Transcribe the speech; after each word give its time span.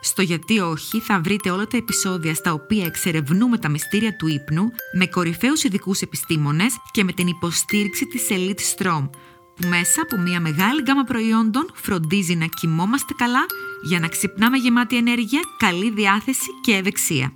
Στο 0.00 0.22
γιατί 0.22 0.58
όχι 0.58 1.00
θα 1.00 1.20
βρείτε 1.20 1.50
όλα 1.50 1.66
τα 1.66 1.76
επεισόδια 1.76 2.34
στα 2.34 2.52
οποία 2.52 2.84
εξερευνούμε 2.84 3.58
τα 3.58 3.68
μυστήρια 3.68 4.16
του 4.16 4.26
ύπνου 4.26 4.70
με 4.92 5.06
κορυφαίους 5.06 5.62
ειδικούς 5.64 6.00
επιστήμονες 6.00 6.74
και 6.90 7.04
με 7.04 7.12
την 7.12 7.26
υποστήριξη 7.26 8.06
της 8.06 8.26
Elite 8.30 8.76
Strom 8.76 9.10
που 9.56 9.66
μέσα 9.68 10.02
από 10.02 10.16
μια 10.16 10.40
μεγάλη 10.40 10.82
γκάμα 10.82 11.04
προϊόντων 11.04 11.70
φροντίζει 11.74 12.34
να 12.34 12.46
κοιμόμαστε 12.46 13.14
καλά 13.16 13.46
για 13.82 14.00
να 14.00 14.08
ξυπνάμε 14.08 14.56
γεμάτη 14.56 14.96
ενέργεια, 14.96 15.40
καλή 15.58 15.90
διάθεση 15.90 16.50
και 16.62 16.74
ευεξία. 16.74 17.32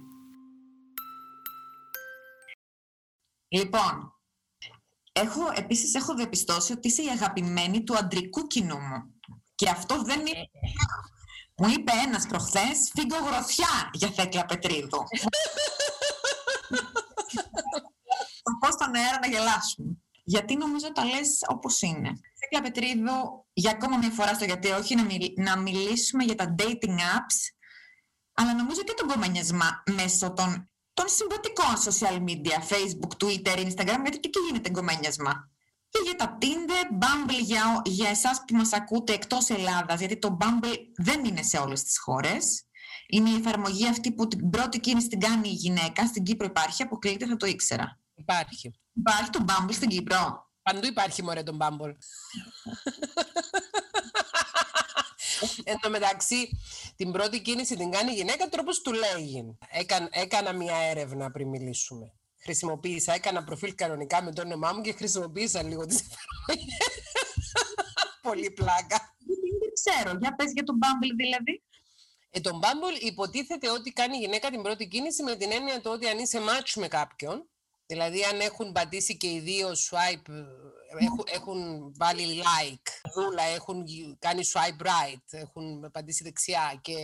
Λοιπόν, 3.48 4.12
έχω, 5.12 5.40
επίσης 5.54 5.94
έχω 5.94 6.14
διαπιστώσει 6.14 6.72
ότι 6.72 6.88
είσαι 6.88 7.02
η 7.02 7.08
αγαπημένη 7.08 7.84
του 7.84 7.96
αντρικού 7.96 8.46
κοινού 8.46 8.78
μου. 8.78 9.14
Και 9.54 9.68
αυτό 9.68 10.02
δεν 10.02 10.20
είναι... 10.20 10.50
Μου 11.56 11.68
είπε 11.68 11.92
ένας 12.06 12.26
προχθές, 12.26 12.90
φύγω 12.94 13.16
γροθιά 13.16 13.90
για 13.92 14.08
Θέκλα 14.08 14.44
Πετρίδου. 14.44 15.02
Θα 18.44 18.58
πω 18.60 18.70
στον 18.70 18.94
αέρα 18.94 19.18
να 19.20 19.26
γελάσουμε 19.26 20.02
γιατί 20.24 20.56
νομίζω 20.56 20.92
τα 20.92 21.04
λες 21.04 21.38
όπως 21.48 21.82
είναι. 21.82 22.12
Θέκλα 22.40 22.62
Πετρίδου, 22.62 23.46
για 23.52 23.70
ακόμα 23.70 23.96
μια 23.96 24.10
φορά 24.10 24.34
στο 24.34 24.44
γιατί 24.44 24.68
όχι, 24.70 24.94
να, 24.94 25.04
να 25.36 25.58
μιλήσουμε 25.58 26.24
για 26.24 26.34
τα 26.34 26.54
dating 26.58 26.98
apps, 27.16 27.38
αλλά 28.32 28.54
νομίζω 28.54 28.82
και 28.82 28.94
τον 28.96 29.08
κομμενιασμά 29.08 29.82
μέσω 29.94 30.32
των, 30.32 30.70
των 30.92 31.08
συμβατικών 31.08 31.74
social 31.84 32.18
media, 32.28 32.56
Facebook, 32.72 33.24
Twitter, 33.24 33.56
Instagram, 33.56 34.00
γιατί 34.02 34.18
και 34.18 34.28
εκεί 34.28 34.38
γίνεται 34.46 34.70
κομμενιασμά. 34.70 35.50
Και 35.92 36.00
για 36.04 36.16
τα 36.16 36.38
Tinder, 36.40 37.04
Bumble 37.04 37.42
για, 37.42 37.82
για 37.84 38.08
εσάς 38.08 38.42
που 38.46 38.56
μας 38.56 38.72
ακούτε 38.72 39.12
εκτός 39.12 39.48
Ελλάδας, 39.48 39.98
γιατί 39.98 40.18
το 40.18 40.36
Bumble 40.40 40.76
δεν 40.96 41.24
είναι 41.24 41.42
σε 41.42 41.58
όλες 41.58 41.82
τις 41.82 41.98
χώρες. 41.98 42.64
Είναι 43.08 43.30
η 43.30 43.34
εφαρμογή 43.34 43.88
αυτή 43.88 44.12
που 44.12 44.28
την 44.28 44.50
πρώτη 44.50 44.80
κίνηση 44.80 45.08
την 45.08 45.20
κάνει 45.20 45.48
η 45.48 45.52
γυναίκα. 45.52 46.06
Στην 46.06 46.22
Κύπρο 46.22 46.46
υπάρχει, 46.46 46.82
αποκλείται, 46.82 47.26
θα 47.26 47.36
το 47.36 47.46
ήξερα. 47.46 48.00
Υπάρχει. 48.14 48.72
Υπάρχει 48.92 49.30
το 49.30 49.44
Bumble 49.48 49.72
στην 49.72 49.88
Κύπρο. 49.88 50.50
Παντού 50.62 50.86
υπάρχει 50.86 51.22
μωρέ 51.22 51.42
τον 51.42 51.58
Bumble. 51.60 51.92
Εν 55.64 55.78
τω 55.80 55.90
μεταξύ, 55.90 56.48
την 56.96 57.12
πρώτη 57.12 57.42
κίνηση 57.42 57.76
την 57.76 57.90
κάνει 57.90 58.12
η 58.12 58.14
γυναίκα 58.14 58.48
τρόπος 58.48 58.80
του 58.80 58.92
λέγει. 58.92 59.58
έκανα 60.10 60.52
μια 60.52 60.76
έρευνα 60.76 61.30
πριν 61.30 61.48
μιλήσουμε. 61.48 62.12
Χρησιμοποίησα, 62.42 63.14
έκανα 63.14 63.44
προφίλ 63.44 63.74
κανονικά 63.74 64.22
με 64.22 64.32
το 64.32 64.42
όνομά 64.42 64.72
μου 64.72 64.80
και 64.80 64.92
χρησιμοποίησα 64.92 65.62
λίγο 65.62 65.86
τις 65.86 66.00
εφαρμογές. 66.00 66.76
Πολύ 68.22 68.50
πλάκα. 68.50 69.14
Δεν 69.60 69.72
ξέρω. 69.72 70.18
Για 70.20 70.34
πες 70.34 70.52
για 70.52 70.62
τον 70.62 70.78
Bumble 70.82 71.12
δηλαδή. 71.16 71.62
Ε, 72.30 72.40
τον 72.40 72.60
Bumble 72.62 73.02
υποτίθεται 73.02 73.70
ότι 73.70 73.92
κάνει 73.92 74.16
η 74.16 74.20
γυναίκα 74.20 74.50
την 74.50 74.62
πρώτη 74.62 74.88
κίνηση 74.88 75.22
με 75.22 75.36
την 75.36 75.52
έννοια 75.52 75.80
το 75.80 75.90
ότι 75.90 76.06
αν 76.06 76.18
είσαι 76.18 76.38
match 76.38 76.72
με 76.74 76.88
κάποιον, 76.88 77.48
Δηλαδή, 77.92 78.24
αν 78.24 78.40
έχουν 78.40 78.72
πατήσει 78.72 79.16
και 79.16 79.26
οι 79.26 79.40
δύο 79.40 79.68
swipe, 79.68 80.32
έχουν, 81.00 81.24
έχουν 81.32 81.92
βάλει 81.96 82.42
like, 82.42 83.10
δούλα, 83.14 83.42
έχουν 83.42 83.84
κάνει 84.18 84.42
swipe 84.52 84.86
right, 84.86 85.24
έχουν 85.30 85.90
πατήσει 85.92 86.22
δεξιά 86.22 86.78
και 86.80 86.94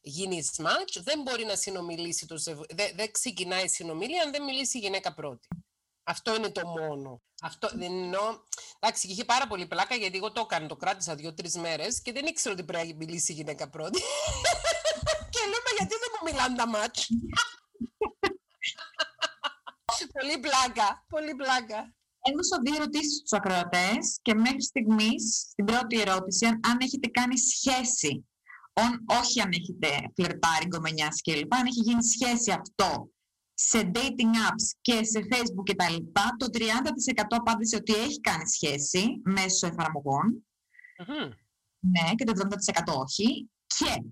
γίνει 0.00 0.42
match, 0.56 1.00
δεν 1.02 1.22
μπορεί 1.22 1.44
να 1.44 1.56
συνομιλήσει 1.56 2.26
το 2.26 2.36
δεν, 2.74 2.92
δεν 2.94 3.10
ξεκινάει 3.10 3.64
η 3.64 3.68
συνομιλία 3.68 4.22
αν 4.22 4.30
δεν 4.30 4.44
μιλήσει 4.44 4.78
η 4.78 4.80
γυναίκα 4.80 5.14
πρώτη. 5.14 5.48
Αυτό 6.02 6.34
είναι 6.34 6.50
το 6.50 6.66
μόνο. 6.66 7.22
Αυτό 7.42 7.68
δεν 7.72 7.92
εννοώ. 8.02 8.38
Εντάξει, 8.78 9.06
είχε 9.06 9.24
πάρα 9.24 9.46
πολύ 9.46 9.66
πλάκα 9.66 9.94
γιατί 9.94 10.16
εγώ 10.16 10.32
το 10.32 10.40
έκανα, 10.40 10.66
το 10.66 10.76
κράτησα 10.76 11.14
δύο-τρεις 11.14 11.56
μέρες 11.56 12.02
και 12.02 12.12
δεν 12.12 12.26
ήξερα 12.26 12.54
ότι 12.54 12.64
πρέπει 12.64 12.88
να 12.88 12.94
μιλήσει 12.94 13.32
η 13.32 13.34
γυναίκα 13.34 13.68
πρώτη. 13.68 14.00
και 15.32 15.40
λέμε 15.44 15.70
γιατί 15.78 15.94
δεν 16.02 16.10
μου 16.14 16.30
μιλάνε 16.30 16.56
τα 16.56 16.66
μάτς 20.00 20.12
πολύ 20.12 20.40
πλάκα. 20.40 21.04
Πολύ 21.08 21.34
πλάκα. 21.34 21.94
Έδωσα 22.28 22.56
δύο 22.64 22.74
ερωτήσεις 22.74 23.16
στους 23.18 23.32
ακροατές 23.32 24.18
και 24.22 24.34
μέχρι 24.34 24.62
στιγμής, 24.62 25.22
στην 25.50 25.64
πρώτη 25.64 26.00
ερώτηση, 26.00 26.46
αν, 26.46 26.78
έχετε 26.80 27.08
κάνει 27.08 27.38
σχέση. 27.38 28.28
όχι 29.20 29.40
αν 29.40 29.50
έχετε 29.52 29.88
φλερτάρει, 30.16 30.66
γκομενιάσει 30.66 31.22
κλπ. 31.22 31.54
Αν 31.54 31.66
έχει 31.66 31.80
γίνει 31.80 32.04
σχέση 32.04 32.50
αυτό 32.50 33.10
σε 33.54 33.90
dating 33.94 34.34
apps 34.48 34.66
και 34.80 35.04
σε 35.04 35.20
facebook 35.30 35.64
κτλ. 35.70 35.96
Το 36.36 36.46
30% 36.52 36.62
απάντησε 37.28 37.76
ότι 37.76 37.94
έχει 37.94 38.20
κάνει 38.20 38.48
σχέση 38.48 39.20
μέσω 39.24 39.66
Ναι, 41.78 42.14
και 42.14 42.24
το 42.24 42.32
70% 42.92 43.00
όχι. 43.04 43.50
Και 43.66 44.02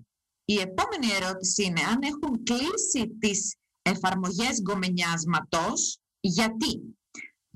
η 0.44 0.60
επόμενη 0.60 1.06
ερώτηση 1.20 1.64
είναι 1.64 1.80
αν 1.80 1.98
έχουν 2.02 2.42
κλείσει 2.42 3.16
τις 3.20 3.56
εφαρμογές 3.88 4.60
γκομενιάσματος, 4.62 5.98
γιατί 6.20 6.98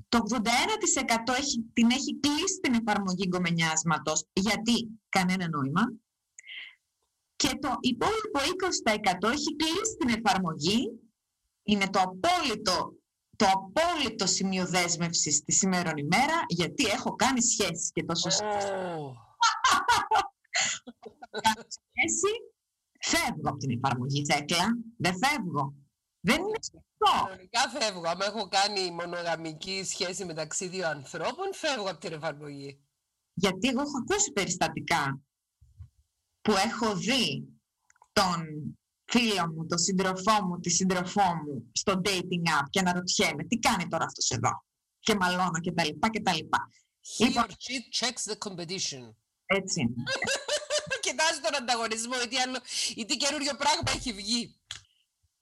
το 0.09 0.19
81% 0.29 1.33
έχει, 1.37 1.65
την 1.73 1.89
έχει 1.91 2.19
κλείσει 2.19 2.59
την 2.61 2.73
εφαρμογή 2.73 3.25
γκομενιάσματος, 3.27 4.25
γιατί 4.33 4.89
κανένα 5.09 5.49
νόημα, 5.49 5.81
και 7.35 7.49
το 7.61 7.77
υπόλοιπο 7.79 8.39
20% 9.23 9.31
έχει 9.31 9.55
κλείσει 9.55 9.95
την 9.99 10.09
εφαρμογή, 10.09 10.99
είναι 11.63 11.89
το 11.89 11.99
απόλυτο, 11.99 12.93
το 13.35 13.45
απόλυτο 13.45 14.25
σημείο 14.25 14.65
δέσμευσης 14.67 15.43
της 15.43 15.57
σήμερα 15.57 15.91
ημέρα, 15.95 16.43
γιατί 16.47 16.85
έχω 16.85 17.15
κάνει 17.15 17.41
σχέση 17.41 17.91
και 17.93 18.03
τόσο 18.03 18.29
oh. 18.29 19.13
σχέση, 21.69 22.33
φεύγω 22.99 23.49
από 23.49 23.57
την 23.57 23.71
εφαρμογή, 23.71 24.21
Τσέκλα. 24.21 24.77
Δεν 24.97 25.13
φεύγω. 25.17 25.73
Δεν 26.25 26.39
είναι 26.39 26.59
σωστό. 26.61 27.25
Κανονικά 27.25 27.69
φεύγω. 27.69 28.09
Αν 28.09 28.19
έχω 28.21 28.47
κάνει 28.47 28.91
μονογαμική 28.91 29.83
σχέση 29.83 30.25
μεταξύ 30.25 30.67
δύο 30.67 30.87
ανθρώπων, 30.87 31.53
φεύγω 31.53 31.89
από 31.89 31.99
την 31.99 32.13
εφαρμογή. 32.13 32.79
Γιατί 33.33 33.67
εγώ 33.67 33.81
έχω 33.81 33.97
ακούσει 33.97 34.31
περιστατικά 34.31 35.21
που 36.41 36.51
έχω 36.51 36.95
δει 36.95 37.47
τον 38.13 38.45
φίλο 39.05 39.47
μου, 39.47 39.65
τον 39.65 39.77
σύντροφό 39.77 40.45
μου, 40.45 40.59
τη 40.59 40.69
σύντροφό 40.69 41.35
μου 41.35 41.69
στο 41.73 42.01
dating 42.05 42.45
app 42.59 42.65
και 42.69 42.79
αναρωτιέμαι 42.79 43.43
τι 43.43 43.57
κάνει 43.57 43.87
τώρα 43.87 44.05
αυτός 44.05 44.29
εδώ; 44.29 44.65
Και 44.99 45.15
μαλώνω 45.15 45.59
και 45.61 45.71
τα 45.71 45.85
λοιπά 45.85 46.09
και 46.09 46.21
τα 46.21 46.33
λοιπά. 46.33 46.69
He 47.17 47.25
or 47.25 47.47
she 47.47 47.75
checks 47.99 48.23
the 48.31 48.37
competition. 48.47 49.13
Έτσι 49.45 49.81
είναι. 49.81 50.03
Κοιτάζει 51.05 51.39
τον 51.41 51.55
ανταγωνισμό, 51.55 52.15
ή 52.95 53.05
τι 53.05 53.17
καινούριο 53.17 53.55
πράγμα 53.55 53.91
έχει 53.95 54.13
βγει. 54.13 54.55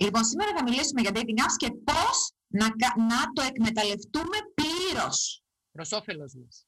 Λοιπόν, 0.02 0.24
σήμερα 0.26 0.52
θα 0.58 0.64
μιλήσουμε 0.64 1.02
για 1.02 1.12
dating 1.14 1.40
apps 1.46 1.58
και 1.58 1.72
πώς 1.72 2.34
να, 2.48 2.68
να 2.96 3.32
το 3.34 3.42
εκμεταλλευτούμε 3.42 4.38
πλήρως. 4.54 5.44
Προς 5.72 5.92
όφελος 5.92 6.34
μας. 6.34 6.66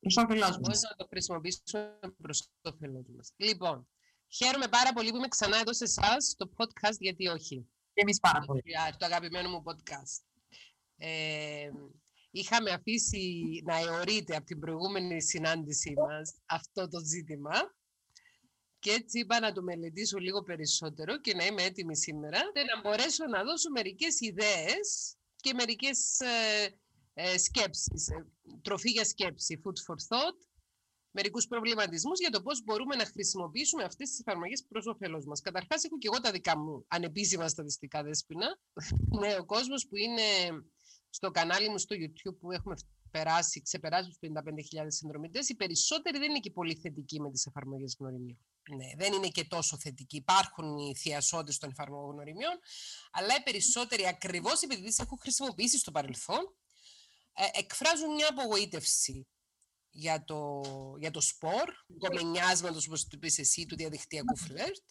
Προς 0.00 0.16
όφελός 0.16 0.58
μας. 0.58 0.80
Πώ 0.80 0.88
να 0.88 0.96
το 0.96 1.06
χρησιμοποιήσουμε 1.10 1.98
προς 2.22 2.48
όφελό 2.62 3.04
μας. 3.16 3.32
Λοιπόν, 3.36 3.88
χαίρομαι 4.28 4.68
πάρα 4.68 4.92
πολύ 4.92 5.10
που 5.10 5.16
είμαι 5.16 5.28
ξανά 5.28 5.56
εδώ 5.56 5.72
σε 5.72 5.84
εσάς 5.84 6.24
στο 6.24 6.50
podcast, 6.56 6.96
γιατί 6.98 7.26
όχι. 7.26 7.68
Και 7.92 8.02
εμείς 8.02 8.20
πάρα 8.20 8.40
πολύ. 8.40 8.62
Το 8.98 9.06
αγαπημένο 9.06 9.48
μου 9.48 9.62
podcast. 9.66 10.24
Ε, 10.96 11.70
είχαμε 12.30 12.70
αφήσει 12.70 13.62
να 13.64 13.76
αιωρείται 13.78 14.36
από 14.36 14.46
την 14.46 14.58
προηγούμενη 14.58 15.22
συνάντησή 15.22 15.94
μας 15.96 16.34
αυτό 16.46 16.88
το 16.88 17.00
ζήτημα 17.04 17.74
και 18.78 18.90
έτσι 18.90 19.18
είπα 19.18 19.40
να 19.40 19.52
το 19.52 19.62
μελετήσω 19.62 20.18
λίγο 20.18 20.42
περισσότερο 20.42 21.20
και 21.20 21.34
να 21.34 21.46
είμαι 21.46 21.62
έτοιμη 21.62 21.96
σήμερα 21.96 22.38
και 22.52 22.62
να 22.62 22.80
μπορέσω 22.80 23.26
να 23.26 23.44
δώσω 23.44 23.70
μερικές 23.70 24.20
ιδέες 24.20 25.16
και 25.36 25.54
μερικές 25.54 26.20
ε, 26.20 26.78
ε, 27.14 27.38
σκέψεις, 27.38 28.08
ε, 28.08 28.26
τροφή 28.62 28.90
για 28.90 29.04
σκέψη, 29.04 29.62
food 29.64 29.92
for 29.92 29.96
thought, 30.08 30.38
μερικούς 31.10 31.46
προβληματισμούς 31.46 32.20
για 32.20 32.30
το 32.30 32.42
πώς 32.42 32.62
μπορούμε 32.64 32.96
να 32.96 33.04
χρησιμοποιήσουμε 33.04 33.82
αυτές 33.82 34.10
τις 34.10 34.20
εφαρμογές 34.20 34.64
προς 34.68 34.86
όφελός 34.86 35.26
μας. 35.26 35.40
Καταρχάς 35.40 35.84
έχω 35.84 35.98
και 35.98 36.08
εγώ 36.12 36.20
τα 36.20 36.30
δικά 36.30 36.58
μου 36.58 36.84
ανεπίσημα 36.88 37.48
στατιστικά 37.48 38.02
δέσποινα. 38.02 38.58
ναι, 39.20 39.36
ο 39.40 39.44
κόσμος 39.44 39.86
που 39.88 39.96
είναι 39.96 40.22
στο 41.10 41.30
κανάλι 41.30 41.68
μου 41.68 41.78
στο 41.78 41.96
YouTube 41.98 42.36
που 42.40 42.52
έχουμε 42.52 42.74
περάσει, 43.16 43.62
ξεπεράσει 43.62 44.08
τους 44.08 44.18
55.000 44.20 44.86
συνδρομητές, 44.86 45.48
οι 45.48 45.54
περισσότεροι 45.54 46.18
δεν 46.18 46.30
είναι 46.30 46.38
και 46.38 46.50
πολύ 46.50 46.74
θετικοί 46.74 47.20
με 47.20 47.30
τις 47.30 47.46
εφαρμογές 47.46 47.96
γνωριμιών. 47.98 48.38
Ναι, 48.76 48.86
δεν 48.96 49.12
είναι 49.12 49.28
και 49.28 49.44
τόσο 49.44 49.78
θετικοί. 49.78 50.16
Υπάρχουν 50.16 50.76
οι 50.78 50.94
θειασότε 50.96 51.52
των 51.58 51.70
εφαρμογών 51.70 52.10
γνωριμιών, 52.14 52.58
αλλά 53.10 53.36
οι 53.36 53.42
περισσότεροι 53.42 54.06
ακριβώς 54.06 54.62
επειδή 54.62 54.82
τις 54.82 54.98
έχουν 54.98 55.18
χρησιμοποιήσει 55.18 55.78
στο 55.78 55.90
παρελθόν, 55.90 56.56
ε, 57.32 57.58
εκφράζουν 57.58 58.14
μια 58.14 58.28
απογοήτευση 58.30 59.26
για 59.90 60.24
το, 60.24 60.62
για 60.98 61.10
το 61.10 61.20
σπορ, 61.20 61.72
κομμενιάσματο, 61.98 62.80
όπως 62.86 63.08
το 63.08 63.18
πει 63.18 63.34
εσύ, 63.36 63.66
του 63.66 63.76
διαδικτυακού 63.76 64.36
φλερτ. 64.36 64.84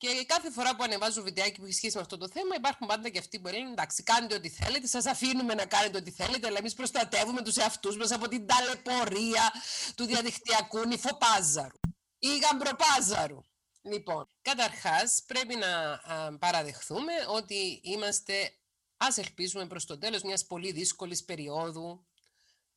Και 0.00 0.24
κάθε 0.26 0.50
φορά 0.50 0.76
που 0.76 0.82
ανεβάζω 0.82 1.22
βιντεάκι 1.22 1.60
που 1.60 1.64
έχει 1.64 1.74
σχέση 1.74 1.96
με 1.96 2.02
αυτό 2.02 2.16
το 2.18 2.28
θέμα, 2.28 2.54
υπάρχουν 2.56 2.86
πάντα 2.86 3.08
και 3.08 3.18
αυτοί 3.18 3.40
που 3.40 3.48
λένε: 3.48 3.70
Εντάξει, 3.70 4.02
κάνετε 4.02 4.34
ό,τι 4.34 4.48
θέλετε, 4.48 4.86
σας 4.86 5.06
αφήνουμε 5.06 5.54
να 5.54 5.66
κάνετε 5.66 5.98
ό,τι 5.98 6.10
θέλετε, 6.10 6.46
αλλά 6.46 6.58
εμείς 6.58 6.74
προστατεύουμε 6.74 7.42
τους 7.42 7.56
εαυτούς 7.56 7.96
μας 7.96 8.10
από 8.10 8.28
την 8.28 8.46
ταλαιπωρία 8.46 9.52
του 9.94 10.04
διαδικτυακού 10.04 10.86
νυφοπάζαρου 10.86 11.78
ή 12.18 12.28
γαμπροπάζαρου. 12.38 13.40
Λοιπόν, 13.82 14.28
καταρχάς 14.42 15.22
πρέπει 15.26 15.54
να 15.56 16.00
παραδεχθούμε 16.38 17.12
ότι 17.28 17.80
είμαστε, 17.82 18.52
ας 18.96 19.18
ελπίζουμε, 19.18 19.66
προς 19.66 19.84
το 19.84 19.98
τέλος 19.98 20.22
μιας 20.22 20.46
πολύ 20.46 20.72
δύσκολης 20.72 21.24
περίοδου 21.24 22.06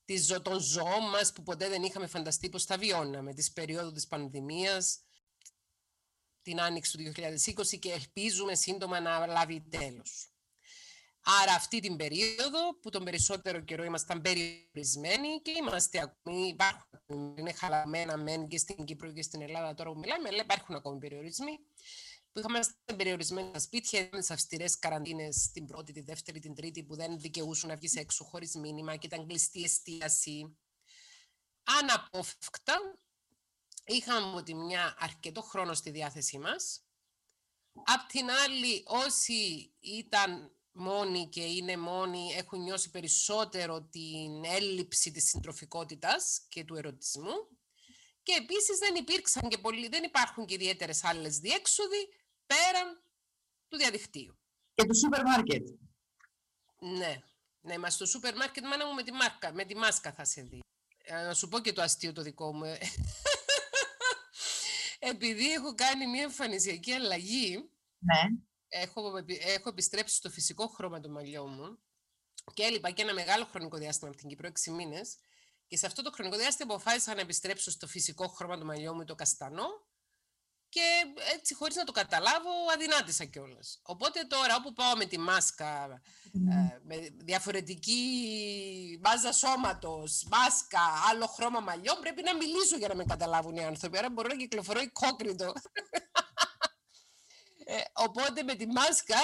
της, 0.06 0.28
των 0.42 0.60
ζώων 0.60 1.10
μας 1.10 1.34
που 1.34 1.44
ποτέ 1.44 1.70
δεν 1.70 1.84
είχαμε 1.84 2.08
φανταστεί 2.08 2.50
πως 2.50 2.66
θα 2.66 2.78
βιώναμε, 2.78 3.34
της 3.34 3.52
περίοδου 3.52 3.92
της 3.92 4.08
πανδημίας, 4.08 5.00
την 6.44 6.62
άνοιξη 6.62 6.98
του 6.98 7.12
2020 7.16 7.80
και 7.80 7.92
ελπίζουμε 7.92 8.56
σύντομα 8.56 9.00
να 9.00 9.26
λάβει 9.26 9.66
τέλος. 9.70 10.28
Άρα 11.42 11.54
αυτή 11.54 11.80
την 11.80 11.96
περίοδο 11.96 12.80
που 12.82 12.90
τον 12.90 13.04
περισσότερο 13.04 13.60
καιρό 13.60 13.84
ήμασταν 13.84 14.22
περιορισμένοι 14.22 15.42
και 15.42 15.52
είμαστε 15.52 16.00
ακόμη, 16.02 16.48
υπάρχουν, 16.48 17.38
είναι 17.38 17.54
χαλαμένα 17.54 18.18
μεν 18.18 18.48
και 18.48 18.58
στην 18.58 18.86
Κύπρο 18.86 19.12
και 19.12 19.22
στην 19.22 19.42
Ελλάδα 19.42 19.74
τώρα 19.74 19.92
που 19.92 20.00
μιλάμε, 20.00 20.30
αλλά 20.30 20.42
υπάρχουν 20.42 20.76
ακόμη 20.76 21.00
περιορισμοί 21.00 21.60
που 22.34 22.40
είχαμε 22.40 22.60
περιορισμένοι 22.98 23.48
στα 23.48 23.60
σπίτια, 23.60 24.10
τι 24.10 24.34
αυστηρές 24.34 24.80
καραντίνες 24.80 25.52
την 25.54 25.66
πρώτη, 25.66 25.94
τη 25.94 26.02
δεύτερη, 26.02 26.40
την 26.40 26.56
τρίτη, 26.56 26.84
που 26.84 26.96
δεν 26.96 27.20
δικαιούσαν 27.20 27.70
να 27.70 27.76
βγεις 27.76 27.96
έξω 27.96 28.24
χωρίς 28.24 28.56
μήνυμα 28.56 28.96
και 28.96 29.08
ήταν 29.08 29.28
κλειστή 29.28 29.64
εστίαση. 29.64 30.58
Αναπόφευκτα, 31.64 33.00
είχαμε 33.86 34.28
από 34.28 34.44
τη 34.44 34.54
μια 34.54 34.96
αρκετό 35.00 35.42
χρόνο 35.42 35.74
στη 35.74 35.90
διάθεσή 35.90 36.38
μας. 36.38 36.84
Απ' 37.74 38.08
την 38.08 38.30
άλλη, 38.30 38.84
όσοι 38.86 39.72
ήταν 39.80 40.52
μόνοι 40.72 41.28
και 41.28 41.44
είναι 41.44 41.78
μόνοι 41.78 42.34
έχουν 42.38 42.62
νιώσει 42.62 42.90
περισσότερο 42.90 43.82
την 43.82 44.44
έλλειψη 44.44 45.12
της 45.12 45.28
συντροφικότητας 45.28 46.46
και 46.50 46.64
του 46.64 46.76
ερωτισμού. 46.76 47.48
Και 48.24 48.34
επίσης 48.34 48.78
δεν 48.78 48.96
υπήρξαν 48.96 49.50
και 49.50 49.58
πολλοί, 49.58 49.88
δεν 49.88 50.04
υπάρχουν 50.04 50.46
και 50.46 50.54
ιδιαίτερες 50.54 51.04
άλλες 51.04 51.38
διέξοδοι 51.38 52.10
πέραν 52.46 53.04
του 53.68 53.78
διαδικτύου. 53.78 54.38
Και 54.74 54.86
του 54.86 54.98
σούπερ 54.98 55.24
μάρκετ. 55.24 55.68
Ναι. 56.80 57.24
Ναι, 57.62 57.78
μα 57.78 57.90
στο 57.90 58.06
σούπερ 58.06 58.36
μάρκετ 58.36 58.66
μάνα 58.66 58.86
μου 58.86 58.94
με 58.94 59.04
τη, 59.04 59.12
μάρκα, 59.12 59.54
με 59.54 59.66
τη 59.66 59.76
μάσκα 59.76 60.14
θα 60.14 60.26
σε 60.26 60.42
δει. 60.42 60.60
Ε, 61.04 61.24
να 61.24 61.34
σου 61.34 61.48
πω 61.48 61.60
και 61.60 61.74
το 61.74 61.82
αστείο 61.82 62.14
το 62.14 62.22
δικό 62.22 62.54
μου. 62.54 62.66
Ε. 65.04 65.10
Επειδή 65.10 65.52
έχω 65.52 65.76
κάνει 65.76 66.08
μια 66.08 66.24
εμφανισιακή 66.24 66.92
αλλαγή, 66.92 67.70
ναι. 68.00 68.22
έχω, 68.68 69.14
έχω 69.40 69.70
επιστρέψει 69.70 70.16
στο 70.16 70.30
φυσικό 70.30 70.68
χρώμα 70.68 71.00
του 71.00 71.10
μαλλιού 71.10 71.48
μου 71.48 71.78
και 72.54 72.64
έλειπα 72.64 72.92
και 72.92 73.02
ένα 73.02 73.14
μεγάλο 73.14 73.46
χρονικό 73.46 73.78
διάστημα 73.78 74.10
από 74.10 74.20
την 74.20 74.30
Κύπρο, 74.30 74.50
6 74.66 74.72
μήνες, 74.72 75.18
και 75.68 75.78
σε 75.78 75.86
αυτό 75.86 76.02
το 76.02 76.12
χρονικό 76.12 76.38
διάστημα 76.38 76.74
αποφάσισα 76.74 77.16
να 77.16 77.22
επιστρέψω 77.22 77.72
στο 77.72 77.88
φυσικό 77.88 78.28
χρώμα 78.28 78.58
του 78.58 78.66
μαλλιού 78.66 78.94
μου, 78.94 79.04
το 79.04 79.16
καστανό, 79.16 79.83
και 80.74 80.88
έτσι 81.34 81.54
χωρίς 81.54 81.76
να 81.76 81.84
το 81.84 81.92
καταλάβω 81.92 82.50
αδυνάτησα 82.74 83.26
κιόλας. 83.26 83.80
Οπότε 83.84 84.20
τώρα 84.28 84.56
όπου 84.56 84.74
πάω 84.74 84.96
με 84.96 85.06
τη 85.06 85.18
μάσκα, 85.20 86.02
ε, 86.34 86.80
με 86.84 86.96
διαφορετική 87.18 88.02
μάζα 89.04 89.32
σώματος, 89.32 90.28
μάσκα, 90.32 90.82
άλλο 91.10 91.28
χρώμα 91.28 91.60
μαλλιών, 91.60 91.98
πρέπει 92.00 92.22
να 92.24 92.36
μιλήσω 92.36 92.78
για 92.78 92.88
να 92.88 92.96
με 92.96 93.04
καταλάβουν 93.04 93.56
οι 93.56 93.64
άνθρωποι. 93.64 93.98
Άρα 93.98 94.10
μπορώ 94.10 94.28
να 94.28 94.36
κυκλοφορώ 94.36 94.80
οικόκριτο. 94.82 95.54
Ε, 97.66 97.82
οπότε 97.94 98.44
με 98.44 98.56
τη 98.56 98.66
μάσκα 98.68 99.20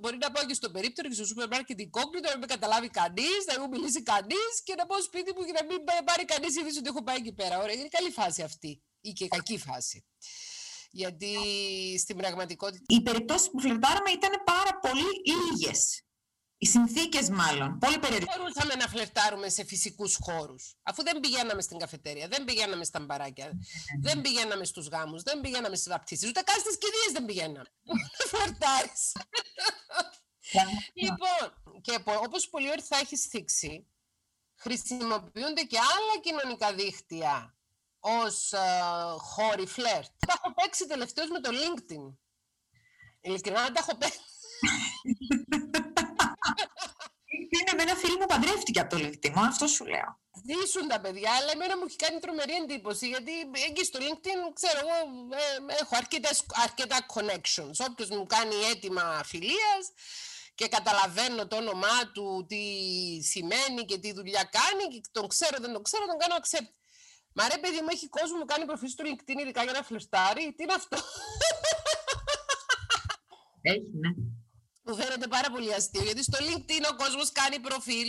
μπορεί 0.00 0.16
να 0.16 0.30
πάω 0.30 0.44
και 0.46 0.54
στο 0.54 0.70
περίπτερο 0.70 1.08
και 1.08 1.14
στο 1.14 1.24
σούπερ 1.24 1.48
μάρκετ 1.48 1.80
οικόκριτο, 1.80 2.28
να 2.28 2.30
μην 2.30 2.40
με 2.40 2.46
καταλάβει 2.46 2.88
κανείς, 2.88 3.40
να 3.52 3.60
μην 3.60 3.70
μιλήσει 3.70 4.02
κανείς 4.02 4.52
και 4.64 4.74
να 4.74 4.86
πάω 4.86 5.02
σπίτι 5.02 5.32
μου 5.36 5.44
και 5.44 5.52
να 5.52 5.64
μην 5.64 5.78
πάρει 6.04 6.24
κανείς 6.24 6.56
είδηση 6.56 6.78
ότι 6.78 6.88
έχω 6.88 7.02
πάει 7.02 7.16
εκεί 7.16 7.32
πέρα. 7.32 7.58
Ωραία, 7.58 7.74
είναι 7.74 7.88
καλή 7.88 8.10
φάση 8.10 8.42
αυτή 8.42 8.82
ή 9.00 9.12
και 9.12 9.28
κακή 9.28 9.58
φάση. 9.58 10.04
Γιατί 10.94 11.34
στην 11.98 12.16
πραγματικότητα. 12.16 12.84
Οι 12.86 13.02
περιπτώσεις 13.02 13.50
που 13.50 13.60
φλερτάραμε 13.60 14.10
ήταν 14.10 14.42
πάρα 14.44 14.78
πολύ 14.78 15.10
λίγες. 15.24 16.02
Οι 16.56 16.66
συνθήκες, 16.66 17.28
μάλλον. 17.28 17.78
Πολύ 17.78 17.98
περιορισμένες. 17.98 18.34
Δεν 18.34 18.38
μπορούσαμε 18.38 18.74
να 18.74 18.88
φλερτάρουμε 18.88 19.48
σε 19.48 19.64
φυσικούς 19.64 20.18
χώρους. 20.20 20.74
Αφού 20.82 21.02
δεν 21.02 21.20
πηγαίναμε 21.20 21.62
στην 21.62 21.78
καφετέρια, 21.78 22.28
δεν 22.28 22.44
πηγαίναμε 22.44 22.84
στα 22.84 23.00
μπαράκια, 23.00 23.52
δεν 24.00 24.20
πηγαίναμε 24.20 24.64
στους 24.64 24.88
γάμους, 24.88 25.22
δεν 25.22 25.40
πηγαίναμε 25.40 25.76
στις 25.76 25.88
βαπτίσεις, 25.88 26.28
ούτε 26.28 26.40
καν 26.40 26.60
στις 26.60 26.78
κηδείες 26.78 27.12
δεν 27.12 27.24
πηγαίναμε. 27.24 27.70
Φλερτάρεις. 28.30 29.12
λοιπόν, 30.94 31.80
και 31.80 31.98
όπως 32.24 32.48
πολύ 32.48 32.68
ωραία 32.68 32.84
θα 32.84 32.96
έχει 32.96 33.16
θίξει, 33.16 33.86
χρησιμοποιούνται 34.54 35.62
και 35.62 35.78
άλλα 35.78 36.20
κοινωνικά 36.22 36.74
δίκτυα 36.74 37.56
ως 38.06 38.52
uh, 38.56 39.16
χώροι 39.18 39.66
φλερτ. 39.66 40.10
Τα 40.26 40.34
έχω 40.36 40.54
παίξει 40.54 40.86
τελευταίως 40.86 41.28
με 41.28 41.40
το 41.40 41.50
LinkedIn. 41.52 42.14
Ειλικρινά 43.20 43.72
τα 43.72 43.80
έχω 43.80 43.96
παίξει. 43.96 44.20
Είναι 47.56 47.72
με 47.76 47.82
ένα 47.82 47.94
φίλο 47.94 48.16
μου 48.20 48.26
παντρεύτηκε 48.26 48.80
από 48.80 48.96
το 48.96 49.02
LinkedIn, 49.02 49.32
αυτό 49.36 49.66
σου 49.66 49.84
λέω. 49.84 50.18
Δίσουν 50.44 50.88
τα 50.88 51.00
παιδιά, 51.00 51.32
αλλά 51.32 51.50
εμένα 51.52 51.76
μου 51.76 51.84
έχει 51.86 51.96
κάνει 51.96 52.18
τρομερή 52.18 52.54
εντύπωση, 52.62 53.08
γιατί 53.08 53.32
εκεί 53.68 53.84
στο 53.84 53.98
LinkedIn, 54.02 54.40
ξέρω 54.52 54.78
εγώ, 54.78 54.96
ε, 55.68 55.74
έχω 55.80 55.96
αρκετές, 55.96 56.46
αρκετά 56.64 57.06
connections. 57.14 57.86
Όποιος 57.90 58.08
μου 58.08 58.26
κάνει 58.26 58.54
αίτημα 58.54 59.20
φιλίας 59.24 59.84
και 60.54 60.68
καταλαβαίνω 60.68 61.46
το 61.46 61.56
όνομά 61.56 62.10
του, 62.14 62.46
τι 62.48 62.62
σημαίνει 63.22 63.84
και 63.84 63.98
τι 63.98 64.12
δουλειά 64.12 64.50
κάνει, 64.58 64.94
και 64.94 65.00
τον 65.12 65.28
ξέρω, 65.28 65.56
δεν 65.60 65.72
τον 65.72 65.82
ξέρω, 65.82 66.06
τον 66.06 66.18
κάνω 66.18 66.34
accept. 66.42 66.83
Μα 67.36 67.48
ρε 67.48 67.58
παιδί 67.58 67.80
μου, 67.80 67.88
έχει 67.90 68.08
κόσμο 68.08 68.38
που 68.38 68.44
κάνει 68.44 68.64
προφίλ 68.64 68.88
στο 68.88 69.04
LinkedIn 69.06 69.38
ειδικά 69.42 69.62
για 69.62 69.72
να 69.72 69.82
φλεστάρει. 69.82 70.54
Τι 70.56 70.62
είναι 70.62 70.74
αυτό; 70.74 70.96
Έχει, 73.62 73.90
ναι. 74.02 74.10
Μου 74.84 74.94
φαίνεται 74.96 75.26
πάρα 75.26 75.50
πολύ 75.50 75.74
αστείο, 75.74 76.02
γιατί 76.02 76.22
στο 76.22 76.38
LinkedIn 76.40 76.84
ο 76.92 76.96
κόσμος 76.96 77.32
κάνει 77.32 77.60
προφίλ 77.60 78.08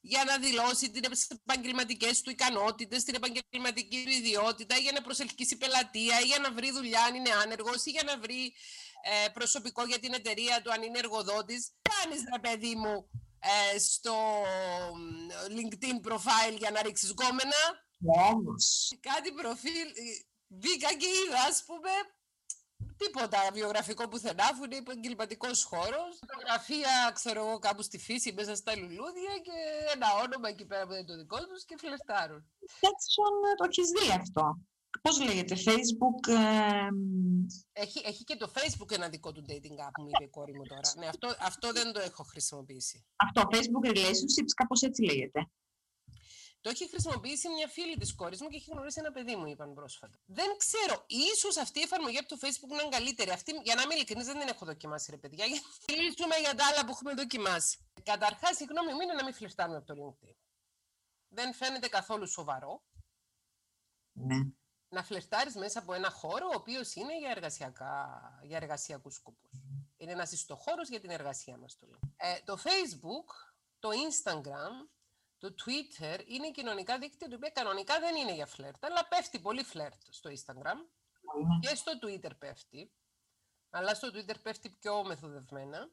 για 0.00 0.24
να 0.24 0.38
δηλώσει 0.38 0.90
τις 0.90 1.28
επαγγελματικές 1.28 2.20
του 2.20 2.30
ικανότητες, 2.30 3.04
την 3.04 3.14
επαγγελματική 3.14 4.04
του 4.04 4.10
ιδιότητα, 4.10 4.76
για 4.76 4.92
να 4.92 5.02
προσελκύσει 5.02 5.56
πελατεία, 5.56 6.20
ή 6.20 6.24
για 6.24 6.38
να 6.38 6.52
βρει 6.52 6.70
δουλειά 6.70 7.02
αν 7.02 7.14
είναι 7.14 7.30
άνεργος, 7.42 7.84
ή 7.84 7.90
για 7.90 8.02
να 8.06 8.18
βρει 8.18 8.54
ε, 9.02 9.28
προσωπικό 9.28 9.84
για 9.84 9.98
την 9.98 10.12
εταιρεία 10.14 10.62
του 10.62 10.72
αν 10.72 10.82
είναι 10.82 10.98
εργοδότης. 10.98 11.72
Κάνεις, 11.82 12.20
ρε 12.32 12.38
παιδί 12.38 12.74
μου, 12.74 13.10
ε, 13.74 13.78
στο 13.78 14.14
LinkedIn 15.56 16.08
profile 16.08 16.56
για 16.58 16.70
να 16.70 16.82
ρίξεις 16.82 17.10
γκόμενα. 17.10 17.85
Όμως. 18.04 18.92
Κάτι 19.00 19.32
προφίλ, 19.32 19.88
μπήκα 20.46 20.94
και 20.94 21.06
είδα, 21.06 21.42
ας 21.48 21.64
πούμε, 21.66 21.90
τίποτα 22.96 23.38
βιογραφικό 23.52 24.08
πουθενά, 24.08 24.56
που 24.56 24.64
είναι 24.64 24.76
επαγγελματικός 24.76 25.64
χώρος. 25.64 26.18
Φωτογραφία, 26.20 27.10
ξέρω 27.14 27.46
εγώ, 27.46 27.58
κάπου 27.58 27.82
στη 27.82 27.98
φύση 27.98 28.32
μέσα 28.32 28.54
στα 28.54 28.76
λουλούδια 28.76 29.34
και 29.42 29.56
ένα 29.94 30.06
όνομα 30.24 30.48
εκεί 30.48 30.66
πέρα 30.66 30.86
που 30.86 30.92
είναι 30.92 31.04
το 31.04 31.16
δικό 31.16 31.46
τους 31.46 31.64
και 31.64 31.76
φλερτάρουν. 31.78 32.50
Έτσι 32.60 33.06
το 33.56 33.64
έχεις 33.68 33.88
δει 33.90 34.10
αυτό. 34.10 34.58
Πώς 35.02 35.20
λέγεται, 35.20 35.54
Facebook. 35.54 36.28
Ε... 36.28 36.88
Έχει, 37.72 38.02
έχει 38.04 38.24
και 38.24 38.36
το 38.36 38.52
Facebook 38.54 38.90
ένα 38.92 39.08
δικό 39.08 39.32
του 39.32 39.44
dating 39.48 39.78
app, 39.86 39.96
μου 39.98 40.08
είπε 40.08 40.24
η 40.24 40.28
κόρη 40.28 40.54
μου 40.54 40.62
τώρα. 40.66 40.90
Ναι, 40.98 41.06
αυτό, 41.06 41.34
αυτό 41.40 41.72
δεν 41.72 41.92
το 41.92 42.00
έχω 42.00 42.22
χρησιμοποιήσει. 42.22 43.06
Αυτό, 43.16 43.42
Facebook 43.52 43.88
Relationships, 43.90 44.52
κάπως 44.56 44.82
έτσι 44.82 45.02
λέγεται. 45.02 45.50
Το 46.66 46.72
έχει 46.72 46.88
χρησιμοποιήσει 46.88 47.48
μια 47.48 47.68
φίλη 47.68 47.96
της 47.96 48.14
κόρης 48.14 48.40
μου 48.40 48.48
και 48.48 48.56
έχει 48.56 48.70
γνωρίσει 48.70 49.00
ένα 49.00 49.12
παιδί 49.12 49.36
μου, 49.36 49.46
είπαν 49.46 49.74
πρόσφατα. 49.74 50.18
Δεν 50.26 50.56
ξέρω, 50.56 51.04
ίσως 51.06 51.56
αυτή 51.56 51.78
η 51.78 51.82
εφαρμογή 51.82 52.18
από 52.18 52.28
το 52.28 52.38
Facebook 52.40 52.68
να 52.76 52.82
είναι 52.82 52.88
καλύτερη. 52.90 53.30
Αυτή, 53.30 53.60
για 53.62 53.74
να 53.74 53.82
είμαι 53.82 53.94
ειλικρινής, 53.94 54.26
δεν 54.26 54.38
την 54.38 54.48
έχω 54.48 54.64
δοκιμάσει, 54.64 55.10
ρε 55.10 55.16
παιδιά. 55.16 55.44
Για 55.44 55.60
να 55.60 55.94
μιλήσουμε 55.94 56.36
για 56.36 56.54
τα 56.54 56.66
άλλα 56.66 56.84
που 56.84 56.90
έχουμε 56.90 57.14
δοκιμάσει. 57.14 57.78
Καταρχάς, 58.02 58.60
η 58.60 58.64
γνώμη 58.64 58.92
μου 58.92 59.00
είναι 59.00 59.12
να 59.12 59.24
μην 59.24 59.34
φλερτάρουμε 59.34 59.76
από 59.76 59.86
το 59.86 59.94
LinkedIn. 60.00 60.34
Δεν 61.28 61.54
φαίνεται 61.54 61.88
καθόλου 61.88 62.26
σοβαρό. 62.28 62.82
Ναι. 64.12 64.38
Να 64.88 65.02
φλερτάρει 65.02 65.50
μέσα 65.54 65.78
από 65.78 65.94
ένα 65.94 66.10
χώρο 66.10 66.46
ο 66.46 66.56
οποίος 66.56 66.94
είναι 66.94 67.18
για, 67.18 67.30
εργασιακά, 67.30 68.20
για 68.42 68.56
εργασιακούς 68.56 69.14
σκοπούς. 69.14 69.50
Είναι 69.96 70.12
ένας 70.12 70.32
ιστοχώρος 70.32 70.88
για 70.88 71.00
την 71.00 71.10
εργασία 71.10 71.56
μας. 71.56 71.76
Το, 71.78 71.86
ε, 72.16 72.40
το 72.44 72.58
Facebook, 72.64 73.28
το 73.78 73.88
Instagram 73.88 74.95
το 75.38 75.54
Twitter 75.64 76.20
είναι 76.26 76.50
κοινωνικά 76.50 76.98
δίκτυα 76.98 77.28
το 77.28 77.34
οποίο 77.34 77.50
κανονικά 77.52 78.00
δεν 78.00 78.16
είναι 78.16 78.34
για 78.34 78.46
φλερτ, 78.46 78.84
αλλά 78.84 79.08
πέφτει 79.08 79.40
πολύ 79.40 79.62
φλερτ 79.62 80.02
στο 80.08 80.30
Instagram 80.30 80.78
και 81.60 81.74
στο 81.74 81.92
Twitter 82.02 82.30
πέφτει, 82.38 82.92
αλλά 83.70 83.94
στο 83.94 84.08
Twitter 84.08 84.42
πέφτει 84.42 84.70
πιο 84.70 85.04
μεθοδευμένα. 85.04 85.90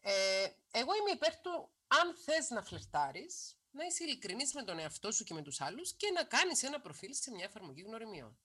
Ε, 0.00 0.48
εγώ 0.70 0.94
είμαι 0.94 1.10
υπέρ 1.10 1.40
του, 1.40 1.70
αν 1.86 2.16
θες 2.16 2.50
να 2.50 2.62
φλερτάρεις, 2.62 3.58
να 3.70 3.84
είσαι 3.84 4.04
ειλικρινής 4.04 4.54
με 4.54 4.62
τον 4.62 4.78
εαυτό 4.78 5.12
σου 5.12 5.24
και 5.24 5.34
με 5.34 5.42
τους 5.42 5.60
άλλους 5.60 5.94
και 5.94 6.10
να 6.10 6.24
κάνεις 6.24 6.62
ένα 6.62 6.80
προφίλ 6.80 7.14
σε 7.14 7.30
μια 7.30 7.44
εφαρμογή 7.44 7.82
γνωριμιών. 7.82 8.38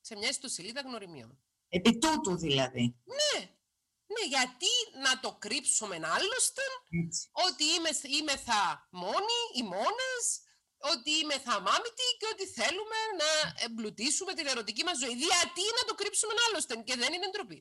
Σε 0.00 0.16
μια 0.16 0.28
ιστοσελίδα 0.28 0.80
γνωριμιών. 0.80 1.38
Επί 1.68 1.98
τούτου 1.98 2.36
δηλαδή. 2.36 2.96
Ναι, 3.04 3.50
ναι, 4.14 4.24
γιατί 4.34 4.72
να 5.06 5.12
το 5.24 5.30
κρύψουμε 5.44 5.96
άλλωστε 6.16 6.64
ότι 7.46 7.64
είμαι, 7.74 7.92
είμαι 8.16 8.36
θα 8.48 8.62
μόνοι 9.02 9.40
ή 9.60 9.62
μόνες, 9.74 10.22
ότι 10.92 11.10
είμαι 11.20 11.36
θα 11.46 11.54
μάμητοι 11.66 12.06
και 12.18 12.28
ότι 12.32 12.44
θέλουμε 12.58 12.98
να 13.20 13.30
εμπλουτίσουμε 13.66 14.32
την 14.34 14.46
ερωτική 14.52 14.82
μας 14.84 14.98
ζωή. 15.02 15.14
Γιατί 15.28 15.64
να 15.78 15.82
το 15.88 15.94
κρύψουμε 16.00 16.32
άλλωστε 16.46 16.74
και 16.86 16.96
δεν 17.02 17.12
είναι 17.12 17.28
ντροπή. 17.30 17.60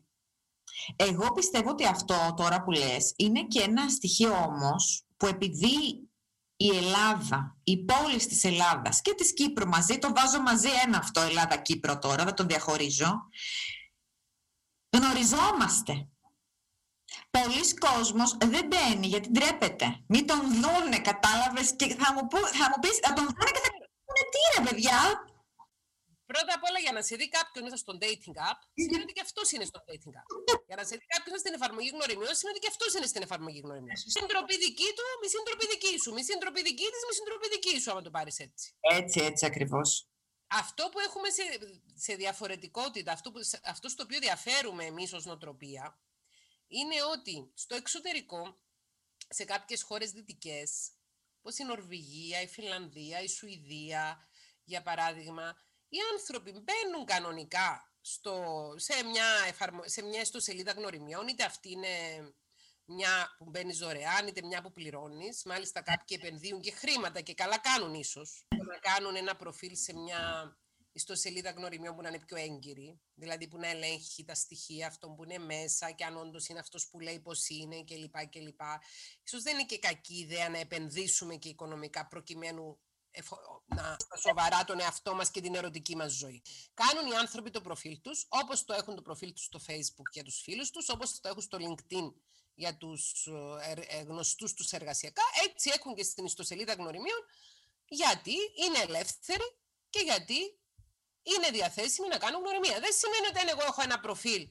Εγώ 0.95 1.33
πιστεύω 1.33 1.69
ότι 1.69 1.85
αυτό 1.85 2.33
τώρα 2.37 2.63
που 2.63 2.71
λες 2.71 3.13
είναι 3.15 3.41
και 3.43 3.61
ένα 3.61 3.89
στοιχείο 3.89 4.33
όμως 4.49 5.05
που 5.17 5.25
επειδή 5.27 5.77
η 6.55 6.67
Ελλάδα, 6.77 7.57
οι 7.63 7.85
πόλεις 7.85 8.27
της 8.27 8.43
Ελλάδας 8.43 9.01
και 9.01 9.13
της 9.13 9.33
Κύπρου 9.33 9.67
μαζί, 9.67 9.97
το 9.97 10.13
βάζω 10.15 10.41
μαζί 10.41 10.69
ένα 10.85 10.97
αυτό 10.97 11.21
Ελλάδα-Κύπρο 11.21 11.99
τώρα, 11.99 12.23
δεν 12.23 12.33
το 12.33 12.43
διαχωρίζω, 12.43 13.29
γνωριζόμαστε. 14.89 16.07
Πολλοί 17.37 17.63
κόσμος 17.85 18.29
δεν 18.53 18.65
μπαίνει 18.69 19.07
γιατί 19.13 19.29
ντρέπεται. 19.29 19.87
Μην 20.13 20.23
τον 20.29 20.41
δούνε, 20.61 20.97
κατάλαβες, 21.09 21.67
και 21.79 21.87
θα 22.01 22.07
μου, 22.13 22.23
πει, 22.31 22.39
θα 22.59 22.67
μου 22.71 22.79
πεις, 22.81 22.95
θα 23.05 23.11
τον 23.17 23.25
δούνε 23.33 23.51
και 23.55 23.63
θα 23.65 23.71
πούνε 24.05 24.23
τι 24.33 24.39
ρε 24.55 24.61
παιδιά. 24.67 24.99
Πρώτα 26.31 26.51
απ' 26.57 26.65
όλα 26.69 26.79
για 26.85 26.93
να 26.97 27.01
σε 27.07 27.13
δει 27.19 27.27
κάποιον 27.37 27.61
μέσα 27.65 27.77
στο 27.83 27.93
dating 28.03 28.37
app, 28.49 28.59
σημαίνει 28.81 29.03
ότι 29.07 29.13
και 29.17 29.25
αυτός 29.27 29.47
είναι 29.53 29.65
στο 29.71 29.79
dating 29.87 30.15
app. 30.21 30.27
για 30.69 30.77
να 30.79 30.83
σε 30.89 30.93
δει 30.99 31.05
κάποιον 31.13 31.35
στην 31.43 31.53
εφαρμογή 31.57 31.89
γνωριμιών, 31.95 32.33
σημαίνει 32.37 32.55
ότι 32.57 32.63
και 32.65 32.71
αυτός 32.75 32.91
είναι 32.95 33.09
στην 33.13 33.21
εφαρμογή 33.27 33.59
γνωριμιών. 33.65 33.97
Συντροπή 34.17 34.55
δική 34.65 34.89
του, 34.97 35.05
μη 35.21 35.27
συντροπή 35.35 35.65
δική 35.73 35.93
σου. 36.03 36.09
Μη 36.15 36.23
συντροπή 36.29 36.61
δική 36.69 36.87
της, 36.93 37.01
μη 37.07 37.13
συντροπή 37.19 37.47
δική 37.55 37.75
σου, 37.81 37.89
άμα 37.91 38.01
το 38.07 38.11
πάρεις 38.17 38.37
έτσι. 38.47 38.65
Έτσι, 38.99 39.17
έτσι 39.29 39.43
ακριβώς. 39.51 39.89
Αυτό 40.61 40.83
που 40.91 40.99
έχουμε 41.07 41.29
σε, 41.37 41.43
σε 42.05 42.13
διαφορετικότητα, 42.23 43.11
αυτό, 43.17 43.27
που, 43.31 43.39
αυτό 43.73 43.87
στο 43.93 44.01
οποίο 44.05 44.19
διαφέρουμε 44.27 44.83
εμείς 44.91 45.09
ως 45.17 45.23
νοοτροπία, 45.29 45.85
είναι 46.73 47.03
ότι 47.11 47.51
στο 47.53 47.75
εξωτερικό, 47.75 48.61
σε 49.29 49.43
κάποιες 49.43 49.81
χώρες 49.81 50.11
δυτικές, 50.11 50.91
όπως 51.37 51.57
η 51.57 51.63
Νορβηγία, 51.63 52.41
η 52.41 52.47
Φιλανδία, 52.47 53.21
η 53.21 53.27
Σουηδία, 53.27 54.27
για 54.63 54.81
παράδειγμα, 54.81 55.57
οι 55.89 55.97
άνθρωποι 56.13 56.51
μπαίνουν 56.51 57.05
κανονικά 57.05 57.93
στο, 58.01 58.35
σε, 58.77 59.03
μια 59.03 59.25
εφαρμο, 59.47 59.81
σε 59.85 60.01
μια 60.01 60.21
ιστοσελίδα 60.21 60.71
γνωριμιών, 60.71 61.27
είτε 61.27 61.43
αυτή 61.43 61.71
είναι 61.71 61.87
μια 62.85 63.35
που 63.37 63.45
μπαίνεις 63.49 63.77
δωρεάν, 63.77 64.27
είτε 64.27 64.41
μια 64.45 64.61
που 64.61 64.71
πληρώνεις. 64.71 65.43
Μάλιστα, 65.43 65.81
κάποιοι 65.81 66.17
επενδύουν 66.21 66.61
και 66.61 66.71
χρήματα 66.71 67.21
και 67.21 67.33
καλά 67.33 67.57
κάνουν 67.59 67.93
ίσως. 67.93 68.45
Να 68.67 68.77
κάνουν 68.77 69.15
ένα 69.15 69.35
προφίλ 69.35 69.75
σε 69.75 69.93
μια 69.93 70.53
ιστοσελίδα 70.93 71.51
γνωριμιών 71.51 71.95
που 71.95 72.01
να 72.01 72.07
είναι 72.09 72.19
πιο 72.19 72.37
έγκυρη, 72.37 73.01
δηλαδή 73.13 73.47
που 73.47 73.57
να 73.57 73.67
ελέγχει 73.67 74.23
τα 74.23 74.35
στοιχεία 74.35 74.87
αυτών 74.87 75.15
που 75.15 75.23
είναι 75.23 75.37
μέσα 75.37 75.91
και 75.91 76.05
αν 76.05 76.17
όντως 76.17 76.47
είναι 76.47 76.59
αυτός 76.59 76.89
που 76.89 76.99
λέει 76.99 77.19
πώς 77.19 77.49
είναι 77.49 77.83
κλπ. 77.83 78.27
κλπ. 78.29 78.61
Ίσως 79.23 79.43
δεν 79.43 79.53
είναι 79.53 79.65
και 79.65 79.79
κακή 79.79 80.15
ιδέα 80.17 80.49
να 80.49 80.57
επενδύσουμε 80.57 81.35
και 81.35 81.49
οικονομικά 81.49 82.07
προκειμένου 82.07 82.79
να 83.65 83.95
στα 83.99 84.17
σοβαρά 84.17 84.63
τον 84.63 84.79
εαυτό 84.79 85.15
μας 85.15 85.31
και 85.31 85.41
την 85.41 85.55
ερωτική 85.55 85.95
μας 85.95 86.13
ζωή. 86.13 86.41
Κάνουν 86.73 87.11
οι 87.11 87.15
άνθρωποι 87.15 87.49
το 87.49 87.61
προφίλ 87.61 88.01
τους, 88.01 88.25
όπως 88.29 88.65
το 88.65 88.73
έχουν 88.73 88.95
το 88.95 89.01
προφίλ 89.01 89.33
τους 89.33 89.43
στο 89.43 89.59
facebook 89.67 90.09
για 90.11 90.23
τους 90.23 90.41
φίλους 90.41 90.69
τους, 90.69 90.89
όπως 90.89 91.19
το 91.19 91.29
έχουν 91.29 91.41
στο 91.41 91.57
linkedin 91.61 92.13
για 92.53 92.77
τους 92.77 93.27
ε, 93.61 93.73
ε, 93.87 94.01
γνωστούς 94.01 94.53
τους 94.53 94.71
εργασιακά, 94.71 95.23
έτσι 95.45 95.71
έχουν 95.73 95.95
και 95.95 96.03
στην 96.03 96.25
ιστοσελίδα 96.25 96.73
γνωριμίων, 96.73 97.19
γιατί 97.85 98.35
είναι 98.65 98.79
ελεύθεροι 98.79 99.57
και 99.89 99.99
γιατί 99.99 100.57
είναι 101.23 101.49
διαθέσιμοι 101.51 102.07
να 102.07 102.17
κάνουν 102.17 102.41
γνωριμία. 102.41 102.79
Δεν 102.79 102.93
σημαίνει 102.93 103.27
ότι 103.27 103.39
αν 103.39 103.47
εγώ 103.47 103.61
έχω 103.63 103.81
ένα 103.81 103.99
προφίλ 103.99 104.49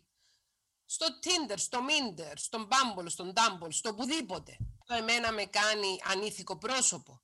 στο 0.85 1.07
Tinder, 1.25 1.55
στο 1.57 1.81
Minder, 1.89 2.33
στον 2.35 2.69
Bumble, 2.71 3.07
στον 3.07 3.33
Dumble, 3.37 3.69
στο 3.71 3.89
οπουδήποτε, 3.89 4.57
το 4.85 4.95
εμένα 4.95 5.33
με 5.33 5.45
κάνει 5.45 6.01
ανήθικο 6.05 6.59
πρόσωπο. 6.59 7.23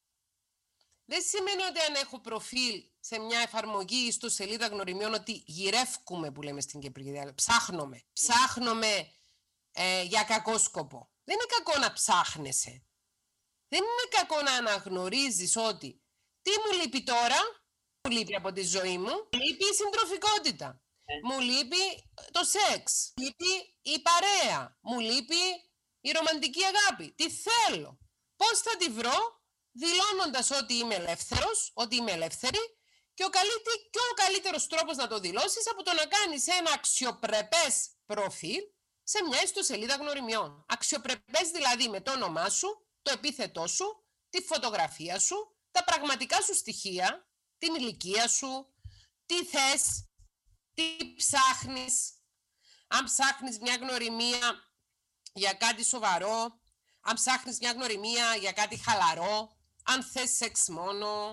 Δεν 1.05 1.23
σημαίνει 1.23 1.63
ότι 1.63 1.81
αν 1.81 1.95
έχω 1.95 2.21
προφίλ 2.21 2.85
σε 3.01 3.19
μια 3.19 3.41
εφαρμογή 3.41 4.07
ή 4.07 4.13
στο 4.13 4.29
σελίδα 4.29 4.67
γνωριμιών 4.67 5.15
ότι 5.15 5.43
γυρεύκουμε 5.47 6.31
που 6.31 6.43
λέμε 6.43 6.61
στην 6.61 6.81
Κυπριακή 6.81 7.35
Ψάχνομαι. 7.35 8.03
Ψάχνομαι 8.13 9.13
ε, 9.73 10.03
για 10.03 10.23
κακό 10.23 10.59
σκοπό. 10.59 11.11
Δεν 11.25 11.35
είναι 11.35 11.65
κακό 11.65 11.79
να 11.79 11.93
ψάχνεσαι. 11.93 12.83
Δεν 13.69 13.81
είναι 13.81 14.09
κακό 14.11 14.43
να 14.43 14.53
αναγνωρίζεις 14.53 15.57
ότι 15.57 16.03
τι 16.43 16.51
μου 16.51 16.81
λείπει 16.81 17.03
τώρα, 17.03 17.37
μου 18.09 18.17
λείπει 18.17 18.35
από 18.35 18.53
τη 18.53 18.63
ζωή 18.63 18.99
μου. 18.99 19.15
Μου 19.33 19.41
λείπει 19.47 19.65
η 19.65 19.75
συντροφικότητα. 19.75 20.83
Ε. 21.05 21.15
Μου 21.29 21.41
λείπει 21.41 22.11
το 22.31 22.41
σεξ. 22.45 23.13
Μου 23.17 23.25
λείπει 23.25 23.77
η 23.83 24.03
παρέα. 24.03 24.79
Μου 24.81 25.01
λείπει 25.01 25.43
η 26.01 26.11
ρομαντική 26.11 26.63
αγάπη. 26.65 27.13
Τι 27.13 27.27
θέλω. 27.31 27.99
Πώς 28.37 28.59
θα 28.59 28.77
τη 28.77 28.89
βρω; 28.89 29.39
Δηλώνοντας 29.73 30.51
ότι 30.51 30.75
είμαι 30.75 30.95
ελεύθερος, 30.95 31.71
ότι 31.75 31.97
είμαι 31.97 32.13
ελεύθερη 32.13 32.59
και 33.15 33.25
ο, 33.25 33.29
καλύτερ, 33.29 33.75
και 33.91 33.99
ο 34.11 34.15
καλύτερος 34.15 34.67
τρόπος 34.67 34.97
να 34.97 35.07
το 35.07 35.19
δηλώσεις 35.19 35.71
από 35.71 35.83
το 35.83 35.93
να 35.93 36.07
κάνεις 36.07 36.47
ένα 36.47 36.71
αξιοπρεπές 36.73 37.91
προφίλ 38.07 38.63
σε 39.03 39.23
μια 39.29 39.43
ιστοσελίδα 39.43 39.95
γνωριμιών. 39.95 40.65
Αξιοπρεπές 40.69 41.51
δηλαδή 41.51 41.89
με 41.89 42.01
το 42.01 42.13
όνομά 42.13 42.49
σου, 42.49 42.87
το 43.03 43.11
επίθετό 43.13 43.67
σου, 43.67 44.05
τη 44.31 44.43
φωτογραφία 44.43 45.19
σου, 45.19 45.57
τα 45.71 45.85
πραγματικά 45.85 46.41
σου 46.43 46.55
στοιχεία, 46.55 47.28
την 47.59 47.75
ηλικία 47.75 48.29
σου, 48.29 48.67
τι 49.27 49.45
θες, 49.45 50.09
τι 50.75 51.15
ψάχνεις. 51.15 52.13
Αν 52.87 53.05
ψάχνεις 53.05 53.59
μια 53.59 53.77
γνωριμία 53.77 54.73
για 55.33 55.53
κάτι 55.53 55.85
σοβαρό, 55.85 56.61
αν 57.01 57.15
ψάχνεις 57.15 57.59
μια 57.59 57.73
γνωριμία 57.73 58.37
για 58.37 58.53
κάτι 58.53 58.77
χαλαρό, 58.77 59.57
αν 59.85 60.03
θες 60.03 60.31
σεξ 60.31 60.69
μόνο, 60.69 61.31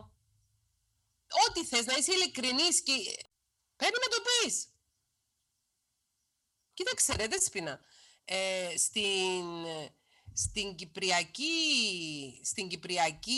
ό,τι 1.48 1.66
θες, 1.66 1.86
να 1.86 1.94
είσαι 1.96 2.14
ειλικρινής 2.14 2.84
και 2.84 2.94
πρέπει 3.76 3.98
να 4.02 4.08
το 4.08 4.22
πεις. 4.22 4.70
Κοίταξε 6.74 7.14
ρε, 7.16 7.28
Δέσποινα, 7.28 7.80
ε, 8.26 8.74
στην, 8.78 9.66
στην 10.38 10.76
Κυπριακή, 10.76 11.44
στην 12.44 12.68
Κυπριακή 12.68 13.36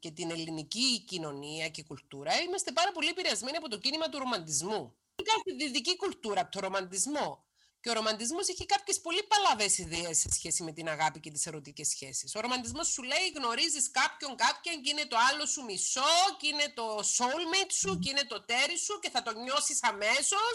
και 0.00 0.10
την 0.10 0.30
ελληνική 0.30 1.00
κοινωνία 1.00 1.68
και 1.68 1.82
κουλτούρα 1.82 2.40
είμαστε 2.42 2.72
πάρα 2.72 2.92
πολύ 2.92 3.08
επηρεασμένοι 3.08 3.56
από 3.56 3.68
το 3.68 3.78
κίνημα 3.78 4.08
του 4.08 4.18
ρομαντισμού. 4.18 4.96
Κάθε 5.22 5.56
δυτική 5.64 5.96
κουλτούρα 5.96 6.40
από 6.40 6.50
το 6.50 6.60
ρομαντισμό. 6.60 7.45
Και 7.86 7.92
ο 7.92 8.00
ρομαντισμός 8.02 8.48
έχει 8.48 8.66
κάποιες 8.66 9.00
πολύ 9.00 9.22
παλαβές 9.32 9.78
ιδέες 9.78 10.18
σε 10.18 10.28
σχέση 10.32 10.62
με 10.62 10.72
την 10.72 10.88
αγάπη 10.88 11.20
και 11.20 11.30
τις 11.30 11.46
ερωτικές 11.46 11.88
σχέσεις. 11.88 12.34
Ο 12.34 12.40
ρομαντισμός 12.40 12.86
σου 12.88 13.02
λέει 13.02 13.26
γνωρίζεις 13.36 13.90
κάποιον, 13.90 14.36
κάποιον 14.36 14.82
και 14.82 14.90
είναι 14.90 15.06
το 15.12 15.16
άλλο 15.28 15.46
σου 15.46 15.62
μισό, 15.64 16.14
και 16.38 16.46
είναι 16.46 16.68
το 16.74 16.86
soulmate 17.16 17.72
σου, 17.80 17.98
και 17.98 18.10
είναι 18.10 18.24
το 18.32 18.44
τέρι 18.44 18.78
σου 18.78 18.98
και 19.02 19.10
θα 19.10 19.22
το 19.22 19.32
νιώσεις 19.44 19.82
αμέσως 19.82 20.54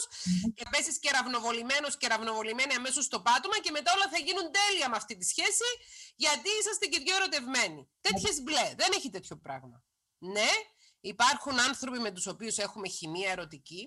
και 0.55 0.63
πέσεις 0.71 0.99
κεραυνοβολημένο 0.99 1.87
και 1.99 2.07
ραυνοβολημένη 2.07 2.73
αμέσως 2.73 3.05
στο 3.05 3.21
πάτωμα 3.21 3.57
και 3.59 3.71
μετά 3.71 3.91
όλα 3.95 4.07
θα 4.13 4.19
γίνουν 4.25 4.45
τέλεια 4.59 4.89
με 4.89 4.95
αυτή 4.95 5.17
τη 5.17 5.25
σχέση 5.25 5.69
γιατί 6.15 6.49
είσαστε 6.59 6.85
και 6.85 6.99
δυο 6.99 7.15
ερωτευμένοι. 7.15 7.89
Τέτοιες 8.01 8.41
μπλε. 8.41 8.73
Δεν 8.77 8.89
έχει 8.97 9.09
τέτοιο 9.09 9.35
πράγμα. 9.37 9.83
Ναι, 10.17 10.51
υπάρχουν 10.99 11.59
άνθρωποι 11.59 11.99
με 11.99 12.11
τους 12.11 12.27
οποίους 12.27 12.57
έχουμε 12.57 12.87
χημεία 12.87 13.31
ερωτική. 13.31 13.83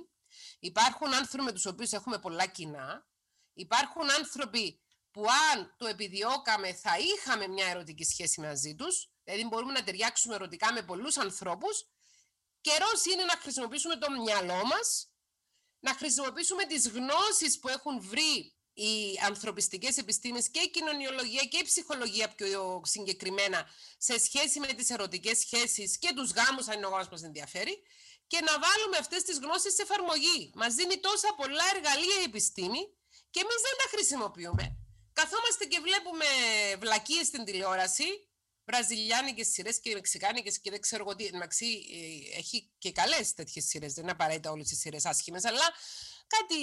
Υπάρχουν 0.59 1.15
άνθρωποι 1.15 1.45
με 1.45 1.53
τους 1.53 1.67
οποίους 1.67 1.93
έχουμε 1.93 2.19
πολλά 2.19 2.47
κοινά 2.47 3.13
Υπάρχουν 3.55 4.11
άνθρωποι 4.11 4.81
που 5.11 5.25
αν 5.53 5.75
το 5.79 5.87
επιδιώκαμε 5.87 6.75
θα 6.75 6.99
είχαμε 6.99 7.47
μια 7.49 7.67
ερωτική 7.67 8.05
σχέση 8.05 8.41
μαζί 8.41 8.75
τους, 8.75 9.11
δηλαδή 9.25 9.47
μπορούμε 9.49 9.73
να 9.73 9.85
ταιριάξουμε 9.85 10.35
ερωτικά 10.35 10.73
με 10.73 10.83
πολλούς 10.83 11.17
ανθρώπους, 11.17 11.87
καιρός 12.61 13.05
είναι 13.05 13.25
να 13.25 13.37
χρησιμοποιήσουμε 13.37 13.97
το 13.97 14.11
μυαλό 14.11 14.65
μας, 14.67 15.09
να 15.81 15.95
χρησιμοποιήσουμε 15.95 16.65
τις 16.65 16.89
γνώσεις 16.89 17.59
που 17.59 17.69
έχουν 17.69 18.01
βρει 18.01 18.55
οι 18.75 19.19
ανθρωπιστικές 19.27 19.97
επιστήμες 19.97 20.51
και 20.51 20.61
η 20.61 20.71
κοινωνιολογία 20.71 21.45
και 21.45 21.59
η 21.59 21.63
ψυχολογία 21.65 22.29
πιο 22.29 22.83
συγκεκριμένα 22.85 23.67
σε 23.99 24.19
σχέση 24.19 24.61
με 24.61 24.67
τις 24.67 24.91
ερωτικές 24.91 25.39
σχέσεις 25.39 25.99
και 25.99 26.13
τους 26.15 26.31
γάμους 26.31 26.69
αν 26.69 26.77
είναι 26.77 26.87
ο 26.87 26.91
γάμος 26.91 27.09
μας 27.09 27.23
ενδιαφέρει 27.23 27.83
και 28.27 28.41
να 28.41 28.53
βάλουμε 28.53 28.97
αυτές 28.97 29.23
τις 29.23 29.39
γνώσεις 29.39 29.75
σε 29.75 29.83
εφαρμογή. 29.83 30.51
Μας 30.55 30.75
δίνει 30.75 30.99
τόσα 31.01 31.35
πολλά 31.37 31.65
εργαλεία 31.75 32.21
η 32.21 32.23
επιστήμη 32.23 32.79
και 33.35 33.41
εμείς 33.45 33.61
δεν 33.67 33.77
τα 33.83 33.87
χρησιμοποιούμε. 33.97 34.77
Καθόμαστε 35.13 35.65
και 35.65 35.81
βλέπουμε 35.87 36.27
βλακίες 36.79 37.27
στην 37.27 37.45
τηλεόραση, 37.45 38.05
βραζιλιάνικες 38.65 39.49
σειρές 39.49 39.81
και 39.81 39.95
μεξικάνικες 39.95 40.61
και 40.61 40.71
δεν 40.71 40.81
ξέρω 40.81 41.05
εγώ 41.07 41.17
τι. 41.17 41.37
Μαξί, 41.37 41.67
ε, 41.67 42.39
έχει 42.39 42.73
και 42.79 42.93
καλές 42.93 43.35
τέτοιες 43.35 43.65
σειρές, 43.65 43.93
δεν 43.93 44.03
είναι 44.03 44.13
απαραίτητα 44.13 44.51
όλες 44.51 44.71
οι 44.71 44.77
σειρές 44.77 45.05
άσχημες, 45.05 45.45
αλλά 45.45 45.67
κάτι 46.27 46.59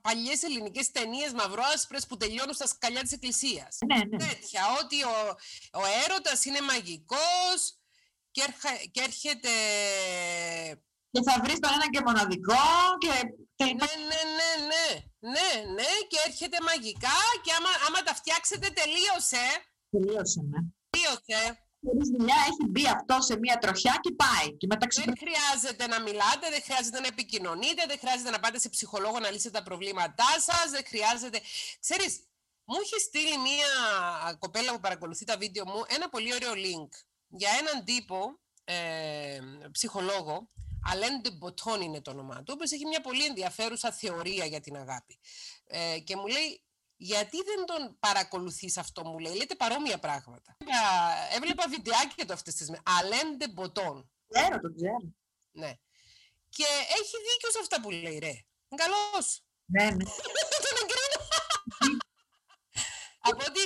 παλιές 0.00 0.42
ελληνικές 0.42 0.90
ταινίες 0.90 1.32
μαυρόασπρε 1.32 1.98
που 2.08 2.16
τελειώνουν 2.16 2.54
στα 2.54 2.66
σκαλιά 2.66 3.02
της 3.02 3.12
Εκκλησίας. 3.12 3.78
Ναι, 3.86 4.04
ναι. 4.04 4.16
Τέτοια, 4.26 4.62
ότι 4.82 5.04
ο, 5.04 5.36
ο 5.72 5.82
έρωτας 6.04 6.44
είναι 6.44 6.60
μαγικός 6.60 7.78
και, 8.30 8.42
και 8.90 9.00
έρχεται. 9.00 9.50
Και 11.12 11.22
θα 11.26 11.34
βρεις 11.42 11.58
τον 11.62 11.72
ένα 11.76 11.86
και 11.92 12.00
μοναδικό 12.06 12.66
και. 13.02 13.14
Ναι, 13.64 13.92
ναι, 14.10 14.20
ναι, 14.38 14.50
ναι, 14.70 14.86
ναι, 15.34 15.50
ναι, 15.76 15.90
και 16.10 16.18
έρχεται 16.26 16.58
μαγικά 16.68 17.18
και 17.44 17.52
άμα, 17.58 17.70
άμα 17.86 18.00
τα 18.06 18.14
φτιάξετε 18.14 18.66
τελείωσε. 18.78 19.44
Τελείωσε, 19.90 20.40
ναι. 20.50 20.60
Τελείωσε 20.90 21.58
χωρίς 21.86 22.08
δουλειά 22.08 22.38
έχει 22.48 22.64
μπει 22.70 22.86
αυτό 22.86 23.16
σε 23.20 23.38
μια 23.38 23.58
τροχιά 23.58 23.98
και 24.00 24.12
πάει. 24.22 24.56
Και 24.56 24.66
Δεν 25.04 25.14
χρειάζεται 25.22 25.86
να 25.86 26.00
μιλάτε, 26.00 26.46
δεν 26.50 26.62
χρειάζεται 26.62 27.00
να 27.00 27.06
επικοινωνείτε, 27.06 27.82
δεν 27.86 27.98
χρειάζεται 27.98 28.30
να 28.30 28.40
πάτε 28.40 28.58
σε 28.58 28.68
ψυχολόγο 28.68 29.18
να 29.18 29.30
λύσετε 29.30 29.58
τα 29.58 29.62
προβλήματά 29.62 30.30
σας, 30.48 30.70
δεν 30.70 30.84
χρειάζεται. 30.86 31.40
Ξέρεις, 31.80 32.12
μου 32.64 32.76
έχει 32.82 33.00
στείλει 33.00 33.38
μια 33.38 33.70
κοπέλα 34.38 34.72
που 34.72 34.80
παρακολουθεί 34.80 35.24
τα 35.24 35.36
βίντεο 35.36 35.64
μου 35.66 35.84
ένα 35.88 36.08
πολύ 36.08 36.34
ωραίο 36.34 36.52
link 36.52 36.92
για 37.28 37.50
έναν 37.60 37.84
τύπο 37.84 38.40
ε, 38.64 39.38
ψυχολόγο. 39.72 40.50
Αλέντε 40.84 41.30
Μποτόν 41.30 41.80
είναι 41.80 42.00
το 42.00 42.10
όνομά 42.10 42.42
του, 42.42 42.56
ο 42.58 42.62
έχει 42.62 42.86
μια 42.86 43.00
πολύ 43.00 43.24
ενδιαφέρουσα 43.24 43.92
θεωρία 43.92 44.44
για 44.44 44.60
την 44.60 44.76
αγάπη. 44.76 45.18
Ε, 45.66 45.98
και 45.98 46.16
μου 46.16 46.26
λέει, 46.26 46.64
γιατί 46.96 47.36
δεν 47.42 47.66
τον 47.66 47.98
παρακολουθείς 47.98 48.76
αυτό 48.76 49.06
μου 49.06 49.18
λέει, 49.18 49.36
λέτε 49.36 49.54
παρόμοια 49.54 49.98
πράγματα. 49.98 50.56
Έβλεπα 51.34 51.68
βιντεάκια 51.68 52.26
το 52.26 52.32
αυτές 52.32 52.54
τις 52.54 52.68
μέρες. 52.68 52.84
Αλέντε 52.86 53.48
Μποτόν. 53.48 54.10
Ξέρω, 54.28 54.60
το 54.60 54.74
ξέρω. 54.74 55.14
Ναι. 55.52 55.72
Και 56.48 56.64
έχει 56.98 57.16
δίκιο 57.26 57.50
σε 57.50 57.58
αυτά 57.60 57.80
που 57.80 57.90
λέει, 57.90 58.18
ρε. 58.18 58.32
Καλός. 58.74 59.42
Ναι, 59.64 59.84
ναι. 59.84 60.04
τον 60.64 60.76
εγκρίνω. 60.82 61.19
Από, 63.30 63.44
ό,τι, 63.48 63.64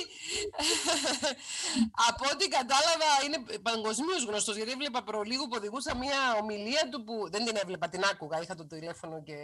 από 2.09 2.23
ό,τι 2.33 2.47
κατάλαβα 2.47 3.09
είναι 3.25 3.59
παγκοσμίως 3.59 4.23
γνωστός. 4.23 4.55
Γιατί 4.55 4.71
έβλεπα 4.71 5.03
προλίγου 5.03 5.47
που 5.47 5.55
οδηγούσα 5.57 5.95
μια 5.95 6.37
ομιλία 6.41 6.89
του 6.91 7.03
που 7.03 7.29
δεν 7.29 7.45
την 7.45 7.55
έβλεπα, 7.55 7.89
την 7.89 8.03
άκουγα. 8.11 8.41
Είχα 8.41 8.55
το 8.55 8.65
τηλέφωνο 8.65 9.23
και 9.23 9.37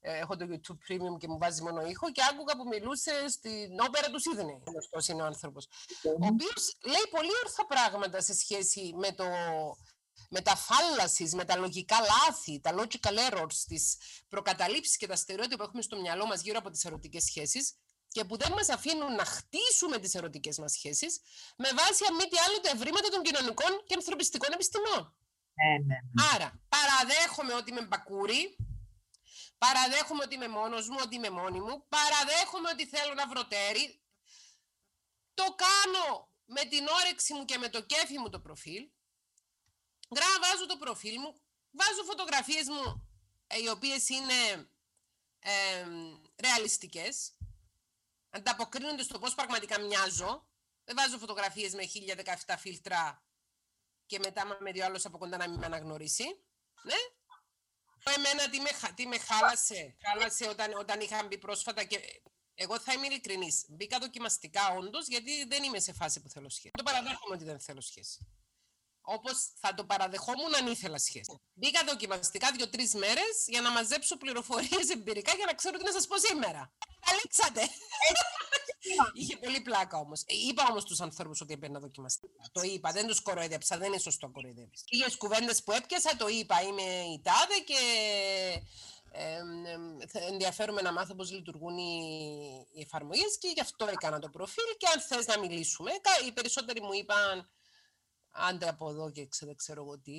ε, 0.00 0.18
έχω 0.18 0.36
το 0.36 0.46
YouTube 0.50 0.80
Premium 0.88 1.18
και 1.18 1.28
μου 1.28 1.38
βάζει 1.38 1.62
μόνο 1.62 1.86
ήχο 1.86 2.12
και 2.12 2.22
άκουγα 2.30 2.56
που 2.56 2.66
μιλούσε 2.68 3.28
στην 3.28 3.80
όπερα 3.86 4.10
του 4.10 4.20
Σίδνεϊ. 4.20 4.62
Αυτό 4.92 5.12
είναι 5.12 5.22
ο 5.22 5.24
άνθρωπος. 5.26 5.68
Ο 6.04 6.26
οποίος 6.26 6.76
λέει 6.84 7.06
πολύ 7.10 7.30
ορθά 7.44 7.66
πράγματα 7.66 8.20
σε 8.20 8.34
σχέση 8.34 8.92
με, 8.96 9.12
το, 9.12 9.24
με 10.30 10.40
τα 10.40 10.56
φάλασης, 10.56 11.34
με 11.34 11.44
τα 11.44 11.56
λογικά 11.56 11.96
λάθη, 12.00 12.60
τα 12.60 12.74
logical 12.78 13.30
errors, 13.30 13.58
τις 13.66 13.96
προκαταλήψεις 14.28 14.96
και 14.96 15.06
τα 15.06 15.16
στερεότυπα 15.16 15.56
που 15.56 15.62
έχουμε 15.62 15.82
στο 15.82 16.00
μυαλό 16.00 16.26
μας 16.26 16.40
γύρω 16.40 16.58
από 16.58 16.70
τις 16.70 16.84
ερωτικές 16.84 17.24
σχέσεις 17.24 17.74
και 18.16 18.24
που 18.24 18.36
δεν 18.36 18.52
μας 18.52 18.68
αφήνουν 18.68 19.14
να 19.14 19.24
χτίσουμε 19.24 19.98
τις 19.98 20.14
ερωτικές 20.14 20.58
μας 20.58 20.72
σχέσεις 20.72 21.20
με 21.56 21.68
βάση 21.78 22.04
αν 22.08 22.14
μη 22.14 22.24
τι 22.30 22.38
άλλο 22.46 22.60
τα 22.60 22.70
ευρήματα 22.74 23.08
των 23.08 23.22
κοινωνικών 23.22 23.72
και 23.86 23.94
ανθρωπιστικών 23.94 24.52
επιστημών. 24.52 25.00
Ναι, 25.58 25.72
ναι, 25.86 25.98
ναι. 26.06 26.24
Άρα, 26.34 26.48
παραδέχομαι 26.74 27.52
ότι 27.54 27.70
είμαι 27.70 27.84
μπακούρι, 27.86 28.56
Παραδέχομαι 29.58 30.22
ότι 30.24 30.34
είμαι 30.34 30.48
μόνος 30.48 30.88
μου, 30.88 30.96
ότι 31.02 31.14
είμαι 31.14 31.30
μόνη 31.30 31.60
μου. 31.60 31.84
Παραδέχομαι 31.88 32.68
ότι 32.68 32.86
θέλω 32.86 33.14
να 33.14 33.28
βρω 33.28 33.46
τέρι. 33.46 34.00
Το 35.34 35.44
κάνω 35.64 36.06
με 36.44 36.64
την 36.64 36.86
όρεξη 37.00 37.34
μου 37.34 37.44
και 37.44 37.58
με 37.58 37.68
το 37.68 37.80
κέφι 37.82 38.18
μου 38.18 38.28
το 38.28 38.40
προφίλ. 38.40 38.88
Γρά, 40.16 40.26
βάζω 40.42 40.66
το 40.66 40.76
προφίλ 40.76 41.18
μου. 41.18 41.40
Βάζω 41.70 42.02
φωτογραφίες 42.04 42.68
μου 42.68 43.08
ε, 43.46 43.58
οι 43.62 43.68
οποίες 43.68 44.08
είναι 44.08 44.68
ε, 45.38 45.86
ρεαλιστικές. 46.42 47.35
Ανταποκρίνονται 48.36 49.02
στο 49.02 49.18
πώς 49.18 49.34
πραγματικά 49.34 49.80
μοιάζω. 49.80 50.48
Δεν 50.84 50.96
βάζω 50.96 51.18
φωτογραφίες 51.18 51.74
με 51.74 51.82
1017 52.46 52.54
φίλτρα 52.58 53.24
και 54.06 54.18
μετά 54.18 54.58
με 54.60 54.72
δύο 54.72 54.84
άλλους 54.84 55.04
από 55.04 55.18
κοντά 55.18 55.36
να 55.36 55.48
μην 55.48 55.58
με 55.58 55.66
αναγνωρίσει. 55.66 56.24
Ναι, 56.82 56.94
Εμένα 58.14 58.50
τι 58.50 58.60
με, 58.60 58.70
τι 58.94 59.06
με 59.06 59.18
χάλασε, 59.18 59.96
χάλασε 60.04 60.48
όταν, 60.48 60.72
όταν 60.78 61.00
είχα 61.00 61.24
μπει 61.24 61.38
πρόσφατα 61.38 61.84
και 61.84 62.22
εγώ 62.54 62.78
θα 62.78 62.92
είμαι 62.92 63.06
ειλικρινής. 63.06 63.64
Μπήκα 63.68 63.98
δοκιμαστικά 63.98 64.68
όντως, 64.70 65.06
γιατί 65.08 65.44
δεν 65.44 65.62
είμαι 65.62 65.78
σε 65.78 65.92
φάση 65.92 66.20
που 66.20 66.28
θέλω 66.28 66.48
σχέση. 66.48 66.70
Το 66.76 66.82
παραδέχομαι 66.82 67.34
ότι 67.34 67.44
δεν 67.44 67.60
θέλω 67.60 67.80
σχέση. 67.80 68.26
Όπως 69.08 69.36
θα 69.60 69.74
το 69.74 69.84
παραδεχόμουν 69.84 70.54
αν 70.54 70.66
ήθελα 70.66 70.98
σχέση. 70.98 71.40
Μπήκα 71.52 71.80
δοκιμαστικά 71.86 72.52
δύο-τρεις 72.56 72.94
μέρες 72.94 73.44
για 73.46 73.60
να 73.60 73.70
μαζέψω 73.70 74.16
πληροφορίες 74.16 74.88
εμπειρικά 74.96 75.32
για 75.34 75.46
να 75.46 75.54
ξέρω 75.54 75.78
τι 75.78 75.84
να 75.84 75.92
σας 75.92 76.06
πω 76.06 76.18
σήμερα. 76.18 76.72
Καταλήξατε. 77.00 77.62
Είχε 79.14 79.36
πολύ 79.36 79.60
πλάκα 79.60 79.98
όμως. 79.98 80.22
Είπα 80.26 80.66
όμως 80.70 80.82
στους 80.82 81.00
ανθρώπους 81.00 81.40
ότι 81.40 81.52
έπαιρνα 81.52 81.78
δοκιμαστικά. 81.80 82.42
Το 82.52 82.60
είπα, 82.62 82.92
δεν 82.92 83.06
τους 83.06 83.20
κοροϊδέψα, 83.20 83.78
δεν 83.78 83.88
είναι 83.88 83.98
σωστό 83.98 84.28
κοροϊδεύεις. 84.28 84.84
Λίγε 84.90 85.16
κουβέντες 85.18 85.62
που 85.62 85.72
έπιασα, 85.72 86.16
το 86.16 86.28
είπα. 86.28 86.62
Είμαι 86.62 86.82
η 86.82 87.20
τάδε 87.22 87.58
και 87.64 87.80
ε, 89.10 89.40
ενδιαφέρομαι 90.30 90.82
να 90.82 90.92
μάθω 90.92 91.14
πώς 91.14 91.30
λειτουργούν 91.30 91.78
οι, 91.78 91.94
οι 92.72 92.80
εφαρμογές 92.80 93.38
και 93.38 93.48
γι' 93.54 93.60
αυτό 93.60 93.86
έκανα 93.86 94.18
το 94.18 94.28
προφίλ 94.28 94.64
και 94.78 94.86
αν 94.94 95.00
θες 95.00 95.26
να 95.26 95.38
μιλήσουμε, 95.38 95.90
οι 96.26 96.32
περισσότεροι 96.32 96.80
μου 96.80 96.92
είπαν 96.92 97.50
άντε 98.36 98.68
από 98.68 98.88
εδώ 98.88 99.10
και 99.10 99.26
ξέρω, 99.26 99.54
ξέρω 99.54 99.82
εγώ 99.82 99.98
τι 99.98 100.12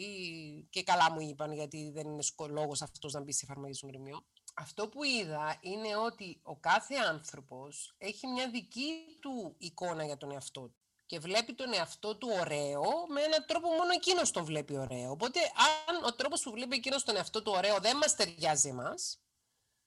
και 0.69 0.84
καλά 0.84 1.12
μου 1.12 1.21
είπαν 1.21 1.51
γιατί 1.51 1.91
δεν 1.93 2.08
είναι 2.08 2.23
λόγος 2.49 2.82
αυτός 2.82 3.13
να 3.13 3.21
μπει 3.21 3.34
σε 3.34 3.45
εφαρμογή 3.45 3.80
του 3.80 4.25
αυτό 4.60 4.88
που 4.88 5.03
είδα 5.03 5.58
είναι 5.62 5.95
ότι 5.95 6.39
ο 6.43 6.56
κάθε 6.56 6.95
άνθρωπος 6.95 7.95
έχει 7.97 8.27
μια 8.27 8.49
δική 8.49 8.91
του 9.21 9.56
εικόνα 9.58 10.06
για 10.06 10.17
τον 10.17 10.32
εαυτό 10.32 10.62
του 10.62 10.75
και 11.06 11.19
βλέπει 11.19 11.53
τον 11.53 11.73
εαυτό 11.73 12.15
του 12.15 12.30
ωραίο 12.39 12.82
με 13.08 13.21
έναν 13.21 13.45
τρόπο 13.47 13.67
μόνο 13.67 13.91
εκείνος 13.93 14.32
τον 14.32 14.45
βλέπει 14.45 14.77
ωραίο. 14.77 15.12
Οπότε, 15.12 15.39
αν 15.88 16.03
ο 16.03 16.13
τρόπος 16.13 16.41
που 16.41 16.51
βλέπει 16.51 16.75
εκείνος 16.75 17.03
τον 17.03 17.15
εαυτό 17.15 17.43
του 17.43 17.51
ωραίο 17.56 17.80
δεν 17.80 17.97
μας 17.97 18.15
ταιριάζει 18.15 18.69
εμάς, 18.69 19.19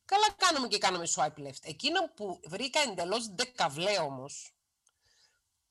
καλά 0.05 0.35
κάνουμε 0.37 0.69
και 0.69 0.79
κάνουμε 0.79 1.07
swipe 1.15 1.47
left. 1.47 1.63
Εκείνο 1.63 2.09
που 2.15 2.41
βρήκα 2.45 2.81
εντελώς 2.81 3.35
δεκαβλέ 3.35 3.99
όμως, 3.99 4.55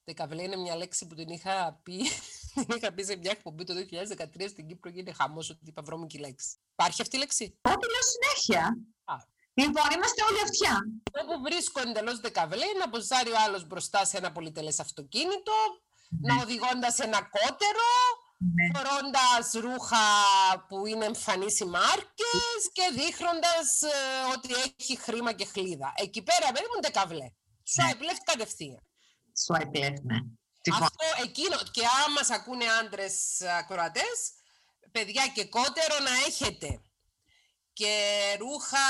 δεκαβλέ 0.03 0.43
είναι 0.43 0.55
μια 0.55 0.75
λέξη 0.75 1.07
που 1.07 1.15
την 1.15 1.29
είχα 1.29 1.79
πει, 1.83 1.97
την 1.97 2.38
είχα 2.75 2.93
πει 2.93 3.03
σε 3.03 3.15
μια 3.15 3.31
εκπομπή 3.31 3.63
το 3.63 3.73
2013 3.73 4.45
στην 4.49 4.67
Κύπρο 4.67 4.91
και 4.91 4.99
είναι 4.99 5.13
χαμός 5.13 5.49
ότι 5.49 5.59
είπα 5.63 5.81
βρώμικη 5.81 6.17
λέξη. 6.17 6.49
Υπάρχει 6.71 7.01
αυτή 7.01 7.15
η 7.15 7.19
λέξη; 7.19 7.43
Ό,τι 7.61 7.85
λέω 7.93 8.03
συνέχεια. 8.13 8.77
Α. 9.03 9.15
Λοιπόν, 9.53 9.87
είμαστε 9.95 10.21
όλοι 10.29 10.41
αυτιά. 10.47 10.73
Όπου 11.21 11.41
βρίσκω 11.41 11.79
εντελώς 11.79 12.19
δεκαβλέ, 12.19 12.65
να 12.79 12.89
ποζάρει 12.89 13.31
ο 13.31 13.39
άλλος 13.45 13.67
μπροστά 13.67 14.05
σε 14.05 14.17
ένα 14.17 14.31
πολυτελέ 14.31 14.73
αυτοκίνητο, 14.79 15.53
ναι. 16.09 16.33
να 16.33 16.41
οδηγώντας 16.41 16.99
ένα 16.99 17.21
κότερο, 17.35 17.89
ναι. 18.37 18.65
φορώντας 18.73 19.45
ρούχα 19.63 20.05
που 20.67 20.85
είναι 20.85 21.05
εμφανείς 21.05 21.59
οι 21.59 21.65
μάρκες 21.65 22.59
και 22.71 22.85
δείχνοντας 22.97 23.81
ε, 23.81 23.95
ότι 24.35 24.49
έχει 24.77 24.97
χρήμα 24.97 25.31
και 25.33 25.45
χλίδα. 25.45 25.93
Εκεί 25.95 26.21
πέρα 26.23 26.45
δεν 26.53 26.63
ήμουν 26.67 26.81
δεκαβλέ. 26.81 27.27
Swipe 27.73 28.03
left 28.07 28.23
κατευθείαν. 28.31 28.81
Swipe 29.43 29.75
left, 29.81 30.03
ναι. 30.77 30.85
Αυτό 30.85 31.05
εκείνο, 31.23 31.57
και 31.71 31.81
άμα 31.85 32.21
μα 32.21 32.35
ακούνε 32.35 32.65
άντρες 32.81 33.41
ακροατές, 33.41 34.17
παιδιά 34.91 35.27
και 35.27 35.45
κότερο 35.45 35.99
να 36.03 36.11
έχετε 36.27 36.81
και 37.73 37.93
ρούχα 38.39 38.87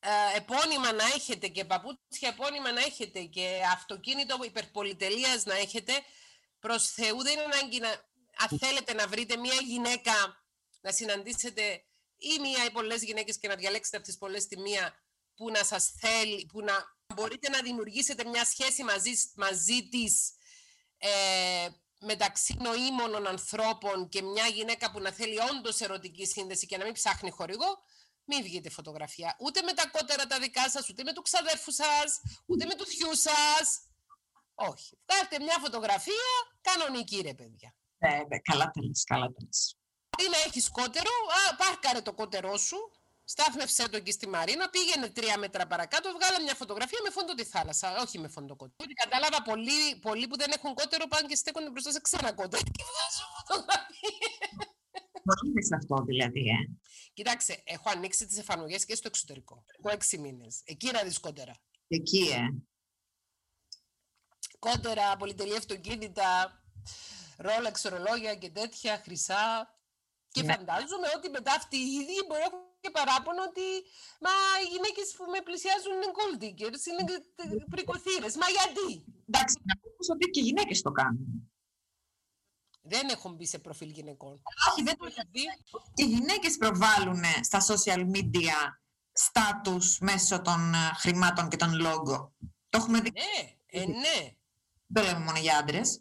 ε, 0.00 0.36
επώνυμα 0.36 0.92
να 0.92 1.04
έχετε 1.04 1.48
και 1.48 1.64
παπούτσια 1.64 2.28
επώνυμα 2.28 2.72
να 2.72 2.80
έχετε 2.80 3.20
και 3.20 3.60
αυτοκίνητο 3.72 4.38
υπερπολιτελείας 4.44 5.44
να 5.44 5.56
έχετε 5.56 5.92
προς 6.58 6.90
Θεού 6.90 7.22
δεν 7.22 7.32
είναι 7.32 7.42
ανάγκη 7.42 7.78
να 7.78 7.88
αν 8.36 8.58
θέλετε 8.58 8.94
να 8.94 9.06
βρείτε 9.06 9.36
μια 9.36 9.54
γυναίκα 9.54 10.12
να 10.80 10.92
συναντήσετε 10.92 11.84
ή 12.18 12.40
μία 12.40 12.64
ή 12.64 12.70
πολλές 12.70 13.02
γυναίκες 13.02 13.38
και 13.38 13.48
να 13.48 13.54
διαλέξετε 13.54 13.96
από 13.96 14.06
τις 14.06 14.18
πολλές 14.18 14.46
τη 14.46 14.60
μία 14.60 14.94
που 15.34 15.50
να 15.50 15.64
σας 15.64 15.94
θέλει, 16.00 16.46
που 16.52 16.60
να 16.60 16.96
μπορείτε 17.14 17.48
να 17.48 17.62
δημιουργήσετε 17.62 18.24
μια 18.24 18.44
σχέση 18.44 18.84
μαζί, 18.84 19.12
μαζί 19.34 19.88
της 19.88 20.32
ε, 20.98 21.68
μεταξύ 22.00 22.56
νοήμων 22.58 23.26
ανθρώπων 23.26 24.08
και 24.08 24.22
μια 24.22 24.46
γυναίκα 24.46 24.90
που 24.90 25.00
να 25.00 25.12
θέλει 25.12 25.38
όντως 25.50 25.80
ερωτική 25.80 26.26
σύνδεση 26.26 26.66
και 26.66 26.76
να 26.76 26.84
μην 26.84 26.92
ψάχνει 26.92 27.30
χορηγό, 27.30 27.82
μην 28.24 28.42
βγείτε 28.42 28.70
φωτογραφία. 28.70 29.36
Ούτε 29.40 29.62
με 29.62 29.72
τα 29.72 29.88
κότερα 29.88 30.26
τα 30.26 30.38
δικά 30.38 30.70
σας, 30.70 30.88
ούτε 30.88 31.02
με 31.02 31.12
του 31.12 31.22
ξαδέρφου 31.22 31.72
σας, 31.72 32.20
ούτε 32.46 32.66
με 32.66 32.74
του 32.74 32.86
θειού 32.86 33.14
σας. 33.16 33.82
Όχι. 34.54 34.98
Βγάλτε 35.06 35.38
μια 35.44 35.58
φωτογραφία 35.60 36.28
κανονική, 36.60 37.20
ρε 37.20 37.34
παιδιά. 37.34 37.74
Ναι, 37.98 38.16
ναι, 38.28 38.38
καλά 38.38 38.64
τα 38.64 38.80
καλά 39.06 39.26
τα 39.26 39.48
Τι 40.16 40.28
να 40.28 40.38
έχεις 40.46 40.70
κότερο, 40.70 41.10
α, 41.50 41.56
πάρκαρε 41.56 42.00
το 42.00 42.12
κότερό 42.12 42.56
σου, 42.56 42.90
στάθμευσέ 43.34 43.88
το 43.88 43.96
εκεί 43.96 44.12
στη 44.12 44.28
Μαρίνα, 44.28 44.68
πήγαινε 44.70 45.08
τρία 45.08 45.38
μέτρα 45.38 45.66
παρακάτω, 45.66 46.10
βγάλε 46.12 46.42
μια 46.42 46.54
φωτογραφία 46.54 46.98
με 47.04 47.10
φόντο 47.10 47.34
τη 47.34 47.44
θάλασσα, 47.44 48.00
όχι 48.00 48.18
με 48.18 48.28
φόντο 48.28 48.56
κότερο. 48.56 48.90
Κατάλαβα 49.04 49.42
πολλοί, 49.42 49.96
πολλοί 49.96 50.26
που 50.28 50.36
δεν 50.36 50.50
έχουν 50.56 50.74
κότερο 50.74 51.06
πάνε 51.06 51.26
και 51.28 51.34
στέκονται 51.34 51.70
μπροστά 51.70 51.90
σε 51.92 52.00
ξένα 52.00 52.32
κότερο 52.32 52.62
και 52.76 52.84
βγάζουν 52.90 53.28
φωτογραφίες. 53.36 54.46
Πολύ 55.28 55.50
είναι 55.50 55.62
σε 55.62 55.74
αυτό 55.74 55.96
δηλαδή, 56.04 56.40
ε. 56.40 56.58
Κοίταξε, 57.12 57.62
έχω 57.64 57.90
ανοίξει 57.90 58.26
τις 58.26 58.38
εφαρμογές 58.38 58.84
και 58.84 58.94
στο 58.94 59.08
εξωτερικό. 59.08 59.64
Έχω 59.78 59.94
έξι 59.94 60.18
μήνες. 60.18 60.60
Εκεί 60.64 60.88
είναι 60.88 61.02
δυσκότερα. 61.04 61.54
Εκεί, 61.88 62.28
ε. 62.28 62.46
Κότερα, 64.58 65.16
πολυτελή 65.16 65.56
αυτοκίνητα, 65.56 66.62
ρόλεξ, 67.36 67.84
ορολόγια 67.84 68.34
και 68.34 68.50
τέτοια, 68.50 69.00
χρυσά. 69.04 69.76
Και 70.28 70.42
Ναι. 70.42 70.52
φαντάζομαι 70.52 71.08
ότι 71.16 71.28
μετά 71.30 71.52
αυτοί 71.52 71.76
οι 71.76 71.92
ίδιοι 71.92 72.24
μπορεί 72.26 72.40
να 72.40 72.46
έχουν 72.46 72.67
και 72.80 72.90
παράπονο 72.96 73.42
ότι 73.50 73.66
μα 74.24 74.34
οι 74.62 74.68
γυναίκες 74.74 75.06
που 75.16 75.24
με 75.34 75.40
πλησιάζουν 75.46 75.92
είναι 75.96 76.10
gold 76.18 76.36
diggers, 76.42 76.82
είναι 76.90 77.04
πρικοθύρες. 77.74 78.34
Μα 78.40 78.48
γιατί; 78.56 78.88
Εντάξει, 79.28 79.54
να 79.68 79.74
πούμε 79.78 79.92
όμως 79.94 80.08
ότι 80.14 80.24
και 80.32 80.40
οι 80.40 80.46
γυναίκες 80.48 80.78
το 80.86 80.90
κάνουν. 81.00 81.26
Δεν 82.92 83.08
έχω 83.08 83.28
μπει 83.28 83.46
σε 83.46 83.58
προφίλ 83.58 83.90
γυναικών. 83.90 84.34
Όχι, 84.68 84.82
δεν 84.82 84.96
το 84.96 85.06
Έχω 85.06 85.22
δει. 85.30 85.44
Και 85.94 86.04
οι 86.04 86.06
γυναίκες 86.06 86.56
προβάλλουν 86.56 87.22
στα 87.40 87.60
social 87.68 88.02
media 88.14 88.58
στάτους 89.12 89.98
μέσω 89.98 90.42
των 90.42 90.74
ε, 90.74 90.94
χρημάτων 90.94 91.48
και 91.48 91.56
των 91.56 91.70
logo. 91.84 92.28
Το 92.68 92.78
έχουμε 92.78 93.00
δει. 93.00 93.12
Ναι, 93.12 93.50
ε, 93.66 93.86
ναι. 93.86 94.36
Δεν 94.86 95.02
το 95.04 95.10
λέμε 95.10 95.24
μόνο 95.24 95.38
για 95.38 95.58
άντρες. 95.58 96.00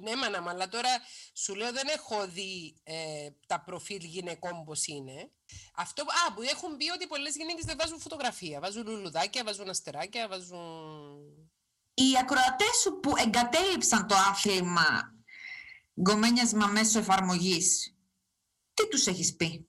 Ναι, 0.00 0.16
μάνα 0.16 0.42
μου, 0.42 0.48
αλλά 0.48 0.68
τώρα 0.68 0.88
σου 1.34 1.54
λέω 1.54 1.72
δεν 1.72 1.88
έχω 1.88 2.26
δει 2.28 2.76
ε, 2.82 3.28
τα 3.46 3.60
προφίλ 3.60 4.04
γυναικών 4.04 4.64
πώς 4.64 4.86
είναι. 4.86 5.30
Αυτό, 5.74 6.02
α, 6.02 6.32
που 6.34 6.42
έχουν 6.42 6.76
πει 6.76 6.90
ότι 6.90 7.06
πολλές 7.06 7.36
γυναίκες 7.36 7.64
δεν 7.64 7.76
βάζουν 7.78 8.00
φωτογραφία. 8.00 8.60
Βάζουν 8.60 8.86
λουλουδάκια, 8.86 9.44
βάζουν 9.44 9.68
αστεράκια, 9.68 10.28
βάζουν... 10.28 11.48
Οι 11.94 12.18
ακροατές 12.20 12.76
σου 12.82 13.00
που 13.00 13.12
εγκατέλειψαν 13.16 14.06
το 14.06 14.14
άθλημα 14.14 15.14
γκομένιασμα 16.00 16.66
μέσω 16.66 16.98
εφαρμογής, 16.98 17.96
τι 18.74 18.88
τους 18.88 19.06
έχεις 19.06 19.36
πει; 19.36 19.68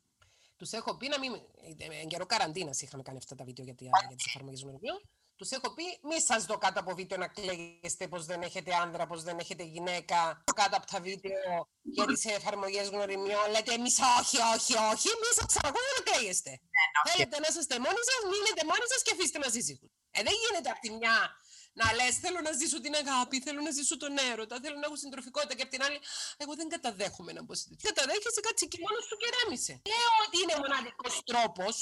Τους 0.58 0.72
έχω 0.72 0.98
πει 0.98 1.08
να 1.08 1.20
μην... 1.20 1.34
ε, 1.34 2.00
Εν 2.02 2.08
καιρό 2.08 2.26
καραντίνας 2.26 2.82
είχαμε 2.82 3.04
κάνει 3.04 3.18
αυτά 3.18 3.36
τα 3.36 3.44
βίντεο 3.44 3.66
για, 3.66 3.76
τη- 3.76 3.84
για 4.08 4.16
τις 4.18 4.26
εφαρμογές 4.26 4.64
γνωριμιών. 5.38 5.40
Τους 5.40 5.52
έχω 5.52 5.74
πει 5.74 5.84
μη 6.08 6.22
σας 6.22 6.46
δω 6.46 6.58
κάτω 6.58 6.80
από 6.80 6.94
βίντεο 6.96 7.18
να 7.18 7.28
κλαίγεστε 7.28 8.08
πως 8.08 8.26
δεν 8.26 8.42
έχετε 8.42 8.72
άντρα, 8.84 9.08
πως 9.08 9.24
δεν 9.24 9.40
έχετε 9.40 9.64
γυναίκα. 9.64 10.44
Κάτω 10.56 10.76
από 10.78 10.86
τα 10.92 11.00
βίντεο 11.00 11.68
για 11.82 12.06
τις 12.06 12.26
εφαρμογές 12.26 12.88
γνωριμιών 12.90 13.50
λέτε 13.52 13.74
εμείς 13.74 14.00
όχι, 14.20 14.38
όχι, 14.54 14.74
όχι, 14.92 15.08
εμείς 15.16 15.34
σας 15.38 15.46
ξανακούμε 15.52 15.90
να 15.98 16.02
κλαίγεστε. 16.08 16.52
Θέλετε 17.10 17.40
να 17.44 17.48
είστε 17.60 17.76
μόνοι 17.86 18.02
σας, 18.10 18.22
μείνετε 18.32 18.62
μόνοι 18.72 18.86
σας 18.92 19.02
και 19.06 19.12
αφήστε 19.16 19.40
μας 19.44 19.54
ήσυχους. 19.62 19.92
Ε, 20.18 20.20
δεν 20.28 20.36
γίνεται 20.42 20.70
από 20.74 20.82
τη 20.86 20.92
μια 21.00 21.16
να 21.80 21.88
λες 21.98 22.14
θέλω 22.24 22.40
να 22.48 22.52
ζήσω 22.62 22.78
την 22.86 22.94
αγάπη, 23.02 23.36
θέλω 23.46 23.62
να 23.68 23.72
ζήσω 23.78 23.96
τον 24.04 24.14
έρωτα, 24.32 24.56
θέλω 24.64 24.78
να 24.82 24.86
έχω 24.88 24.98
συντροφικότητα 25.04 25.54
και 25.58 25.64
από 25.66 25.72
την 25.76 25.82
άλλη 25.86 26.00
εγώ 26.44 26.54
δεν 26.60 26.68
καταδέχομαι 26.74 27.32
να 27.38 27.42
μπω 27.44 27.54
σε 27.60 27.66
τέτοιο. 27.70 27.86
Καταδέχεσαι 27.90 28.42
κάτσε 28.48 28.66
και 28.72 28.80
μόνος 28.86 29.04
σου 29.08 29.16
και 29.22 29.28
ρέμισε. 29.36 29.74
Λέω 29.92 30.12
ότι 30.26 30.38
είναι 30.42 30.56
μοναδικός 30.64 31.14
τρόπος 31.32 31.76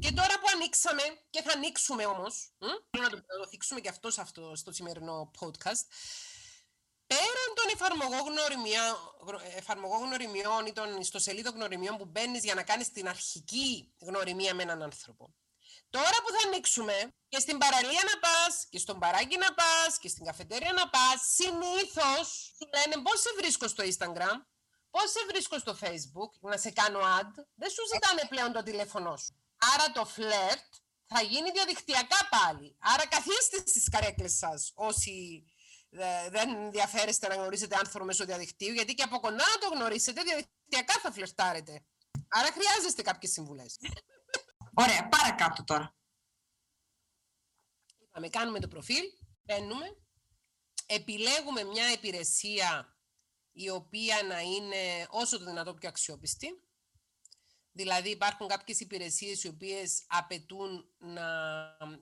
και 0.00 0.12
τώρα 0.12 0.34
που 0.40 0.46
ανοίξαμε 0.54 1.02
και 1.30 1.42
θα 1.42 1.52
ανοίξουμε 1.52 2.06
όμως, 2.06 2.52
μ, 2.58 2.66
θέλω 2.90 3.04
να 3.04 3.10
το, 3.10 3.16
να 3.16 3.38
το 3.42 3.48
θίξουμε 3.48 3.80
και 3.80 3.88
αυτό, 3.88 4.10
σε 4.10 4.20
αυτό 4.20 4.52
στο 4.54 4.72
σημερινό 4.72 5.30
podcast, 5.40 5.84
πέραν 7.06 7.50
των 7.54 7.66
εφαρμογών 7.72 8.20
γνωριμιών, 8.20 8.96
εφαρμογών 9.56 10.00
γνωριμιών 10.06 10.66
ή 10.66 10.72
των 10.72 11.00
ιστοσελίδων 11.00 11.54
γνωριμιών 11.54 11.96
που 11.96 12.04
μπαίνεις 12.04 12.44
για 12.44 12.54
να 12.54 12.62
κάνεις 12.62 12.92
την 12.92 13.08
αρχική 13.08 13.94
γνωριμία 14.00 14.54
με 14.54 14.62
έναν 14.62 14.82
άνθρωπο. 14.82 15.34
Τώρα 15.90 16.16
που 16.22 16.30
θα 16.30 16.48
ανοίξουμε 16.48 17.14
και 17.28 17.38
στην 17.38 17.58
παραλία 17.58 18.02
να 18.12 18.18
πας 18.18 18.66
και 18.70 18.78
στον 18.78 18.98
παράκι 18.98 19.36
να 19.36 19.54
πας 19.54 19.98
και 19.98 20.08
στην 20.08 20.24
καφετέρια 20.24 20.72
να 20.72 20.88
πας, 20.88 21.20
συνήθως 21.34 22.54
σου 22.56 22.68
λένε 22.74 23.02
πώς 23.02 23.20
σε 23.20 23.30
βρίσκω 23.36 23.68
στο 23.68 23.84
Instagram, 23.84 24.36
πώς 24.90 25.10
σε 25.10 25.24
βρίσκω 25.28 25.58
στο 25.58 25.76
Facebook, 25.80 26.32
να 26.40 26.56
σε 26.56 26.70
κάνω 26.70 26.98
ad, 26.98 27.32
δεν 27.54 27.70
σου 27.70 27.82
ζητάνε 27.92 28.22
πλέον 28.28 28.52
το 28.52 28.62
τηλέφωνό 28.62 29.16
σου. 29.16 29.34
Άρα 29.74 29.92
το 29.92 30.04
φλερτ 30.04 30.74
θα 31.06 31.22
γίνει 31.22 31.50
διαδικτυακά 31.50 32.28
πάλι. 32.30 32.76
Άρα 32.78 33.06
καθίστε 33.06 33.56
στις 33.56 33.88
καρέκλες 33.88 34.32
σας 34.36 34.72
όσοι 34.74 35.44
ε, 35.90 36.30
δεν 36.30 36.54
ενδιαφέρεστε 36.54 37.28
να 37.28 37.34
γνωρίσετε 37.34 37.76
άνθρωπο 37.76 38.04
μέσω 38.04 38.24
διαδικτύου, 38.24 38.72
γιατί 38.72 38.94
και 38.94 39.02
από 39.02 39.20
κοντά 39.20 39.36
να 39.36 39.58
το 39.58 39.74
γνωρίσετε, 39.74 40.22
διαδικτυακά 40.22 41.00
θα 41.00 41.12
φλερτάρετε. 41.12 41.84
Άρα 42.28 42.52
χρειάζεστε 42.52 43.02
κάποιες 43.02 43.32
συμβουλές. 43.32 43.78
Ωραία, 44.82 45.08
παρακάτω 45.08 45.64
τώρα. 45.64 45.94
Είπαμε, 47.98 48.28
κάνουμε 48.28 48.60
το 48.60 48.68
προφίλ, 48.68 49.04
μπαίνουμε, 49.42 49.96
επιλέγουμε 50.86 51.64
μια 51.64 51.92
υπηρεσία 51.92 52.98
η 53.52 53.70
οποία 53.70 54.22
να 54.22 54.40
είναι 54.40 55.06
όσο 55.10 55.38
το 55.38 55.44
δυνατό 55.44 55.74
πιο 55.74 55.88
αξιόπιστη. 55.88 56.64
Δηλαδή 57.72 58.10
υπάρχουν 58.10 58.46
κάποιες 58.46 58.80
υπηρεσίες 58.80 59.44
οι 59.44 59.48
οποίες 59.48 60.04
απαιτούν 60.06 60.94
να 60.98 61.22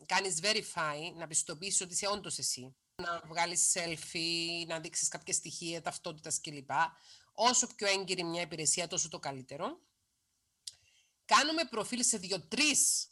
κάνεις 0.07 0.41
verify, 0.43 1.13
να 1.15 1.27
πιστοποιήσεις 1.27 1.81
ότι 1.81 1.93
είσαι 1.93 2.07
όντως 2.07 2.39
εσύ. 2.39 2.77
Να 3.03 3.23
βγάλεις 3.27 3.73
selfie, 3.77 4.67
να 4.67 4.81
δείξεις 4.81 5.09
κάποια 5.09 5.35
στοιχεία 5.35 5.83
ταυτότητας 5.83 6.41
κλπ. 6.41 6.71
Όσο 7.33 7.67
πιο 7.75 7.87
έγκυρη 7.87 8.25
μια 8.25 8.43
υπηρεσία, 8.43 8.87
τόσο 8.87 9.09
το 9.09 9.19
καλύτερο. 9.19 9.81
Κάνουμε 11.25 11.65
προφίλ 11.65 12.03
σε 12.05 12.19
δύο-τρεις 12.19 13.09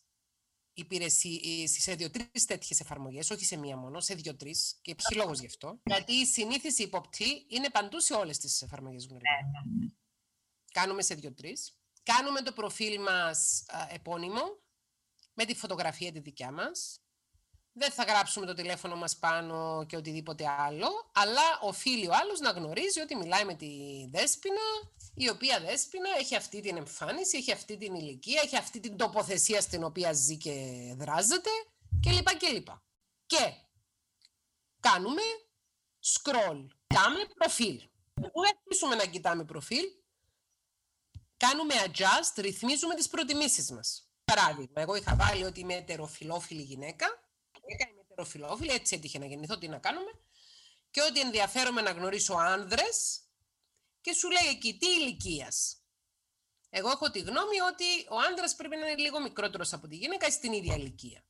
υπηρεσίες, 0.73 1.71
σε 1.71 1.95
δύο-τρεις 1.95 2.45
τέτοιες 2.45 2.81
εφαρμογές, 2.81 3.31
όχι 3.31 3.45
σε 3.45 3.57
μία 3.57 3.77
μόνο, 3.77 4.01
σε 4.01 4.15
δύο-τρεις 4.15 4.79
και 4.83 4.91
υπάρχει 4.91 5.15
λόγος 5.15 5.41
γι' 5.41 5.47
αυτό. 5.47 5.81
Γιατί 5.85 6.13
η 6.13 6.27
συνήθιση 6.27 6.83
υποπτή 6.83 7.47
είναι 7.49 7.71
παντού 7.71 8.01
σε 8.01 8.15
όλες 8.15 8.39
τις 8.39 8.63
εφαρμογές 8.63 9.07
γνωριμιών. 9.07 9.97
Κάνουμε 10.73 11.03
σε 11.03 11.15
δύο-τρεις. 11.15 11.79
Κάνουμε 12.13 12.43
το 12.43 12.53
προφίλ 12.53 13.01
μας 13.01 13.65
α, 13.67 13.87
επώνυμο, 13.91 14.43
με 15.35 15.45
τη 15.45 15.55
φωτογραφία 15.55 16.13
τη 16.13 16.21
δικιά 16.21 16.53
μας. 16.53 17.01
Δεν 17.73 17.91
θα 17.91 18.05
γράψουμε 18.05 18.47
το 18.47 18.55
τηλέφωνο 18.55 18.97
μας 18.97 19.17
πάνω 19.17 19.85
και 19.89 19.97
οτιδήποτε 19.97 20.49
άλλο, 20.59 21.11
αλλά 21.13 21.59
οφείλει 21.61 22.09
ο 22.09 22.13
άλλος 22.15 22.41
να 22.41 22.51
γνωρίζει 22.51 23.01
ότι 23.01 23.17
μιλάει 23.17 23.45
με 23.45 23.55
τη 23.55 23.71
Δέσποινα, 24.11 24.63
η 25.15 25.29
οποία 25.29 25.61
Δέσποινα 25.61 26.09
έχει 26.19 26.37
αυτή 26.37 26.61
την 26.61 26.77
εμφάνιση, 26.77 27.37
έχει 27.37 27.53
αυτή 27.53 27.77
την 27.77 27.95
ηλικία, 27.95 28.41
έχει 28.45 28.57
αυτή 28.57 28.81
την 28.81 28.97
τοποθεσία 28.97 29.61
στην 29.61 29.85
οποία 29.85 30.13
ζει 30.13 30.37
και 30.37 30.55
δράζεται 30.97 31.51
κλπ. 32.01 32.37
κλπ. 32.37 32.69
Και 33.27 33.55
κάνουμε 34.81 35.23
scroll, 36.05 36.67
κοιτάμε 36.87 37.25
προφίλ. 37.35 37.89
Πού 38.15 38.41
αρχίσουμε 38.49 38.95
να 38.95 39.07
κοιτάμε 39.07 39.45
προφίλ, 39.45 39.85
κάνουμε 41.37 41.75
adjust, 41.87 42.37
ρυθμίζουμε 42.37 42.95
τις 42.95 43.09
προτιμήσεις 43.09 43.71
μας. 43.71 44.11
Παράδειγμα, 44.25 44.81
εγώ 44.81 44.95
είχα 44.95 45.17
βάλει 45.17 45.45
ότι 45.45 45.61
είμαι 45.61 45.75
ετεροφιλόφιλη 45.75 46.63
γυναίκα, 46.63 47.07
γυναίκα 47.61 47.91
είμαι 47.91 48.01
ετεροφιλόφιλη, 48.01 48.73
έτσι 48.73 48.97
έτυχε 48.97 49.19
να 49.19 49.27
γεννηθώ, 49.27 49.59
τι 49.59 49.69
να 49.69 49.79
κάνουμε, 49.79 50.11
και 50.91 51.03
ότι 51.03 51.21
ενδιαφέρομαι 51.21 51.81
να 51.81 51.91
γνωρίσω 51.91 52.35
άνδρες 52.35 53.21
και 54.01 54.13
σου 54.13 54.31
λέει 54.31 54.51
εκεί 54.51 54.79
τι 54.79 54.87
ηλικίας. 54.87 55.81
Εγώ 56.71 56.91
έχω 56.91 57.11
τη 57.11 57.19
γνώμη 57.19 57.61
ότι 57.61 57.85
ο 58.09 58.17
άντρας 58.31 58.55
πρέπει 58.55 58.77
να 58.77 58.89
είναι 58.89 59.01
λίγο 59.01 59.21
μικρότερος 59.21 59.73
από 59.73 59.89
τη 59.89 59.97
γυναίκα 59.97 60.31
στην 60.31 60.53
ίδια 60.53 60.75
ηλικία. 60.75 61.25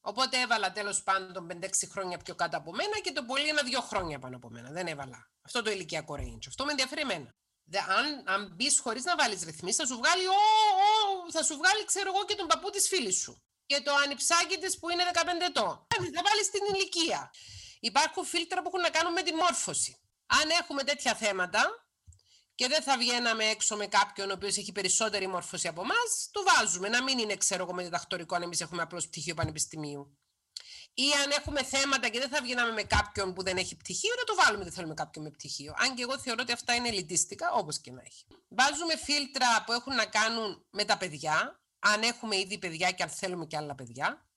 Οπότε 0.00 0.40
έβαλα 0.40 0.72
τέλος 0.72 1.02
πάντων 1.02 1.46
5-6 1.46 1.68
χρόνια 1.90 2.18
πιο 2.18 2.34
κάτω 2.34 2.56
από 2.56 2.72
μένα 2.72 3.00
και 3.00 3.12
το 3.12 3.24
πολύ 3.24 3.48
ένα-δύο 3.48 3.80
χρόνια 3.80 4.18
πάνω 4.18 4.36
από 4.36 4.50
μένα. 4.50 4.70
Δεν 4.70 4.86
έβαλα. 4.86 5.30
Αυτό 5.42 5.62
το 5.62 5.70
ηλικιακό 5.70 6.14
range. 6.14 6.46
Αυτό 6.48 6.64
με 6.64 6.70
ενδιαφέρει 6.70 7.00
εμένα. 7.00 7.34
Δε, 7.70 7.78
αν, 7.78 8.22
αν 8.24 8.52
μπεις 8.54 8.80
χωρίς 8.80 9.04
να 9.04 9.16
βάλεις 9.16 9.42
ρυθμίσεις, 9.42 9.76
θα 9.76 9.86
σου 9.86 9.96
βγάλει, 9.96 10.26
ο, 10.26 10.40
ο, 10.86 11.30
θα 11.30 11.42
σου 11.42 11.56
βγάλει, 11.56 11.84
ξέρω 11.84 12.10
εγώ, 12.14 12.24
και 12.24 12.34
τον 12.34 12.46
παππού 12.46 12.70
της 12.70 12.88
φίλης 12.88 13.18
σου. 13.18 13.42
Και 13.66 13.80
το 13.80 13.94
ανιψάκι 13.94 14.58
της 14.58 14.78
που 14.78 14.90
είναι 14.90 15.02
15 15.12 15.18
ετών. 15.48 15.86
Θα 16.14 16.22
βάλεις 16.28 16.50
την 16.50 16.74
ηλικία. 16.74 17.30
Υπάρχουν 17.80 18.24
φίλτρα 18.24 18.62
που 18.62 18.68
έχουν 18.68 18.80
να 18.80 18.90
κάνουν 18.90 19.12
με 19.12 19.22
τη 19.22 19.34
μόρφωση. 19.34 20.00
Αν 20.26 20.50
έχουμε 20.60 20.82
τέτοια 20.82 21.14
θέματα 21.14 21.62
και 22.54 22.68
δεν 22.68 22.82
θα 22.82 22.98
βγαίναμε 22.98 23.44
έξω 23.44 23.76
με 23.76 23.86
κάποιον 23.86 24.30
ο 24.30 24.32
οποίος 24.32 24.56
έχει 24.56 24.72
περισσότερη 24.72 25.26
μόρφωση 25.26 25.68
από 25.68 25.80
εμάς, 25.80 26.28
το 26.30 26.42
βάζουμε. 26.42 26.88
Να 26.88 27.02
μην 27.02 27.18
είναι, 27.18 27.36
ξέρω 27.36 27.62
εγώ, 27.62 27.74
με 27.74 27.82
διδακτορικό, 27.82 28.34
αν 28.34 28.42
εμείς 28.42 28.60
έχουμε 28.60 28.82
απλώς 28.82 29.06
πτυχίο 29.06 29.34
πανεπιστημίου. 29.34 30.18
Ή 31.04 31.08
αν 31.24 31.30
έχουμε 31.30 31.62
θέματα 31.64 32.08
και 32.08 32.18
δεν 32.18 32.28
θα 32.28 32.42
βγαίναμε 32.42 32.72
με 32.72 32.82
κάποιον 32.82 33.32
που 33.34 33.42
δεν 33.42 33.56
έχει 33.56 33.76
πτυχίο, 33.76 34.10
να 34.18 34.24
το 34.24 34.42
βάλουμε 34.42 34.64
δεν 34.64 34.72
θέλουμε 34.72 34.94
κάποιον 34.94 35.24
με 35.24 35.30
πτυχίο. 35.30 35.74
Αν 35.78 35.94
και 35.94 36.02
εγώ 36.02 36.18
θεωρώ 36.18 36.40
ότι 36.42 36.52
αυτά 36.52 36.74
είναι 36.74 36.88
ελιτίστικα, 36.88 37.52
όπως 37.52 37.78
και 37.78 37.90
να 37.90 38.02
έχει. 38.04 38.24
Βάζουμε 38.48 38.96
φίλτρα 38.96 39.62
που 39.66 39.72
έχουν 39.72 39.94
να 39.94 40.04
κάνουν 40.04 40.66
με 40.70 40.84
τα 40.84 40.98
παιδιά, 40.98 41.60
αν 41.78 42.02
έχουμε 42.02 42.36
ήδη 42.36 42.58
παιδιά 42.58 42.90
και 42.90 43.02
αν 43.02 43.08
θέλουμε 43.08 43.46
και 43.46 43.56
άλλα 43.56 43.74
παιδιά. 43.74 44.27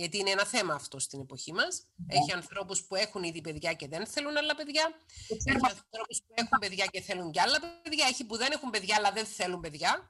Γιατί 0.00 0.18
είναι 0.18 0.30
ένα 0.30 0.46
θέμα 0.46 0.74
αυτό 0.74 0.98
στην 0.98 1.20
εποχή 1.20 1.52
μας. 1.52 1.82
Έχει 2.06 2.32
ανθρώπους 2.32 2.84
που 2.84 2.94
έχουν 2.94 3.22
ήδη 3.22 3.40
παιδιά 3.40 3.72
και 3.72 3.88
δεν 3.88 4.06
θέλουν 4.06 4.36
άλλα 4.36 4.54
παιδιά. 4.54 4.94
Έχει 5.28 5.58
ανθρώπους 5.62 6.18
που 6.18 6.34
έχουν 6.34 6.58
παιδιά 6.60 6.86
και 6.86 7.00
θέλουν 7.00 7.30
κι 7.30 7.40
άλλα 7.40 7.58
παιδιά. 7.82 8.06
Έχει 8.06 8.24
που 8.24 8.36
δεν 8.36 8.52
έχουν 8.52 8.70
παιδιά 8.70 8.96
αλλά 8.96 9.12
δεν 9.12 9.26
θέλουν 9.26 9.60
παιδιά. 9.60 10.08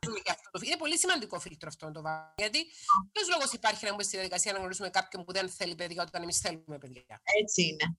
Είναι 0.64 0.76
πολύ 0.76 0.98
σημαντικό 0.98 1.40
φίλτρο 1.40 1.68
αυτό 1.68 1.86
να 1.86 1.92
το 1.92 2.02
βάλουμε. 2.02 2.34
Γιατί 2.36 2.66
ποιος 3.12 3.28
λόγος 3.28 3.52
υπάρχει 3.52 3.84
να 3.84 3.90
μπούμε 3.90 4.02
στη 4.02 4.16
διαδικασία 4.16 4.52
να 4.52 4.58
γνωρίσουμε 4.58 4.90
κάποιον 4.90 5.24
που 5.24 5.32
δεν 5.32 5.48
θέλει 5.48 5.74
παιδιά 5.74 6.02
όταν 6.02 6.22
εμείς 6.22 6.38
θέλουμε 6.38 6.78
παιδιά; 6.78 7.20
Έτσι 7.42 7.62
είναι. 7.62 7.98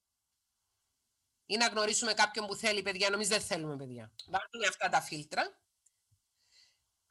Ή 1.46 1.58
να 1.58 1.68
γνωρίσουμε 1.68 2.14
κάποιον 2.14 2.48
που 2.48 2.56
θέλει 2.56 2.82
παιδιά, 2.82 3.06
ενώ 3.08 3.16
εμείς 3.16 3.28
δεν 3.28 3.42
θέλουμε 3.42 3.76
παιδιά. 3.76 4.12
Βάλουμε 4.26 4.68
αυτά 4.70 4.90
τα 4.90 5.02
φίλτρα 5.02 5.60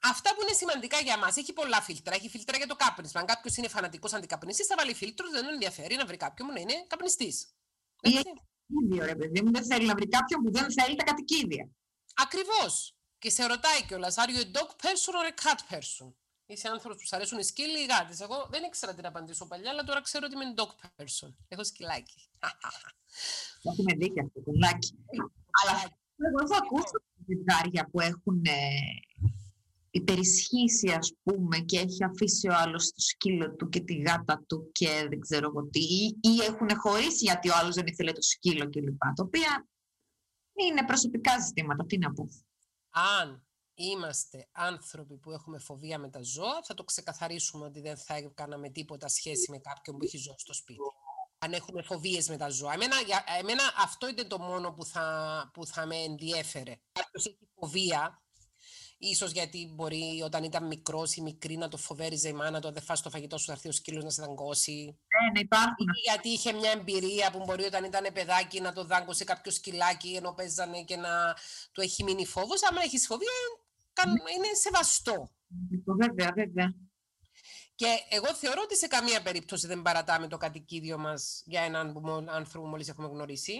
Αυτά 0.03 0.35
που 0.35 0.41
είναι 0.41 0.53
σημαντικά 0.53 0.99
για 0.99 1.17
μας. 1.17 1.37
Έχει 1.37 1.53
πολλά 1.53 1.81
φίλτρα. 1.81 2.15
Έχει 2.15 2.29
φίλτρα 2.29 2.57
για 2.57 2.67
το 2.67 2.75
κάπνισμα. 2.75 3.19
Αν 3.19 3.25
κάποιος 3.25 3.55
είναι 3.57 3.67
φανατικός 3.67 4.13
αντικαπνιστής, 4.13 4.67
θα 4.67 4.75
βάλει 4.77 4.93
φίλτρο. 4.93 5.29
Δεν 5.29 5.45
ενδιαφέρει 5.45 5.95
να 5.95 6.05
βρει 6.05 6.17
κάποιον 6.17 6.47
που 6.47 6.53
να 6.53 6.59
είναι 6.59 6.85
καπνιστής. 6.87 7.53
Ή 8.01 8.11
κατοικίδιο, 8.11 9.05
ρε 9.05 9.15
παιδί 9.15 9.41
μου. 9.41 9.51
Δεν 9.51 9.65
θέλει 9.65 9.85
να 9.85 9.95
βρει 9.95 10.07
κάποιον 10.07 10.43
που 10.43 10.51
δεν 10.51 10.71
θέλει 10.71 10.95
τα 10.95 11.03
κατοικίδια. 11.03 11.69
Ακριβώς. 12.15 12.93
Και 13.17 13.29
σε 13.29 13.45
ρωτάει 13.45 13.85
κιόλας, 13.87 14.15
are 14.17 14.29
you 14.29 14.41
a 14.45 14.57
dog 14.57 14.69
person 14.85 15.13
or 15.19 15.25
a 15.31 15.35
cat 15.43 15.75
person? 15.75 16.13
Είσαι 16.45 16.67
άνθρωπος 16.69 16.97
που 16.97 17.07
σου 17.07 17.15
αρέσουν 17.15 17.39
οι 17.39 17.43
σκύλοι 17.43 17.79
ή 17.79 17.81
οι 17.81 17.85
γάτες. 17.85 18.19
Εγώ 18.19 18.47
δεν 18.51 18.63
ήξερα 18.63 18.93
τι 18.93 19.01
να 19.01 19.07
απαντήσω 19.07 19.47
παλιά, 19.47 19.69
αλλά 19.69 19.83
τώρα 19.83 20.01
ξέρω 20.01 20.25
ότι 20.25 20.35
είμαι 20.35 20.53
dog 20.57 20.71
person. 20.97 21.33
Έχω 21.47 21.63
σκυλάκι. 21.63 22.29
Έχουμε 23.69 23.93
δίκιο 23.95 24.23
αυτό, 24.25 24.39
κουλάκι. 24.41 24.93
Αλλά 25.61 25.79
εγώ 26.27 26.47
θα 26.47 26.57
ακούσω 26.57 26.97
ζευγάρια 27.27 27.89
που 27.91 27.99
έχουν 27.99 28.41
ε, 28.45 28.59
υπερισχύσει 29.91 30.91
ας 30.91 31.13
πούμε 31.23 31.59
και 31.59 31.79
έχει 31.79 32.03
αφήσει 32.03 32.47
ο 32.49 32.53
άλλος 32.55 32.85
το 32.85 33.01
σκύλο 33.01 33.55
του 33.55 33.69
και 33.69 33.79
τη 33.79 33.93
γάτα 33.93 34.43
του 34.47 34.69
και 34.71 35.05
δεν 35.09 35.19
ξέρω 35.19 35.47
εγώ 35.47 35.69
τι 35.69 35.79
ή, 36.21 36.41
έχουν 36.47 36.79
χωρίσει 36.79 37.23
γιατί 37.23 37.49
ο 37.49 37.53
άλλος 37.55 37.75
δεν 37.75 37.87
ήθελε 37.87 38.11
το 38.11 38.21
σκύλο 38.21 38.69
κλπ. 38.69 39.01
Το 39.15 39.23
οποία 39.23 39.67
είναι 40.53 40.85
προσωπικά 40.85 41.39
ζητήματα, 41.39 41.85
τι 41.85 41.97
να 41.97 42.13
πω. 42.13 42.27
Αν 42.89 43.47
είμαστε 43.73 44.47
άνθρωποι 44.51 45.17
που 45.17 45.31
έχουμε 45.31 45.59
φοβία 45.59 45.99
με 45.99 46.09
τα 46.09 46.19
ζώα, 46.21 46.61
θα 46.63 46.73
το 46.73 46.83
ξεκαθαρίσουμε 46.83 47.65
ότι 47.65 47.81
δεν 47.81 47.97
θα 47.97 48.15
έκαναμε 48.15 48.69
τίποτα 48.69 49.07
σχέση 49.07 49.51
με 49.51 49.57
κάποιον 49.57 49.97
που 49.97 50.05
έχει 50.05 50.17
ζώα 50.17 50.35
στο 50.37 50.53
σπίτι. 50.53 50.79
Αν 51.37 51.53
έχουμε 51.53 51.81
φοβίες 51.81 52.29
με 52.29 52.37
τα 52.37 52.49
ζώα. 52.49 52.73
Εμένα, 52.73 53.01
για, 53.01 53.23
εμένα 53.39 53.63
αυτό 53.77 54.07
είναι 54.07 54.23
το 54.23 54.39
μόνο 54.39 54.73
που 54.73 54.85
θα, 54.85 55.49
που 55.53 55.65
θα 55.65 55.85
με 55.85 55.95
ενδιέφερε. 55.95 56.75
Κάποιος 56.91 57.25
έχει 57.25 57.49
φοβία 57.59 58.21
Ίσως 59.01 59.31
γιατί 59.31 59.71
μπορεί 59.73 60.21
όταν 60.25 60.43
ήταν 60.43 60.67
μικρός 60.67 61.15
ή 61.15 61.21
μικρή 61.21 61.57
να 61.57 61.67
το 61.67 61.77
φοβέριζε 61.77 62.27
η 62.27 62.33
μάνα 62.33 62.59
του, 62.59 62.71
δεν 62.71 62.83
φας 62.83 63.01
το 63.01 63.09
φαγητό 63.09 63.37
σου, 63.37 63.45
θα 63.45 63.51
έρθει 63.51 63.67
ο 63.67 63.71
σκύλος 63.71 64.03
να 64.03 64.09
σε 64.09 64.21
δαγκώσει. 64.21 64.83
Ναι, 64.83 65.31
ναι, 65.31 65.39
υπάρχουν. 65.39 65.87
Ή 65.87 65.99
γιατί 66.03 66.29
είχε 66.29 66.53
μια 66.53 66.71
εμπειρία 66.71 67.31
που 67.31 67.43
μπορεί 67.45 67.63
όταν 67.63 67.83
ήταν 67.83 68.13
παιδάκι 68.13 68.61
να 68.61 68.73
το 68.73 68.83
δάγκωσε 68.83 69.23
κάποιο 69.23 69.51
σκυλάκι 69.51 70.15
ενώ 70.15 70.33
παίζανε 70.33 70.83
και 70.83 70.95
να 70.95 71.35
του 71.71 71.81
έχει 71.81 72.03
μείνει 72.03 72.25
φόβος. 72.25 72.63
Αν 72.63 72.77
έχεις 72.77 73.05
φοβία, 73.05 73.31
ναι. 74.05 74.11
είναι 74.11 74.53
σεβαστό. 74.53 75.29
Βέβαια, 75.85 76.31
βέβαια. 76.35 76.73
Και 77.75 77.87
εγώ 78.09 78.33
θεωρώ 78.33 78.61
ότι 78.63 78.77
σε 78.77 78.87
καμία 78.87 79.21
περίπτωση 79.21 79.67
δεν 79.67 79.81
παρατάμε 79.81 80.27
το 80.27 80.37
κατοικίδιο 80.37 80.97
μας 80.97 81.43
για 81.45 81.61
έναν 81.61 81.87
άνθρωπο 82.29 82.65
που 82.65 82.69
μόλις 82.69 82.89
έχουμε 82.89 83.07
γνωρίσει. 83.07 83.53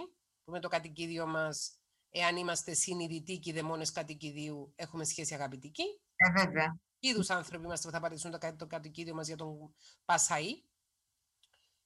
Που 0.43 0.51
με 0.51 0.59
το 0.59 0.67
κατοικίδιο 0.67 1.27
μας 1.27 1.78
εάν 2.11 2.35
είμαστε 2.35 2.73
συνειδητοί 2.73 3.37
και 3.39 3.53
δαιμόνες 3.53 3.91
κατοικιδίου, 3.91 4.73
έχουμε 4.75 5.03
σχέση 5.03 5.33
αγαπητική. 5.33 5.83
Ε, 6.15 6.31
βέβαια. 6.31 6.79
Είδους 6.99 7.29
άνθρωποι 7.29 7.65
είμαστε 7.65 7.87
που 7.87 7.93
θα 7.93 7.99
παρατηρήσουν 7.99 8.31
το, 8.31 8.55
το 8.55 8.67
κατοικίδιο 8.67 9.13
μας 9.13 9.27
για 9.27 9.35
τον 9.35 9.75
Πασαή, 10.05 10.63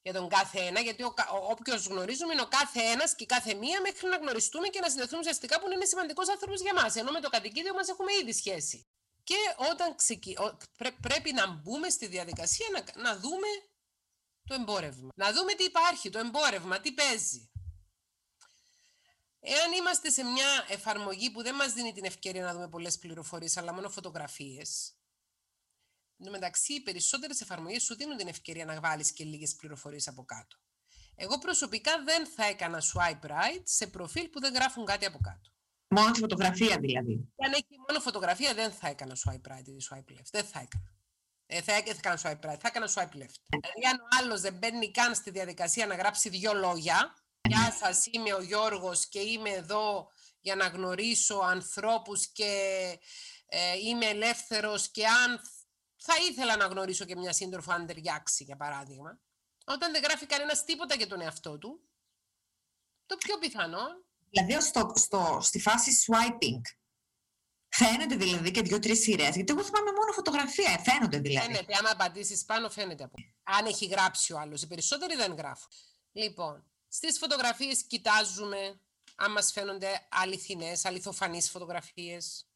για 0.01 0.13
τον 0.13 0.29
κάθε 0.29 0.59
ένα, 0.59 0.79
γιατί 0.79 1.03
όποιος 1.49 1.85
γνωρίζουμε 1.85 2.33
είναι 2.33 2.41
ο 2.41 2.47
κάθε 2.47 2.79
ένας 2.81 3.15
και 3.15 3.25
κάθε 3.25 3.53
μία 3.53 3.81
μέχρι 3.81 4.09
να 4.09 4.17
γνωριστούμε 4.17 4.67
και 4.67 4.79
να 4.79 4.89
συνδεθούμε 4.89 5.19
ουσιαστικά 5.19 5.59
που 5.59 5.71
είναι 5.71 5.85
σημαντικός 5.85 6.29
άνθρωπος 6.29 6.61
για 6.61 6.73
μας. 6.73 6.95
Ενώ 6.95 7.11
με 7.11 7.19
το 7.19 7.29
κατοικίδιο 7.29 7.73
μας 7.73 7.87
έχουμε 7.87 8.11
ήδη 8.21 8.33
σχέση. 8.33 8.87
Και 9.23 9.35
όταν 9.71 9.95
ξεκι... 9.95 10.37
πρέπει 11.01 11.33
να 11.33 11.47
μπούμε 11.47 11.89
στη 11.89 12.07
διαδικασία 12.07 12.67
να... 12.71 13.01
να 13.01 13.19
δούμε 13.19 13.47
το 14.43 14.53
εμπόρευμα. 14.53 15.09
Να 15.15 15.33
δούμε 15.33 15.53
τι 15.53 15.63
υπάρχει, 15.63 16.09
το 16.09 16.19
εμπόρευμα, 16.19 16.79
τι 16.79 16.93
παίζει. 16.93 17.51
Εάν 19.45 19.71
είμαστε 19.71 20.09
σε 20.09 20.23
μια 20.23 20.65
εφαρμογή 20.69 21.31
που 21.31 21.43
δεν 21.43 21.55
μας 21.55 21.73
δίνει 21.73 21.93
την 21.93 22.05
ευκαιρία 22.05 22.43
να 22.43 22.53
δούμε 22.53 22.69
πολλές 22.69 22.97
πληροφορίες, 22.97 23.57
αλλά 23.57 23.73
μόνο 23.73 23.89
φωτογραφίες, 23.89 24.97
Εν 26.17 26.25
τω 26.25 26.31
μεταξύ, 26.31 26.73
οι 26.73 26.81
περισσότερες 26.81 27.41
εφαρμογές 27.41 27.83
σου 27.83 27.95
δίνουν 27.95 28.17
την 28.17 28.27
ευκαιρία 28.27 28.65
να 28.65 28.79
βάλεις 28.79 29.11
και 29.11 29.23
λίγες 29.23 29.55
πληροφορίες 29.55 30.07
από 30.07 30.23
κάτω. 30.23 30.57
Εγώ 31.15 31.37
προσωπικά 31.37 32.03
δεν 32.03 32.27
θα 32.27 32.45
έκανα 32.45 32.81
swipe 32.93 33.25
right 33.25 33.61
σε 33.63 33.87
προφίλ 33.87 34.27
που 34.27 34.39
δεν 34.39 34.53
γράφουν 34.53 34.85
κάτι 34.85 35.05
από 35.05 35.17
κάτω. 35.17 35.49
Μόνο 35.87 36.11
τη 36.11 36.19
φωτογραφία 36.19 36.77
δηλαδή. 36.79 37.33
αν 37.37 37.51
έχει 37.53 37.75
μόνο 37.87 37.99
φωτογραφία, 37.99 38.53
δεν 38.53 38.71
θα 38.71 38.87
έκανα 38.87 39.15
swipe 39.25 39.51
right 39.51 39.67
ή 39.67 39.75
swipe 39.89 40.11
left. 40.11 40.29
Δεν 40.31 40.43
θα 40.43 40.59
έκανα. 40.59 40.91
Ε, 41.45 41.61
θα, 41.61 41.73
έκανα 41.73 42.19
swipe 42.23 42.51
right, 42.51 42.59
θα 42.59 42.67
έκανα 42.67 42.87
swipe 42.87 43.15
left. 43.21 43.39
Δηλαδή, 43.49 43.85
αν 43.91 43.99
ο 43.99 44.07
άλλος 44.19 44.41
δεν 44.41 44.53
μπαίνει 44.53 44.91
καν 44.91 45.15
στη 45.15 45.31
διαδικασία 45.31 45.85
να 45.85 45.95
γράψει 45.95 46.29
δύο 46.29 46.53
λόγια, 46.53 47.15
Γεια 47.49 47.71
σας, 47.71 48.05
είμαι 48.11 48.33
ο 48.33 48.41
Γιώργος 48.41 49.07
και 49.07 49.19
είμαι 49.19 49.49
εδώ 49.49 50.11
για 50.39 50.55
να 50.55 50.67
γνωρίσω 50.67 51.37
ανθρώπους 51.37 52.27
και 52.27 52.51
ε, 53.45 53.77
είμαι 53.77 54.05
ελεύθερος 54.05 54.91
και 54.91 55.07
αν 55.07 55.39
θα 55.95 56.13
ήθελα 56.29 56.57
να 56.57 56.65
γνωρίσω 56.65 57.05
και 57.05 57.15
μια 57.15 57.33
σύντροφο 57.33 57.71
αν 57.71 57.85
ταιριάξει, 57.85 58.43
για 58.43 58.55
παράδειγμα. 58.55 59.19
Όταν 59.65 59.91
δεν 59.91 60.01
γράφει 60.03 60.25
κανένας 60.25 60.63
τίποτα 60.63 60.95
για 60.95 61.07
τον 61.07 61.21
εαυτό 61.21 61.57
του, 61.57 61.89
το 63.05 63.17
πιο 63.17 63.37
πιθανό... 63.37 63.85
Δηλαδή 64.29 64.61
στο, 64.61 64.91
στο, 64.95 65.37
στη 65.41 65.59
φάση 65.59 65.91
swiping, 66.05 66.61
Φαίνονται 67.75 68.15
δηλαδή 68.15 68.51
και 68.51 68.61
δύο-τρεις 68.61 68.99
σειρές. 68.99 69.35
Γιατί 69.35 69.53
εγώ 69.53 69.63
θυμάμαι 69.63 69.91
μόνο 69.91 70.11
φωτογραφία. 70.11 70.79
Φαίνονται 70.79 71.17
δηλαδή. 71.17 71.53
Φαίνεται. 71.53 71.73
Άμα 71.77 71.89
απαντήσεις 71.89 72.45
πάνω, 72.45 72.69
φαίνεται 72.69 73.03
από. 73.03 73.15
Αν 73.43 73.65
έχει 73.65 73.85
γράψει 73.85 74.33
ο 74.33 74.39
άλλος. 74.39 74.61
Οι 74.61 74.67
περισσότεροι 74.67 75.15
δεν 75.15 75.33
γράφουν. 75.33 75.67
Λοιπόν, 76.11 76.72
στις 76.95 77.17
φωτογραφίες 77.17 77.83
κοιτάζουμε 77.83 78.81
αν 79.15 79.31
μας 79.31 79.51
φαίνονται 79.51 80.07
αληθινές, 80.09 80.85
αληθοφανείς 80.85 81.49
φωτογραφίες. 81.49 82.47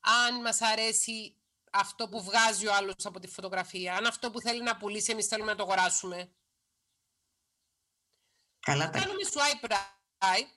Αν 0.00 0.40
μας 0.40 0.60
αρέσει 0.60 1.36
αυτό 1.70 2.08
που 2.08 2.22
βγάζει 2.22 2.66
ο 2.66 2.74
άλλος 2.74 2.94
από 3.04 3.20
τη 3.20 3.28
φωτογραφία. 3.28 3.96
Αν 3.96 4.06
αυτό 4.06 4.30
που 4.30 4.40
θέλει 4.40 4.62
να 4.62 4.76
πουλήσει, 4.76 5.12
εμείς 5.12 5.26
θέλουμε 5.26 5.50
να 5.50 5.56
το 5.56 5.62
αγοράσουμε. 5.62 6.34
Καλά 8.60 8.90
τα... 8.90 8.98
Κάνουμε 8.98 9.20
swipe 9.32 9.70
right 10.18 10.56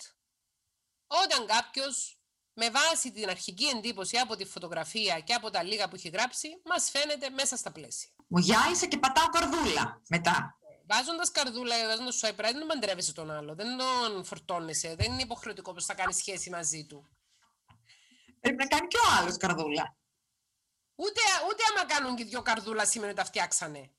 όταν 1.07 1.45
κάποιος 1.45 2.21
με 2.53 2.69
βάση 2.69 3.11
την 3.11 3.29
αρχική 3.29 3.65
εντύπωση 3.65 4.17
από 4.17 4.35
τη 4.35 4.45
φωτογραφία 4.45 5.19
και 5.19 5.33
από 5.33 5.49
τα 5.49 5.63
λίγα 5.63 5.89
που 5.89 5.95
έχει 5.95 6.09
γράψει, 6.09 6.61
μας 6.65 6.89
φαίνεται 6.89 7.29
μέσα 7.29 7.57
στα 7.57 7.71
πλαίσια. 7.71 8.09
Μου 8.27 8.37
γυάλισε 8.39 8.87
και 8.87 8.97
πατάω 8.97 9.29
κορδούλα 9.29 10.01
μετά. 10.09 10.56
Βάζοντας 10.87 11.31
καρδούλα, 11.31 11.87
βάζοντας 11.87 12.19
swipe 12.21 12.39
right, 12.39 12.53
δεν 12.53 12.65
παντρεύεσαι 12.67 13.13
τον 13.13 13.31
άλλο. 13.31 13.55
Δεν 13.55 13.77
τον 13.77 14.25
φορτώνεσαι. 14.25 14.95
Δεν 14.95 15.11
είναι 15.11 15.21
υποχρεωτικό 15.21 15.73
πως 15.73 15.85
θα 15.85 15.93
κάνει 15.93 16.13
σχέση 16.13 16.49
μαζί 16.49 16.85
του. 16.85 17.07
Πρέπει 18.39 18.57
να 18.57 18.67
κάνει 18.67 18.87
και 18.87 18.97
ο 18.97 19.07
άλλος 19.19 19.37
καρδούλα. 19.37 19.97
Ούτε, 20.95 21.21
ούτε 21.49 21.63
άμα 21.69 21.85
κάνουν 21.93 22.15
και 22.15 22.23
δυο 22.23 22.41
καρδούλα 22.41 22.85
σημαίνει 22.85 23.11
ότι 23.11 23.19
τα 23.21 23.25
φτιάξανε. 23.25 23.91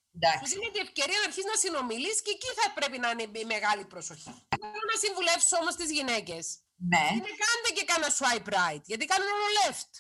Σου 0.46 0.54
δίνει 0.54 0.70
την 0.70 0.82
ευκαιρία 0.86 1.18
να 1.18 1.26
αρχίσεις 1.28 1.50
να 1.52 1.56
συνομιλείς 1.62 2.22
και 2.24 2.32
εκεί 2.36 2.50
θα 2.58 2.66
πρέπει 2.76 2.98
να 2.98 3.08
είναι 3.10 3.26
η 3.44 3.44
μεγάλη 3.54 3.84
προσοχή. 3.92 4.32
Θέλω 4.62 4.86
να 4.92 4.96
συμβουλεύσω 5.04 5.56
όμως 5.62 5.74
τις 5.80 5.90
γυναίκες. 5.96 6.44
Ναι. 6.90 7.04
Είναι 7.12 7.32
κάντε 7.42 7.70
και 7.76 7.84
κάνα 7.90 8.08
swipe 8.18 8.50
right, 8.56 8.82
γιατί 8.90 9.04
κάνουν 9.12 9.28
όλο 9.34 9.48
left. 9.58 9.92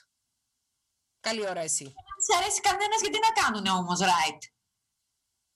Καλή 1.20 1.42
ώρα 1.52 1.60
εσύ. 1.60 1.84
Δεν 1.84 2.20
σε 2.26 2.32
αρέσει 2.38 2.60
κανένας, 2.60 3.00
γιατί 3.04 3.18
να 3.26 3.32
κάνουν 3.40 3.66
όμως 3.80 3.98
right; 4.10 4.42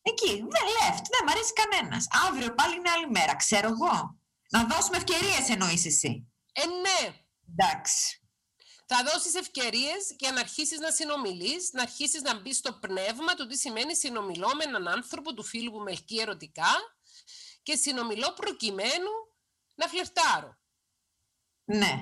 Εκεί, 0.02 0.36
δεν 0.36 0.66
left, 0.78 1.04
δεν 1.10 1.24
μ' 1.24 1.28
αρέσει 1.28 1.52
κανένας. 1.52 2.06
Αύριο 2.28 2.54
πάλι 2.54 2.74
είναι 2.74 2.90
άλλη 2.90 3.10
μέρα, 3.10 3.36
ξέρω 3.36 3.68
εγώ. 3.68 4.20
Να 4.50 4.64
δώσουμε 4.64 4.96
ευκαιρίες 4.96 5.48
εννοείς 5.48 5.84
εσύ. 5.84 6.32
Ε, 6.52 6.66
ναι. 6.66 7.16
Εντάξει. 7.50 8.16
Θα 8.86 9.02
δώσεις 9.02 9.34
ευκαιρίες 9.34 10.14
για 10.18 10.32
να 10.32 10.40
αρχίσεις 10.40 10.78
να 10.78 10.90
συνομιλείς, 10.90 11.72
να 11.72 11.82
αρχίσεις 11.82 12.22
να 12.22 12.40
μπεις 12.40 12.56
στο 12.56 12.72
πνεύμα 12.72 13.34
του 13.34 13.46
τι 13.46 13.56
σημαίνει 13.56 13.96
συνομιλώ 13.96 14.54
με 14.54 14.64
έναν 14.64 14.88
άνθρωπο 14.88 15.34
του 15.34 15.44
φίλου 15.44 15.70
που 15.70 15.78
με 15.78 15.90
ελκύει 15.90 16.18
ερωτικά 16.20 16.70
και 17.62 17.76
συνομιλώ 17.76 18.32
προκειμένου 18.32 19.10
να 19.74 19.86
φλερτάρω. 19.88 20.58
Ναι. 21.64 21.94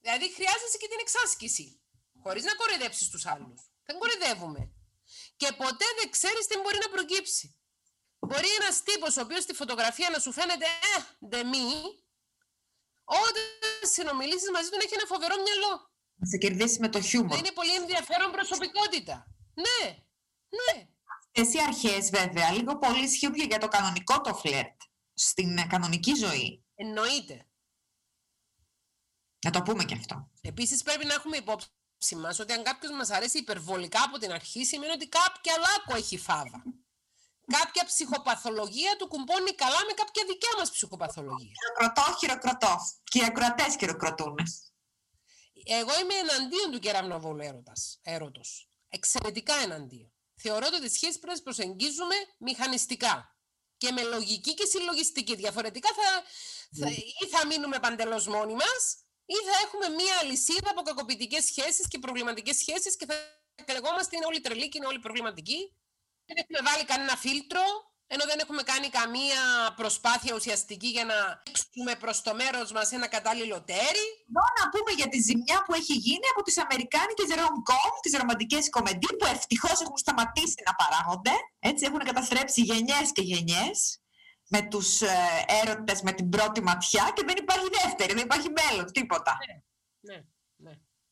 Δηλαδή 0.00 0.32
χρειάζεσαι 0.32 0.78
και 0.78 0.88
την 0.88 0.98
εξάσκηση. 1.00 1.80
Χωρίς 2.22 2.44
να 2.44 2.54
κοροϊδέψεις 2.54 3.08
τους 3.08 3.26
άλλους. 3.26 3.70
Δεν 3.84 3.98
κοροϊδεύουμε 3.98 4.72
και 5.40 5.52
ποτέ 5.62 5.86
δεν 5.98 6.10
ξέρεις 6.10 6.46
τι 6.46 6.56
μπορεί 6.62 6.78
να 6.84 6.90
προκύψει. 6.94 7.46
Μπορεί 8.28 8.50
ένας 8.60 8.82
τύπος 8.82 9.16
ο 9.16 9.20
οποίος 9.20 9.42
στη 9.42 9.54
φωτογραφία 9.54 10.08
να 10.10 10.18
σου 10.18 10.32
φαίνεται 10.32 10.66
ε, 10.66 11.26
ντεμή, 11.26 11.74
όταν 13.04 13.46
συνομιλήσεις 13.94 14.50
μαζί 14.50 14.68
του 14.70 14.76
να 14.76 14.84
έχει 14.86 14.94
ένα 14.98 15.06
φοβερό 15.12 15.34
μυαλό. 15.44 15.72
Να 16.20 16.26
σε 16.26 16.36
κερδίσει 16.36 16.80
με 16.80 16.88
το 16.88 17.00
χιούμορ. 17.00 17.38
είναι 17.38 17.52
πολύ 17.52 17.74
ενδιαφέρον 17.74 18.30
προσωπικότητα. 18.32 19.16
Ναι, 19.64 19.86
ναι. 20.58 20.88
Εσύ 21.32 21.58
αρχές 21.68 22.10
βέβαια, 22.10 22.52
λίγο 22.52 22.78
πολύ 22.78 23.04
ισχύουν 23.04 23.32
και 23.32 23.42
για 23.42 23.58
το 23.58 23.68
κανονικό 23.68 24.20
το 24.20 24.34
φλερτ, 24.34 24.80
στην 25.14 25.68
κανονική 25.68 26.14
ζωή. 26.14 26.64
Εννοείται. 26.74 27.46
Να 29.44 29.50
το 29.50 29.62
πούμε 29.62 29.84
και 29.84 29.94
αυτό. 29.94 30.30
Επίσης, 30.40 30.82
πρέπει 30.82 31.04
να 31.04 31.14
έχουμε 31.14 31.36
υπόψη 31.36 31.68
μας 32.16 32.38
ότι 32.38 32.52
αν 32.52 32.62
κάποιος 32.62 32.92
μας 32.92 33.10
αρέσει 33.10 33.38
υπερβολικά 33.38 34.02
από 34.02 34.18
την 34.18 34.32
αρχή, 34.32 34.64
σημαίνει 34.64 34.92
ότι 34.92 35.08
κάποια 35.08 35.54
λάκκο 35.58 35.94
έχει 35.96 36.18
φάβα. 36.18 36.62
κάποια 37.58 37.84
ψυχοπαθολογία 37.84 38.96
του 38.96 39.08
κουμπώνει 39.08 39.54
καλά 39.54 39.80
με 39.86 39.92
κάποια 39.92 40.24
δικιά 40.26 40.50
μας 40.58 40.70
ψυχοπαθολογία. 40.70 41.52
Χειροκροτώ, 41.58 42.16
χειροκροτώ. 42.18 42.76
Και 43.04 43.18
οι 43.18 43.24
ακροατές 43.24 43.76
χειροκροτούν. 43.78 44.34
Εγώ 45.64 46.00
είμαι 46.00 46.14
εναντίον 46.14 46.70
του 46.70 46.78
κεραυνοβόλου 46.78 47.42
έρωτος. 48.02 48.68
Εξαιρετικά 48.88 49.54
εναντίον. 49.54 50.12
Θεωρώ 50.34 50.66
ότι 50.66 50.80
τις 50.80 50.92
σχέσεις 50.92 51.18
πρέπει 51.18 51.36
να 51.36 51.42
προσεγγίζουμε 51.42 52.14
μηχανιστικά 52.38 53.36
και 53.76 53.92
με 53.92 54.02
λογική 54.02 54.54
και 54.54 54.64
συλλογιστική. 54.64 55.34
Διαφορετικά 55.34 55.88
θα, 55.94 56.22
θα, 56.78 56.84
ναι. 56.84 56.90
ή 56.90 57.26
θα 57.30 57.46
μείνουμε 57.46 57.78
παντελώς 57.78 58.26
μόνοι 58.26 58.52
μας, 58.52 59.04
ή 59.34 59.38
θα 59.46 59.54
έχουμε 59.64 59.86
μία 59.98 60.14
αλυσίδα 60.22 60.70
από 60.74 60.82
κακοποιητικές 60.88 61.44
σχέσεις 61.50 61.84
και 61.90 61.98
προβληματικές 61.98 62.56
σχέσεις 62.56 62.96
και 62.98 63.06
θα 63.10 63.14
κλεγόμαστε 63.68 64.16
είναι 64.16 64.26
όλοι 64.30 64.40
τρελοί 64.40 64.68
και 64.68 64.78
είναι 64.78 64.86
όλοι 64.86 64.98
προβληματικοί. 65.06 65.60
Δεν 66.28 66.36
έχουμε 66.42 66.60
βάλει 66.68 66.84
κανένα 66.84 67.16
φίλτρο, 67.24 67.64
ενώ 68.14 68.24
δεν 68.30 68.38
έχουμε 68.44 68.62
κάνει 68.62 68.88
καμία 68.88 69.42
προσπάθεια 69.80 70.32
ουσιαστική 70.34 70.88
για 70.96 71.04
να 71.04 71.18
δείξουμε 71.44 71.92
προς 72.02 72.16
το 72.26 72.34
μέρος 72.34 72.72
μας 72.72 72.92
ένα 72.92 73.08
κατάλληλο 73.16 73.58
τέρι. 73.70 74.06
Εδώ 74.28 74.44
να 74.58 74.64
πούμε 74.72 74.90
για 74.98 75.08
τη 75.12 75.18
ζημιά 75.28 75.58
που 75.66 75.72
έχει 75.74 75.94
γίνει 76.06 76.26
από 76.32 76.42
τις 76.46 76.56
αμερικάνικε 76.64 77.24
rom-com, 77.40 77.92
τις 78.02 78.12
ρομαντικές 78.20 78.70
κομμεντί, 78.70 79.10
που 79.18 79.26
ευτυχώς 79.34 79.80
έχουν 79.80 79.98
σταματήσει 80.04 80.58
να 80.68 80.72
παράγονται. 80.80 81.34
Έτσι 81.58 81.84
έχουν 81.88 81.98
καταστρέψει 81.98 82.60
γενιές 82.62 83.06
και 83.12 83.22
γενιές 83.22 83.99
με 84.52 84.68
τους 84.70 85.00
ε, 85.00 85.08
έρωτες 85.62 86.02
με 86.02 86.12
την 86.12 86.28
πρώτη 86.28 86.60
ματιά 86.62 87.12
και 87.14 87.24
δεν 87.24 87.36
υπάρχει 87.36 87.68
δεύτερη, 87.82 88.12
δεν 88.14 88.24
υπάρχει 88.24 88.48
μέλλον, 88.60 88.92
τίποτα. 88.92 89.36
Ναι, 89.46 89.54
ναι, 90.08 90.18
ναι. 90.56 90.70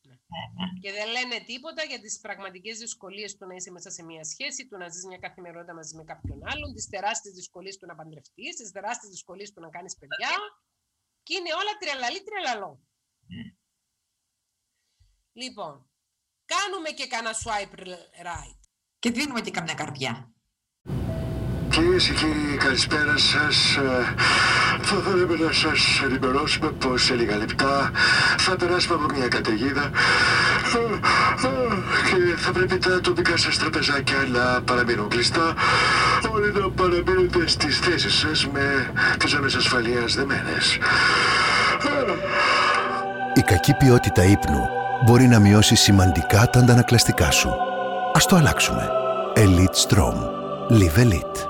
ναι. 0.09 0.15
ναι. 0.57 0.81
Και 0.81 0.93
δεν 0.93 1.09
λένε 1.09 1.45
τίποτα 1.51 1.83
για 1.85 2.01
τις 2.01 2.21
πραγματικές 2.21 2.79
δυσκολίες 2.79 3.37
του 3.37 3.47
να 3.47 3.55
είσαι 3.55 3.71
μέσα 3.71 3.91
σε 3.91 4.03
μια 4.05 4.25
σχέση, 4.25 4.69
του 4.69 4.77
να 4.77 4.89
ζεις 4.89 5.05
μια 5.07 5.19
καθημερινότητα 5.19 5.75
μαζί 5.75 5.97
με 5.97 6.05
κάποιον 6.05 6.39
άλλον, 6.51 6.75
τις 6.75 6.89
τεράστιες 6.89 7.35
δυσκολίες 7.35 7.77
του 7.77 7.87
να 7.87 7.95
παντρευτείς, 7.95 8.57
τις 8.57 8.71
τεράστιες 8.71 9.11
δυσκολίες 9.11 9.53
του 9.53 9.61
να 9.61 9.69
κάνεις 9.69 9.97
παιδιά. 9.97 10.35
Και 11.23 11.35
είναι 11.35 11.53
όλα 11.61 11.73
τρελαλή 11.81 12.23
τρελαλό. 12.23 12.81
Ναι. 13.27 13.43
Λοιπόν, 15.33 15.91
κάνουμε 16.45 16.91
και 16.91 17.07
κανένα 17.07 17.35
swipe 17.43 17.79
right. 18.29 18.61
Και 18.99 19.11
δίνουμε 19.11 19.41
και 19.41 19.51
καμιά 19.51 19.75
καρδιά. 19.75 20.33
Κυρίες 21.79 22.05
και 22.07 22.13
κύριοι, 22.13 22.57
καλησπέρα 22.57 23.17
σας. 23.17 23.77
Ε, 23.77 24.15
θα 24.83 24.97
θέλαμε 25.05 25.37
να 25.47 25.53
σας 25.53 26.03
ενημερώσουμε 26.05 26.71
πως 26.71 27.03
σε 27.05 27.15
λίγα 27.15 27.37
λεπτά 27.37 27.91
θα 28.39 28.57
περάσουμε 28.57 28.95
από 28.95 29.15
μια 29.15 29.29
καταιγίδα 29.29 29.91
ε, 30.75 30.95
ε, 31.47 31.59
και 32.09 32.37
θα 32.37 32.51
πρέπει 32.53 32.79
τα 32.79 33.01
τοπικά 33.01 33.37
σας 33.37 33.59
τραπεζάκια 33.59 34.17
να 34.33 34.63
παραμείνουν 34.63 35.09
κλειστά 35.09 35.55
όλοι 36.33 36.53
να 36.53 36.71
παραμείνετε 36.71 37.47
στις 37.47 37.79
θέσεις 37.79 38.15
σας 38.15 38.49
με 38.53 38.93
τις 39.19 39.31
ζώνες 39.31 39.55
ασφαλείας 39.55 40.15
δεμένες. 40.15 40.79
Η 43.35 43.41
κακή 43.41 43.75
ποιότητα 43.75 44.23
ύπνου 44.25 44.69
μπορεί 45.05 45.27
να 45.27 45.39
μειώσει 45.39 45.75
σημαντικά 45.75 46.51
τα 46.51 46.59
αντανακλαστικά 46.59 47.31
σου. 47.31 47.51
Ας 48.15 48.27
το 48.27 48.37
αλλάξουμε. 48.37 48.89
Elite 49.37 49.89
Strom. 49.89 50.17
Live 50.71 50.99
Elite. 51.05 51.48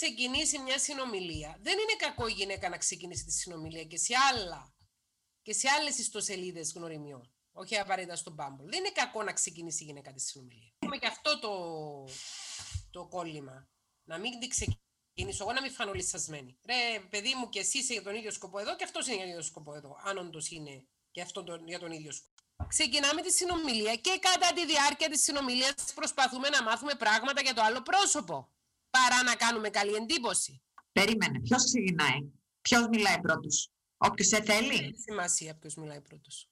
Ε, 0.00 0.08
ναι. 0.08 0.14
Όταν 0.14 0.26
ξεκινήσει 0.26 0.58
μια 0.58 0.78
συνομιλία, 0.78 1.58
δεν 1.60 1.72
είναι 1.78 1.96
κακό 1.98 2.26
η 2.26 2.32
γυναίκα 2.32 2.68
να 2.68 2.76
ξεκινήσει 2.76 3.24
τη 3.24 3.32
συνομιλία 3.32 3.84
και 3.84 3.96
σε 3.96 4.14
άλλα 4.32 4.74
και 5.42 5.52
σε 5.52 5.68
άλλες 5.68 5.98
ιστοσελίδες 5.98 6.72
γνωριμιών. 6.72 7.30
Όχι 7.52 7.76
απαραίτητα 7.76 8.16
στον 8.16 8.36
Bumble. 8.38 8.64
Δεν 8.64 8.78
είναι 8.78 8.90
κακό 8.90 9.22
να 9.22 9.32
ξεκινήσει 9.32 9.82
η 9.82 9.86
γυναίκα 9.86 10.12
τη 10.12 10.20
συνομιλία. 10.20 10.72
Έχουμε 10.78 10.96
και 10.96 11.06
αυτό 11.06 11.38
το, 11.38 11.52
το 12.90 13.06
κόλλημα. 13.06 13.68
Να 14.04 14.18
μην 14.18 14.38
την 14.40 14.48
ξεκινήσω 14.48 15.42
εγώ, 15.44 15.52
να 15.52 15.62
μην 15.62 15.70
φανώ 15.70 15.92
λυσασμένη. 15.92 16.58
Ρε, 16.64 17.00
παιδί 17.10 17.34
μου, 17.34 17.48
και 17.48 17.58
εσύ 17.58 17.78
είσαι 17.78 17.92
για 17.92 18.02
τον 18.02 18.14
ίδιο 18.14 18.30
σκοπό 18.30 18.58
εδώ 18.58 18.76
και 18.76 18.84
αυτός 18.84 19.06
είναι 19.06 19.14
για 19.16 19.24
τον 19.24 19.32
ίδιο 19.32 19.46
σκοπό 19.46 19.74
εδώ. 19.74 19.96
Αν 20.04 20.18
όντως 20.18 20.50
είναι 20.50 20.86
και 21.10 21.20
αυτό 21.20 21.44
τον, 21.44 21.68
για 21.68 21.78
τον 21.78 21.90
ίδιο 21.90 22.12
σκοπό. 22.12 22.34
Ξεκινάμε 22.68 23.22
τη 23.22 23.32
συνομιλία 23.32 23.96
και 23.96 24.18
κατά 24.20 24.52
τη 24.52 24.66
διάρκεια 24.66 25.08
της 25.08 25.22
συνομιλίας 25.22 25.74
προσπαθούμε 25.94 26.48
να 26.48 26.62
μάθουμε 26.62 26.94
πράγματα 26.94 27.40
για 27.40 27.54
το 27.54 27.62
άλλο 27.62 27.82
πρόσωπο 27.82 28.55
παρά 28.90 29.22
να 29.22 29.34
κάνουμε 29.34 29.68
καλή 29.70 29.94
εντύπωση. 29.94 30.62
Περίμενε. 30.92 31.40
Ποιος 31.40 31.64
ξεκινάει, 31.64 32.30
Ποιος 32.60 32.88
μιλάει 32.88 33.20
πρώτος, 33.20 33.70
Όποιος 33.96 34.28
σε 34.28 34.42
θέλει. 34.42 34.68
Δεν 34.68 34.84
έχει 34.84 35.00
σημασία 35.00 35.56
ποιος 35.56 35.74
μιλάει 35.74 36.00
πρώτος. 36.00 36.50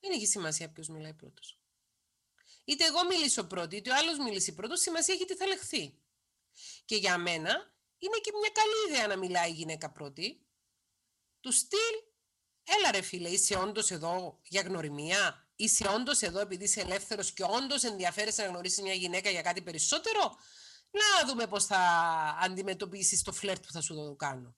Δεν 0.00 0.10
έχει 0.10 0.26
σημασία 0.26 0.70
ποιος 0.70 0.88
μιλάει 0.88 1.14
πρώτος. 1.14 1.60
Είτε 2.64 2.84
εγώ 2.84 3.04
μιλήσω 3.04 3.44
πρώτη, 3.44 3.76
είτε 3.76 3.90
ο 3.90 3.94
άλλος 3.94 4.18
μιλήσει 4.18 4.54
πρώτος, 4.54 4.80
σημασία 4.80 5.14
έχει 5.14 5.24
τι 5.24 5.36
θα 5.36 5.46
λεχθεί. 5.46 5.98
Και 6.84 6.96
για 6.96 7.18
μένα 7.18 7.74
είναι 7.98 8.18
και 8.22 8.30
μια 8.40 8.50
καλή 8.50 8.88
ιδέα 8.88 9.06
να 9.06 9.16
μιλάει 9.16 9.50
η 9.50 9.54
γυναίκα 9.54 9.90
πρώτη. 9.90 10.46
Του 11.40 11.52
στυλ, 11.52 11.94
έλα 12.64 12.90
ρε 12.90 13.02
φίλε, 13.02 13.28
είσαι 13.28 13.56
όντως 13.56 13.90
εδώ 13.90 14.40
για 14.44 14.60
γνωριμία; 14.60 15.46
Είσαι 15.56 15.88
όντως 15.88 16.22
εδώ 16.22 16.40
επειδή 16.40 16.64
είσαι 16.64 16.80
ελεύθερος 16.80 17.32
και 17.32 17.42
όντως 17.42 17.82
ενδιαφέρεσαι 17.82 18.42
να 18.42 18.48
γνωρίσεις 18.48 18.80
μια 18.80 18.92
γυναίκα 18.92 19.30
για 19.30 19.42
κάτι 19.42 19.62
περισσότερο; 19.62 20.36
Να 20.96 21.26
δούμε 21.26 21.46
πώς 21.46 21.64
θα 21.66 21.78
αντιμετωπίσεις 22.40 23.22
το 23.22 23.32
φλερτ 23.32 23.66
που 23.66 23.72
θα 23.72 23.80
σου 23.80 24.16
κάνω. 24.16 24.56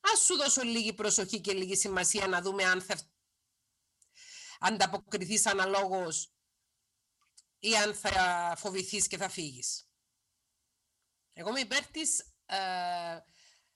Ας 0.00 0.20
σου 0.20 0.36
δώσω 0.36 0.62
λίγη 0.62 0.92
προσοχή 0.92 1.40
και 1.40 1.52
λίγη 1.52 1.76
σημασία 1.76 2.26
να 2.26 2.42
δούμε 2.42 2.64
αν 2.64 2.82
θα 2.82 2.96
ανταποκριθείς 4.58 5.46
αναλόγως 5.46 6.32
ή 7.58 7.76
αν 7.76 7.94
θα 7.94 8.54
φοβηθείς 8.56 9.06
και 9.06 9.16
θα 9.16 9.28
φύγεις. 9.28 9.86
Εγώ 11.32 11.48
είμαι 11.48 11.60
υπέρ 11.60 11.86
της 11.86 12.20
ε, 12.46 12.56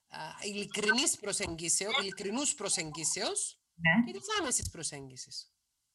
ε, 0.09 0.47
ειλικρινής 0.47 1.17
προσεγγίσεως, 1.17 1.99
ειλικρινούς 1.99 2.55
προσεγγίσεως 2.55 3.61
ναι. 3.75 4.13
και 4.13 4.19
της 4.19 4.27
άμεσης 4.41 4.71
προσέγγισης. 4.71 5.53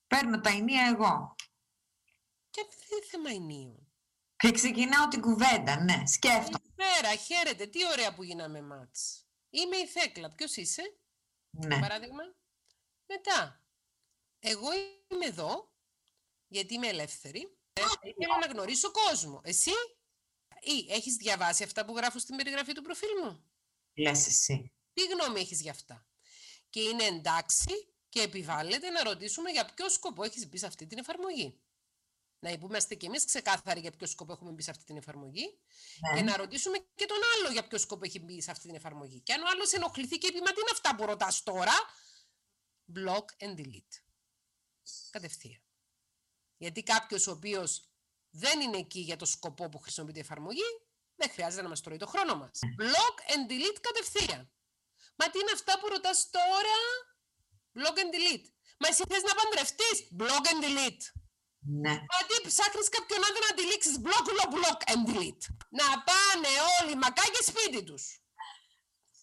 Παίρνω 0.07 0.41
τα 0.41 0.49
ενία 0.49 0.85
εγώ. 0.85 1.35
Και 2.49 2.61
δεν 2.69 2.97
είναι 2.97 3.07
θέμα 3.09 3.29
ενίων. 3.29 3.90
Και 4.41 4.51
ξεκινάω 4.51 5.07
την 5.07 5.21
κουβέντα, 5.21 5.83
ναι, 5.83 6.05
σκέφτομαι. 6.05 6.73
Καλησπέρα, 6.75 7.15
χαίρετε, 7.15 7.65
τι 7.65 7.87
ωραία 7.87 8.13
που 8.13 8.23
γίναμε 8.23 8.61
μάτς. 8.61 9.25
Είμαι 9.49 9.77
η 9.77 9.87
Θέκλα, 9.87 10.31
ποιος 10.35 10.55
είσαι, 10.55 10.81
ναι. 11.49 11.79
παράδειγμα; 11.79 12.23
Μετά, 13.05 13.65
εγώ 14.39 14.67
είμαι 15.07 15.25
εδώ, 15.25 15.73
γιατί 16.47 16.73
είμαι 16.73 16.87
ελεύθερη, 16.87 17.57
ε, 17.73 17.81
θέλω 18.01 18.37
να 18.39 18.45
γνωρίσω 18.45 18.91
κόσμο. 18.91 19.41
Εσύ, 19.43 19.71
ή 20.61 20.93
έχεις 20.93 21.15
διαβάσει 21.15 21.63
αυτά 21.63 21.85
που 21.85 21.95
γράφω 21.95 22.19
στην 22.19 22.35
περιγραφή 22.35 22.73
του 22.73 22.81
προφίλ 22.81 23.09
μου; 23.23 23.43
Λες 23.93 24.27
εσύ. 24.27 24.73
Τι 24.93 25.03
γνώμη 25.05 25.39
έχεις 25.39 25.61
γι' 25.61 25.69
αυτά; 25.69 26.07
Και 26.69 26.81
είναι 26.81 27.03
εντάξει 27.03 27.93
και 28.09 28.21
επιβάλλεται 28.21 28.89
να 28.89 29.03
ρωτήσουμε 29.03 29.51
για 29.51 29.65
ποιο 29.65 29.89
σκοπό 29.89 30.23
έχεις 30.23 30.47
μπει 30.47 30.57
σε 30.57 30.65
αυτή 30.65 30.87
την 30.87 30.97
εφαρμογή 30.97 31.61
να 32.41 32.49
είμαστε 32.49 32.95
κι 32.95 33.05
εμείς 33.05 33.25
ξεκάθαροι 33.25 33.79
για 33.79 33.91
ποιο 33.91 34.07
σκοπό 34.07 34.31
έχουμε 34.31 34.51
μπει 34.51 34.61
σε 34.61 34.71
αυτή 34.71 34.83
την 34.83 34.97
εφαρμογή 34.97 35.59
ναι. 35.99 36.17
και 36.19 36.23
να 36.23 36.37
ρωτήσουμε 36.37 36.77
και 36.95 37.05
τον 37.05 37.17
άλλο 37.35 37.51
για 37.51 37.67
ποιο 37.67 37.77
σκοπό 37.77 38.05
έχει 38.05 38.19
μπει 38.19 38.41
σε 38.41 38.51
αυτή 38.51 38.67
την 38.67 38.75
εφαρμογή. 38.75 39.19
Και 39.19 39.33
αν 39.33 39.41
ο 39.41 39.45
άλλος 39.51 39.73
ενοχληθεί 39.73 40.17
και 40.17 40.31
πει 40.31 40.39
Μα 40.39 40.51
τι 40.51 40.59
είναι 40.59 40.69
αυτά 40.71 40.95
που 40.95 41.05
ρωτάς 41.05 41.43
τώρα, 41.43 41.73
block 42.95 43.43
and 43.43 43.59
delete. 43.59 43.95
Κατευθείαν. 45.09 45.61
Γιατί 46.57 46.83
κάποιος 46.83 47.27
ο 47.27 47.31
οποίος 47.31 47.89
δεν 48.29 48.61
είναι 48.61 48.77
εκεί 48.77 48.99
για 48.99 49.15
το 49.15 49.25
σκοπό 49.25 49.69
που 49.69 49.79
χρησιμοποιεί 49.79 50.17
η 50.17 50.19
εφαρμογή, 50.19 50.69
δεν 51.15 51.29
χρειάζεται 51.29 51.61
να 51.61 51.69
μας 51.69 51.81
τρώει 51.81 51.97
το 51.97 52.07
χρόνο 52.07 52.35
μας. 52.35 52.59
Block 52.79 53.33
and 53.33 53.51
delete 53.51 53.79
κατευθείαν. 53.81 54.51
Μα 55.15 55.29
τι 55.29 55.39
είναι 55.39 55.51
αυτά 55.53 55.79
που 55.79 55.87
ρωτάς 55.87 56.29
τώρα, 56.29 56.77
block 57.73 57.97
and 57.97 58.11
delete. 58.15 58.47
Μα 58.79 58.87
εσύ 58.87 59.03
θες 59.09 59.23
να 59.23 59.33
παντρευτείς, 59.33 60.07
block 60.19 60.45
and 60.51 60.63
delete. 60.65 61.20
Ναι. 61.83 61.95
Γιατί 62.11 62.35
ψάχνει 62.47 62.83
κάποιον 62.95 63.21
άντρα 63.27 63.43
να 63.49 63.55
τυλίξει 63.57 63.91
block, 64.05 64.25
block, 64.31 64.51
block 64.57 64.79
and 64.91 65.01
delete. 65.09 65.45
Να 65.79 65.87
πάνε 66.07 66.51
όλοι 66.77 66.95
μακάκια 66.95 67.43
σπίτι 67.49 67.83
τους. 67.83 68.03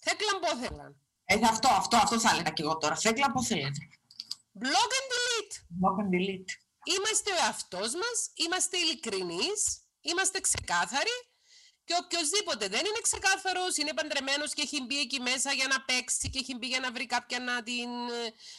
Θέκλαν 0.04 0.40
πόθελαν. 0.44 0.90
Ε, 1.24 1.34
αυτό, 1.54 1.68
αυτό, 1.68 1.96
αυτό 1.96 2.20
θα 2.20 2.30
έλεγα 2.30 2.50
και 2.50 2.62
εγώ 2.62 2.76
τώρα. 2.78 2.96
Θέκλαν 2.96 3.32
πόθελαν. 3.32 3.72
Block 4.62 4.90
and 4.98 5.08
delete. 5.12 5.54
Block 5.80 5.96
and 6.02 6.10
delete. 6.16 6.52
Είμαστε 6.94 7.30
ο 7.32 7.34
εαυτός 7.44 7.94
μας, 7.94 8.30
είμαστε 8.34 8.76
ειλικρινείς, 8.78 9.60
είμαστε 10.00 10.40
ξεκάθαροι 10.40 11.16
Και 11.88 11.96
οποιοδήποτε 12.04 12.68
δεν 12.68 12.80
είναι 12.86 13.00
ξεκάθαρος, 13.02 13.76
είναι 13.76 13.94
παντρεμένος 13.94 14.54
και 14.54 14.62
έχει 14.62 14.82
μπει 14.82 15.00
εκεί 15.00 15.20
μέσα 15.20 15.52
για 15.52 15.66
να 15.66 15.84
παίξει 15.84 16.30
και 16.30 16.38
έχει 16.38 16.54
μπει 16.56 16.66
για 16.66 16.80
να 16.80 16.92
βρει 16.92 17.06
κάποια 17.06 17.38
να, 17.40 17.62
την, 17.62 17.90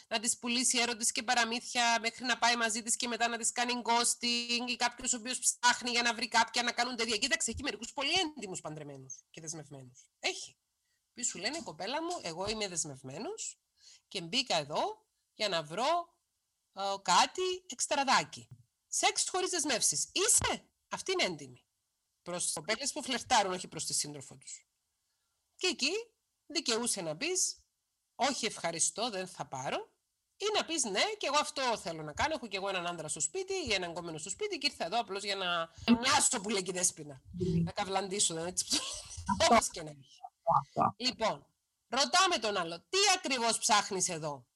να 0.08 0.20
της 0.20 0.38
πουλήσει 0.38 0.80
έρωτες 0.80 1.12
και 1.12 1.24
παραμύθια 1.24 1.98
μέχρι 2.02 2.26
να 2.26 2.38
πάει 2.38 2.56
μαζί 2.56 2.82
της 2.84 2.96
και 2.96 3.08
μετά 3.08 3.28
να 3.28 3.38
της 3.38 3.52
κάνει 3.52 3.82
ghosting 3.86 4.70
ή 4.70 4.76
κάποιος 4.76 5.14
ο 5.14 5.18
οποίος 5.18 5.40
ψάχνει 5.40 5.90
για 5.90 6.02
να 6.02 6.14
βρει 6.14 6.28
κάποια 6.28 6.64
να 6.64 6.72
κάνουν 6.72 6.96
τέτοια. 6.96 7.18
Κοίταξε, 7.18 7.52
έχει 7.52 7.64
μερικούς 7.64 7.94
πολύ 7.94 8.12
έντιμους 8.12 8.62
παντρεμένους 8.62 9.24
και 9.32 9.42
δεσμευμένους. 9.42 10.10
Έχει. 10.20 10.58
Πει 11.14 11.24
σου 11.24 11.38
λένε, 11.38 11.62
κοπέλα 11.64 12.04
μου, 12.04 12.20
εγώ 12.22 12.50
είμαι 12.50 12.68
δεσμευμένος 12.68 13.60
και 14.08 14.22
μπήκα 14.22 14.58
εδώ 14.58 15.06
για 15.34 15.50
να 15.50 15.64
βρω 15.64 16.18
κάτι 17.02 17.66
εξτραδάκι. 17.66 18.48
Σεξ 18.88 19.30
χωρίς 19.30 19.50
δεσμεύσεις. 19.50 20.10
Είσαι; 20.12 20.64
Αυτή 20.90 21.12
είναι 21.12 21.24
έντιμη 21.24 21.64
προς 22.30 22.44
τις 22.44 22.54
κοπέλες 22.54 22.92
που 22.94 23.04
φλερτάρουν, 23.04 23.54
όχι 23.54 23.68
προς 23.68 23.86
τη 23.86 23.94
σύντροφο 23.94 24.36
τους. 24.36 24.68
Και 25.56 25.68
εκεί 25.68 25.92
δικαιούσε 26.46 27.02
να 27.02 27.18
πεις, 27.18 27.64
Όχι, 28.16 28.46
ευχαριστώ, 28.46 29.10
δεν 29.10 29.28
θα 29.28 29.46
πάρω. 29.48 29.92
Ή 30.38 30.46
να 30.58 30.66
πεις 30.66 30.84
ναι, 30.84 31.04
και 31.18 31.28
εγώ 31.28 31.38
αυτό 31.40 31.78
θέλω 31.78 32.04
να 32.04 32.14
κάνω. 32.14 32.34
Έχω 32.34 32.48
και 32.48 32.58
εγώ 32.58 32.70
έναν 32.70 32.88
άντρα 32.88 33.08
στο 33.08 33.20
σπίτι 33.20 33.54
ή 33.68 33.74
έναν 33.74 33.94
κόμενο 33.94 34.18
στο 34.18 34.30
σπίτι 34.30 34.58
και 34.58 34.68
ήρθα 34.68 34.86
εδώ 34.86 35.00
απλώς 35.00 35.24
για 35.24 35.36
να 35.36 35.70
μοιάσω 35.94 36.42
που 36.42 36.50
λέει 36.50 36.64
και 36.64 36.72
η 36.72 36.74
δέσπινα. 36.74 37.22
Να 37.64 37.72
καβλαντήσω, 37.72 38.34
δεν 38.34 38.46
έτσι 38.46 38.66
Όπως 39.50 39.70
και 39.70 39.82
να 39.84 39.90
έχει. 39.90 40.20
Λοιπόν, 40.98 41.46
ρωτάμε 41.88 42.38
τον 42.38 42.58
άλλο, 42.58 42.80
τι 42.80 42.98
ακριβώς 43.16 43.58
ψάχνεις 43.58 44.10
εδώ; 44.10 44.48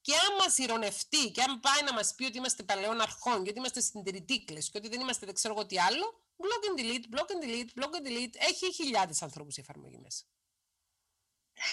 Και 0.00 0.12
αν 0.14 0.36
μας 0.38 0.58
ηρωνευτεί 0.58 1.30
και 1.30 1.42
αν 1.42 1.60
πάει 1.60 1.82
να 1.84 1.92
μας 1.92 2.14
πει 2.14 2.24
ότι 2.24 2.38
είμαστε 2.38 2.62
παλαιών 2.62 3.00
αρχών 3.00 3.42
και 3.42 3.50
ότι 3.50 3.58
είμαστε 3.58 3.80
συντηρητήκλες 3.80 4.70
και 4.70 4.78
ότι 4.78 4.88
δεν 4.88 5.00
είμαστε 5.00 5.26
δεν 5.26 5.34
ξέρω 5.34 5.54
εγώ 5.54 5.66
τι 5.66 5.78
άλλο, 5.78 6.20
Block 6.44 6.62
and 6.68 6.76
delete, 6.80 7.06
block 7.14 7.30
and 7.34 7.42
delete, 7.42 7.72
block 7.74 7.92
and 7.96 8.04
delete. 8.08 8.36
Έχει 8.38 8.72
χιλιάδες 8.74 9.22
ανθρώπους 9.22 9.56
η 9.56 9.60
εφαρμογή 9.60 9.98
μέσα. 10.02 10.24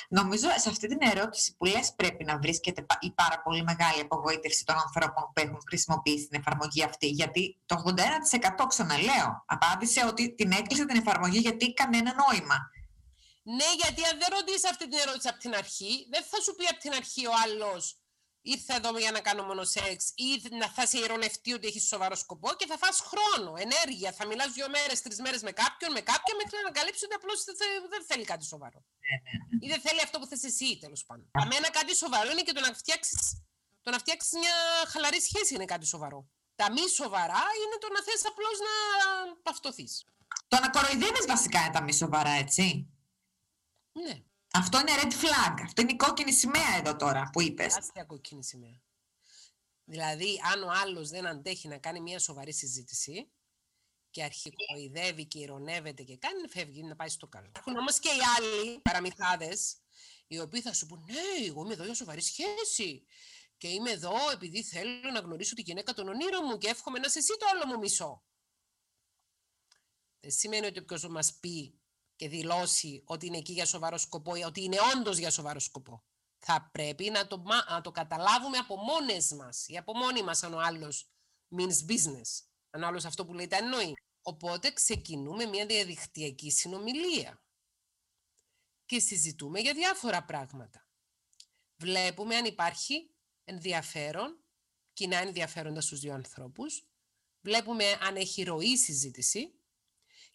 Νομίζω 0.10 0.48
σε 0.56 0.70
αυτή 0.70 0.88
την 0.88 0.98
ερώτηση 1.02 1.56
που 1.58 1.66
λες 1.66 1.94
πρέπει 1.96 2.24
να 2.24 2.38
βρίσκεται 2.38 2.86
η 3.00 3.12
πάρα 3.12 3.42
πολύ 3.42 3.64
μεγάλη 3.64 4.02
απογοήτευση 4.02 4.66
των 4.66 4.76
ανθρώπων 4.76 5.24
που 5.24 5.42
έχουν 5.42 5.60
χρησιμοποιήσει 5.68 6.28
την 6.28 6.40
εφαρμογή 6.40 6.84
αυτή. 6.84 7.08
Γιατί 7.08 7.62
το 7.66 7.84
81% 8.62 8.66
ξαναλέω 8.68 9.44
απάντησε 9.46 10.06
ότι 10.06 10.36
την 10.36 10.52
έκλεισε 10.52 10.86
την 10.86 10.98
εφαρμογή 10.98 11.40
γιατί 11.40 11.74
κανένα 11.74 12.14
νόημα. 12.14 12.58
Ναι, 13.44 13.70
γιατί 13.82 14.02
αν 14.04 14.18
δεν 14.20 14.28
ρωτήσεις 14.32 14.66
αυτή 14.70 14.88
την 14.90 15.00
ερώτηση 15.00 15.28
από 15.28 15.40
την 15.40 15.56
αρχή, 15.56 16.08
δεν 16.10 16.24
θα 16.24 16.42
σου 16.42 16.56
πει 16.56 16.66
από 16.66 16.80
την 16.80 16.94
αρχή 16.94 17.28
ο 17.28 17.32
άλλο 18.46 18.54
ήρθα 18.54 18.76
εδώ 18.76 18.98
για 18.98 19.12
να 19.12 19.22
κάνω 19.22 19.44
μόνο 19.44 19.64
σεξ 19.64 20.12
ή 20.16 20.56
να 20.62 20.68
θα 20.70 20.86
σε 20.86 20.98
ηρωνευτεί 20.98 21.54
ότι 21.54 21.68
έχεις 21.68 21.88
σοβαρό 21.88 22.16
σκοπό 22.16 22.50
και 22.54 22.66
θα 22.66 22.78
φας 22.78 23.00
χρόνο, 23.00 23.54
ενέργεια. 23.58 24.12
Θα 24.12 24.26
μιλάς 24.26 24.52
δύο 24.54 24.70
μέρες, 24.70 25.02
τρεις 25.02 25.20
μέρες 25.20 25.42
με 25.42 25.52
κάποιον, 25.52 25.92
με 25.92 26.02
κάποια 26.02 26.34
μέχρι 26.36 26.56
να 26.58 26.60
ανακαλύψει 26.60 27.06
ότι 27.06 27.16
απλώς 27.16 27.44
δεν 27.90 28.06
θέλει 28.08 28.26
κάτι 28.26 28.46
σοβαρό. 28.46 28.80
Ναι, 29.06 29.16
ναι, 29.26 29.34
ναι. 29.48 29.66
Ή 29.66 29.68
δεν 29.74 29.82
θέλει 29.82 30.02
αυτό 30.02 30.20
που 30.20 30.26
θες 30.26 30.44
εσύ, 30.44 30.78
τέλος 30.78 31.06
πάντων. 31.06 31.30
Για 31.34 31.46
μένα 31.46 31.70
κάτι 31.70 31.96
σοβαρό 31.96 32.32
είναι 32.32 32.42
και 32.42 32.52
το 32.52 32.62
να 32.66 32.74
φτιάξεις, 32.74 33.44
το 33.82 33.92
να 33.92 33.98
φτιάξεις 33.98 34.34
μια 34.34 34.56
χαλαρή 34.88 35.22
σχέση 35.22 35.54
είναι 35.56 35.66
κάτι 35.66 35.86
σοβαρό. 35.86 36.30
Τα 36.56 36.72
μη 36.72 36.90
σοβαρά 36.90 37.44
είναι 37.62 37.78
το 37.80 37.88
να 37.96 38.02
θες 38.04 38.26
απλώς 38.26 38.58
να 38.68 38.74
παυτοθείς. 39.44 40.06
Το 40.48 40.60
να 40.60 40.70
κοροϊδεύεις 40.70 41.26
βασικά 41.28 41.60
είναι 41.60 41.74
τα 41.74 41.82
μη 41.82 41.94
σοβαρά, 41.94 42.30
έτσι. 42.30 42.90
Ναι. 43.92 44.24
Αυτό 44.58 44.80
είναι 44.80 44.92
red 45.02 45.12
flag. 45.12 45.62
Αυτό 45.64 45.82
είναι 45.82 45.92
η 45.92 45.96
κόκκινη 45.96 46.34
σημαία 46.34 46.78
εδώ 46.78 46.96
τώρα 46.96 47.30
που 47.34 47.42
είπες. 47.42 47.78
Άστια 47.78 48.04
κόκκινη 48.04 48.44
σημαία. 48.44 48.82
Δηλαδή, 49.84 50.42
αν 50.54 50.64
ο 50.64 50.72
άλλος 50.72 51.10
δεν 51.10 51.28
αντέχει 51.28 51.68
να 51.68 51.78
κάνει 51.78 52.00
μια 52.00 52.20
σοβαρή 52.20 52.54
συζήτηση 52.54 53.32
και 54.10 54.24
αρχικοειδεύει 54.24 55.26
και 55.26 55.40
ηρωνεύεται 55.40 56.04
και 56.04 56.18
κάνει, 56.18 56.48
φεύγει 56.48 56.84
να 56.84 56.96
πάει 56.96 57.10
στο 57.10 57.28
καλό. 57.28 57.52
Έχουν 57.56 57.78
όμως 57.78 58.00
και 58.00 58.10
οι 58.10 58.20
άλλοι 58.38 58.80
παραμυθάδες, 58.80 59.78
οι 60.28 60.40
οποίοι 60.40 60.62
θα 60.62 60.74
σου 60.74 60.86
πούν: 60.86 61.04
Ναι, 61.08 61.48
εγώ 61.48 61.64
είμαι 61.64 61.74
εδώ 61.74 61.84
για 61.84 61.94
σοβαρή 61.94 62.22
σχέση. 62.22 63.06
Και 63.58 63.68
είμαι 63.68 63.92
εδώ 63.92 64.16
επειδή 64.34 64.64
θέλω 64.64 65.12
να 65.14 65.20
γνωρίσω 65.20 65.56
τη 65.56 65.62
γυναίκα 65.62 65.94
των 65.94 66.08
ονείρων 66.08 66.42
μου 66.46 66.58
και 66.58 66.68
εύχομαι 66.70 67.00
να 67.00 67.10
σε 67.10 67.20
εσύ 67.20 67.36
το 67.40 67.46
άλλο 67.54 67.66
μου 67.66 67.80
μισό. 67.80 68.24
Δεν 70.20 70.32
σημαίνει 70.32 70.66
ότι 70.66 70.80
όποιος 70.80 71.08
μας 71.08 71.34
πει 71.40 71.80
και 72.16 72.30
δηλώσει 72.30 73.04
ότι 73.06 73.26
είναι 73.26 73.38
εκεί 73.38 73.54
για 73.54 73.66
σοβαρό 73.66 73.98
σκοπό 73.98 74.36
ή 74.36 74.44
ότι 74.44 74.64
είναι 74.64 74.78
όντως 74.96 75.18
για 75.18 75.32
σοβαρό 75.32 75.60
σκοπό. 75.60 76.04
Θα 76.38 76.70
πρέπει 76.72 77.10
να 77.10 77.28
το, 77.28 77.44
να 77.70 77.82
το 77.82 77.92
καταλάβουμε 77.92 78.58
από 78.58 78.76
μόνες 78.76 79.32
μας 79.32 79.68
ή 79.68 79.78
από 79.78 79.98
μόνοι 79.98 80.24
μας 80.24 80.44
αν 80.44 80.54
ο 80.54 80.60
άλλος 80.60 81.10
means 81.58 81.92
business. 81.92 82.46
Αν 82.70 82.84
ο 82.84 82.88
άλλος 82.88 83.06
αυτό 83.06 83.26
που 83.26 83.34
λέει 83.34 83.48
τα 83.48 83.58
εννοεί. 83.58 83.94
Οπότε 84.22 84.72
ξεκινούμε 84.72 85.46
μια 85.46 85.66
διαδικτυακή 85.66 86.52
συνομιλία 86.52 87.44
και 88.86 89.00
συζητούμε 89.00 89.60
για 89.60 89.74
διάφορα 89.74 90.24
πράγματα. 90.24 90.88
Βλέπουμε 91.76 92.36
αν 92.36 92.46
υπάρχει 92.46 93.16
ενδιαφέρον, 93.44 94.44
κοινά 94.94 95.18
ενδιαφέροντα 95.18 95.82
στους 95.82 96.00
δύο 96.00 96.14
ανθρώπους. 96.14 96.90
Βλέπουμε 97.42 97.92
αν 97.92 98.16
έχει 98.16 98.44
ροή 98.44 98.78
συζήτηση 98.78 99.60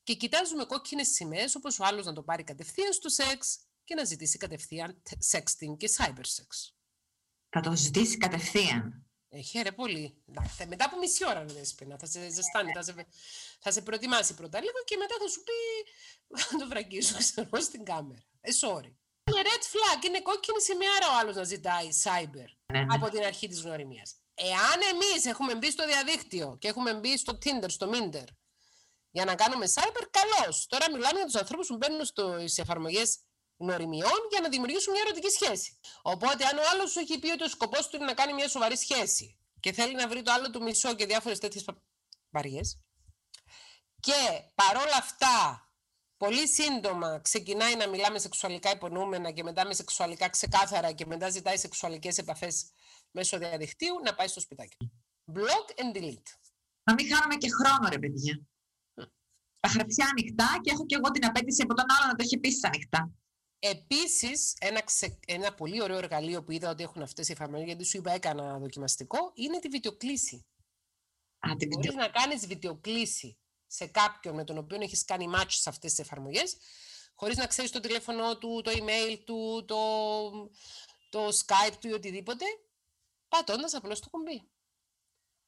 και 0.02 0.14
κοιτάζουμε 0.14 0.64
κόκκινες 0.64 1.08
σημαίες 1.08 1.54
όπως 1.54 1.78
ο 1.78 1.84
άλλος 1.84 2.06
να 2.06 2.12
το 2.12 2.22
πάρει 2.22 2.44
κατευθείαν 2.44 2.92
στο 2.92 3.08
σεξ 3.08 3.58
και 3.84 3.94
να 3.94 4.04
ζητήσει 4.04 4.38
κατευθείαν 4.38 5.02
sexting 5.30 5.76
και 5.76 5.90
cybersex. 5.96 6.72
Θα 7.48 7.60
το 7.60 7.76
ζητήσει 7.76 8.16
κατευθείαν. 8.16 9.04
Ε, 9.28 9.40
χαίρε 9.40 9.72
πολύ. 9.72 10.22
Εντάξει, 10.28 10.66
μετά 10.66 10.84
από 10.84 10.98
μισή 10.98 11.26
ώρα 11.26 11.44
δεν 11.44 11.64
σπίνα. 11.64 11.98
Θα 11.98 12.06
σε 12.06 12.30
ζεστάνει, 12.30 12.72
θα 12.72 12.82
σε, 12.82 13.06
θα 13.60 13.70
σε 13.70 13.82
προετοιμάσει 13.82 14.34
πρώτα 14.34 14.60
λίγο 14.60 14.78
και 14.84 14.96
μετά 14.96 15.14
θα 15.20 15.28
σου 15.28 15.42
πει 15.42 15.52
να 16.52 16.58
το 16.58 16.68
βραγγίσω 16.68 17.16
ξέρω, 17.18 17.60
στην 17.60 17.84
κάμερα. 17.84 18.22
Ε, 18.40 18.50
sorry. 18.60 18.92
Είναι 19.24 19.42
red 19.42 19.64
flag, 19.72 20.04
είναι 20.06 20.20
κόκκινη 20.20 20.60
σημαία 20.60 20.88
ο 21.12 21.18
άλλος 21.20 21.36
να 21.36 21.44
ζητάει 21.44 21.88
cyber 22.02 22.48
ναι, 22.72 22.78
ναι. 22.78 22.86
από 22.88 23.08
την 23.08 23.24
αρχή 23.24 23.48
της 23.48 23.60
γνωριμίας. 23.60 24.14
Εάν 24.34 24.80
εμείς 24.92 25.24
έχουμε 25.24 25.54
μπει 25.54 25.70
στο 25.70 25.86
διαδίκτυο 25.86 26.56
και 26.60 26.68
έχουμε 26.68 26.94
μπει 26.94 27.18
στο 27.18 27.38
Tinder, 27.44 27.70
στο 27.70 27.90
Minder 27.92 28.26
για 29.10 29.24
να 29.24 29.34
κάνουμε 29.34 29.66
cyber, 29.74 30.04
καλώς. 30.10 30.66
Τώρα 30.66 30.90
μιλάμε 30.90 31.16
για 31.16 31.24
τους 31.24 31.34
ανθρώπους 31.34 31.66
που 31.66 31.76
μπαίνουν 31.76 32.04
στις 32.04 32.58
εφαρμογές 32.58 33.18
γνωριμιών 33.56 34.18
για 34.30 34.40
να 34.40 34.48
δημιουργήσουν 34.48 34.92
μια 34.92 35.02
ερωτική 35.06 35.28
σχέση. 35.28 35.78
Οπότε, 36.02 36.44
αν 36.44 36.58
ο 36.58 36.62
άλλος 36.72 36.90
σου 36.90 36.98
έχει 36.98 37.18
πει 37.18 37.30
ότι 37.30 37.42
ο 37.44 37.48
σκοπός 37.48 37.88
του 37.88 37.96
είναι 37.96 38.04
να 38.04 38.14
κάνει 38.14 38.32
μια 38.32 38.48
σοβαρή 38.48 38.76
σχέση 38.76 39.38
και 39.60 39.72
θέλει 39.72 39.94
να 39.94 40.08
βρει 40.08 40.22
το 40.22 40.32
άλλο 40.32 40.50
του 40.50 40.62
μισό 40.62 40.94
και 40.94 41.06
διάφορες 41.06 41.38
τέτοιες 41.38 41.64
βαριές, 42.30 42.80
και 44.00 44.42
παρόλα 44.54 44.96
αυτά 44.96 45.64
πολύ 46.16 46.48
σύντομα 46.48 47.20
ξεκινάει 47.20 47.76
να 47.76 47.88
μιλάμε 47.88 48.18
σεξουαλικά 48.18 48.70
υπονοούμενα 48.70 49.30
και 49.30 49.42
μετά 49.42 49.66
με 49.66 49.74
σεξουαλικά 49.74 50.28
ξεκάθαρα 50.28 50.92
και 50.92 51.06
μετά 51.06 51.30
ζητάει 51.30 51.56
σεξουαλικές 51.56 52.18
επαφές 52.18 52.70
μέσω 53.10 53.38
διαδικτύου, 53.38 54.00
να 54.04 54.14
πάει 54.14 54.28
στο 54.28 54.40
σπιτάκι. 54.40 54.76
Block 55.34 55.82
and 55.82 55.96
delete. 55.96 56.30
Να 56.82 56.94
μην 56.94 57.14
χάνουμε 57.14 57.34
και 57.36 57.48
χρόνο, 57.50 57.88
ρε 57.88 57.98
παιδιά 57.98 58.49
τα 59.60 59.68
χαρτιά 59.68 60.06
ανοιχτά 60.10 60.60
και 60.62 60.70
έχω 60.70 60.86
και 60.86 60.94
εγώ 60.94 61.10
την 61.10 61.24
απέτηση 61.24 61.62
από 61.62 61.74
τον 61.74 61.84
άλλο 61.88 62.06
να 62.06 62.14
το 62.14 62.22
έχει 62.22 62.34
επίση 62.34 62.60
ανοιχτά. 62.66 63.12
Επίσης, 63.58 64.54
ένα, 64.60 64.82
ένα 65.26 65.54
πολύ 65.54 65.82
ωραίο 65.82 65.96
εργαλείο 65.96 66.44
που 66.44 66.52
είδα 66.52 66.70
ότι 66.70 66.82
έχουν 66.82 67.02
αυτές 67.02 67.28
οι 67.28 67.32
εφαρμογές, 67.32 67.66
γιατί 67.66 67.84
σου 67.84 67.96
είπα 67.96 68.12
έκανα 68.12 68.58
δοκιμαστικό, 68.58 69.32
είναι 69.34 69.58
τη 69.58 69.68
βιντεοκλήση. 69.68 70.46
Α, 71.38 71.56
τη 71.56 71.66
Μπορείς 71.66 71.94
να 71.94 72.08
κάνεις 72.08 72.46
βιντεοκλήση 72.46 73.38
σε 73.66 73.86
κάποιον 73.86 74.34
με 74.34 74.44
τον 74.44 74.58
οποίο 74.58 74.78
έχεις 74.80 75.04
κάνει 75.04 75.26
match 75.34 75.48
σε 75.48 75.68
αυτές 75.68 75.90
τις 75.90 76.04
εφαρμογές, 76.04 76.56
χωρίς 77.14 77.36
να 77.36 77.46
ξέρεις 77.46 77.70
το 77.70 77.80
τηλέφωνο 77.80 78.38
του, 78.38 78.60
το 78.64 78.70
email 78.70 79.18
του, 79.24 79.64
το, 79.66 79.76
το 81.10 81.28
Skype 81.28 81.74
του 81.80 81.88
ή 81.88 81.92
οτιδήποτε, 81.92 82.44
πατώντας 83.28 83.74
απλώς 83.74 84.00
το 84.00 84.10
κουμπί. 84.10 84.50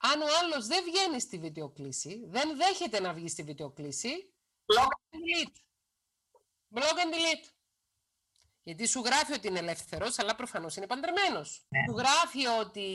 Αν 0.04 0.20
ο 0.20 0.26
άλλος 0.42 0.66
δεν 0.66 0.84
βγαίνει 0.84 1.20
στη 1.20 1.38
βιντεοκλήση, 1.38 2.22
δεν 2.24 2.56
δέχεται 2.56 3.00
να 3.00 3.12
βγει 3.12 3.28
στη 3.28 3.42
βιντεοκλήση, 3.42 4.34
block 4.66 4.86
and 4.86 5.18
delete. 5.18 5.56
Block 6.74 6.96
and 6.96 7.14
delete. 7.14 7.48
Γιατί 8.62 8.86
σου 8.86 9.00
γράφει 9.00 9.32
ότι 9.32 9.48
είναι 9.48 9.58
ελεύθερος, 9.58 10.18
αλλά 10.18 10.34
προφανώς 10.34 10.76
είναι 10.76 10.86
παντρεμένος. 10.86 11.66
Ναι. 11.68 11.80
Σου 11.88 11.96
γράφει 11.98 12.46
ότι 12.46 12.88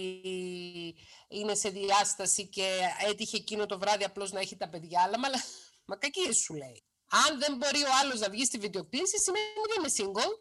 είναι 1.27 1.55
σε 1.55 1.69
διάσταση 1.69 2.47
και 2.47 2.79
έτυχε 3.07 3.37
εκείνο 3.37 3.65
το 3.65 3.79
βράδυ 3.79 4.03
απλώς 4.03 4.31
να 4.31 4.39
έχει 4.39 4.57
τα 4.57 4.69
παιδιά, 4.69 5.01
αλλά 5.01 5.19
μα, 5.19 5.27
μα 5.85 5.95
κακίες 5.95 6.37
σου 6.37 6.53
λέει. 6.53 6.83
Αν 7.07 7.39
δεν 7.39 7.55
μπορεί 7.55 7.83
ο 7.83 7.89
άλλος 8.01 8.19
να 8.19 8.29
βγει 8.29 8.45
στη 8.45 8.57
βιντεοκλήση, 8.57 9.19
σημαίνει 9.19 9.45
ότι 9.63 9.79
είμαι 9.79 9.89
single. 9.97 10.39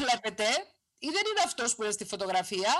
Βλέπετε, 0.00 0.73
ή 0.98 1.08
δεν 1.16 1.24
είναι 1.30 1.42
αυτός 1.44 1.74
που 1.74 1.82
είναι 1.82 1.92
στη 1.92 2.04
φωτογραφία, 2.04 2.72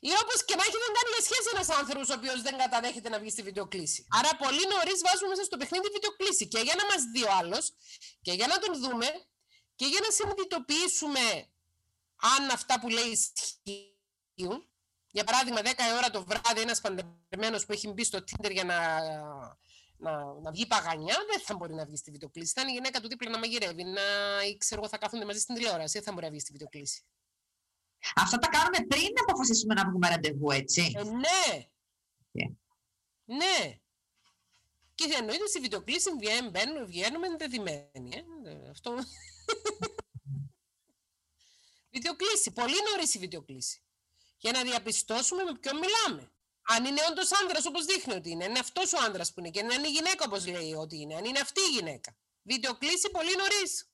ή 0.00 0.10
όπως 0.22 0.38
και 0.46 0.54
να 0.58 0.62
έχει 0.68 0.78
δεν 0.84 0.92
κάνει 0.98 1.10
σχέση 1.28 1.48
ένας 1.54 1.68
άνθρωπος 1.80 2.08
ο 2.12 2.14
οποίος 2.18 2.38
δεν 2.42 2.54
καταδέχεται 2.62 3.08
να 3.08 3.18
βγει 3.18 3.30
στη 3.30 3.42
βιντεοκλήση. 3.42 4.06
Άρα, 4.18 4.30
πολύ 4.44 4.64
νωρίς 4.72 4.98
βάζουμε 5.06 5.28
μέσα 5.32 5.44
στο 5.44 5.56
παιχνίδι 5.56 5.88
βιντεοκλήση 5.96 6.44
και 6.52 6.60
για 6.66 6.74
να 6.80 6.84
μας 6.90 7.00
δει 7.12 7.22
ο 7.28 7.30
άλλος 7.40 7.64
και 8.24 8.32
για 8.32 8.46
να 8.46 8.58
τον 8.58 8.72
δούμε 8.82 9.08
και 9.78 9.86
για 9.92 10.00
να 10.04 10.10
συνειδητοποιήσουμε 10.10 11.24
αν 12.34 12.50
αυτά 12.50 12.80
που 12.80 12.88
λέει 12.88 13.10
ισχύουν. 13.16 14.58
Για 15.10 15.24
παράδειγμα, 15.24 15.60
10 15.62 15.68
ώρα 15.98 16.10
το 16.10 16.24
βράδυ 16.24 16.60
ένας 16.60 16.80
παντρεμένος 16.80 17.66
που 17.66 17.72
έχει 17.72 17.88
μπει 17.88 18.04
στο 18.04 18.18
Tinder 18.28 18.52
για 18.52 18.64
να 18.64 18.78
να, 19.98 20.24
να 20.42 20.50
βγει 20.50 20.66
παγανιά, 20.66 21.16
δεν 21.30 21.40
θα 21.40 21.54
μπορεί 21.56 21.74
να 21.74 21.84
βγει 21.84 21.96
στη 21.96 22.10
βιντεοκλήση. 22.10 22.52
Θα 22.52 22.60
είναι 22.60 22.70
η 22.70 22.74
γυναίκα 22.74 23.00
του 23.00 23.08
δίπλα 23.08 23.30
να 23.30 23.38
μαγειρεύει, 23.38 23.84
να 23.84 24.02
ή 24.48 24.56
ξέρω 24.56 24.80
εγώ 24.80 24.90
θα 24.90 24.98
κάθονται 24.98 25.24
μαζί 25.24 25.38
στην 25.38 25.54
τηλεόραση, 25.54 25.92
δεν 25.92 26.02
θα 26.02 26.12
μπορεί 26.12 26.24
να 26.24 26.30
βγει 26.30 26.40
στη 26.40 26.52
βιντεοκλήση. 26.52 27.04
Αυτά 28.14 28.38
τα 28.38 28.48
κάνουμε 28.48 28.86
πριν 28.86 29.08
να 29.14 29.22
αποφασίσουμε 29.26 29.74
να 29.74 29.88
βγούμε 29.88 30.08
ραντεβού, 30.08 30.50
έτσι. 30.50 30.92
Ε, 30.96 31.02
ναι. 31.02 31.66
Yeah. 32.32 32.54
Ναι. 33.24 33.78
Και 34.94 35.14
εννοείται 35.18 35.46
στη 35.46 35.60
βιντεοκλήση 35.60 36.10
βγαίνουμε, 36.20 36.84
βγαίνουμε 36.84 37.26
ενδεδειμένοι. 37.26 38.24
Ε. 38.44 38.70
Αυτό... 38.70 38.94
βιντεοκλήση. 41.92 42.52
Πολύ 42.52 42.76
νωρίς 42.90 43.14
η 43.14 43.18
βιντεοκλήση. 43.18 43.82
Για 44.38 44.52
να 44.52 44.62
διαπιστώσουμε 44.62 45.42
με 45.42 45.58
ποιον 45.58 45.76
μιλάμε. 45.76 46.32
Αν 46.62 46.84
είναι 46.84 47.00
όντως 47.10 47.30
άντρα 47.42 47.60
όπως 47.68 47.84
δείχνει 47.84 48.14
ότι 48.14 48.30
είναι, 48.30 48.44
είναι 48.44 48.58
αυτός 48.58 48.92
ο 48.92 48.98
άντρα 49.06 49.24
που 49.24 49.40
είναι 49.40 49.50
και 49.50 49.60
αν 49.60 49.70
είναι 49.70 49.88
η 49.88 49.90
γυναίκα 49.90 50.24
όπως 50.26 50.46
λέει 50.46 50.72
ότι 50.72 51.00
είναι, 51.00 51.14
αν 51.14 51.24
είναι 51.24 51.38
αυτή 51.38 51.60
η 51.60 51.70
γυναίκα. 51.70 52.16
Βιντεοκλήση 52.42 53.10
πολύ 53.10 53.36
νωρίς. 53.36 53.90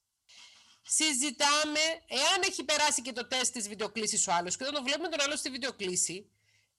Συζητάμε, 0.87 1.81
εάν 2.07 2.43
έχει 2.45 2.65
περάσει 2.65 3.03
και 3.03 3.13
το 3.13 3.27
τεστ 3.27 3.53
της 3.53 3.69
βιντεοκλήσης 3.69 4.27
ο 4.27 4.33
άλλος 4.33 4.57
και 4.57 4.63
όταν 4.63 4.75
το 4.75 4.83
βλέπουμε 4.83 5.09
τον 5.09 5.21
άλλο 5.21 5.37
στη 5.37 5.51
βιντεοκλήση, 5.51 6.31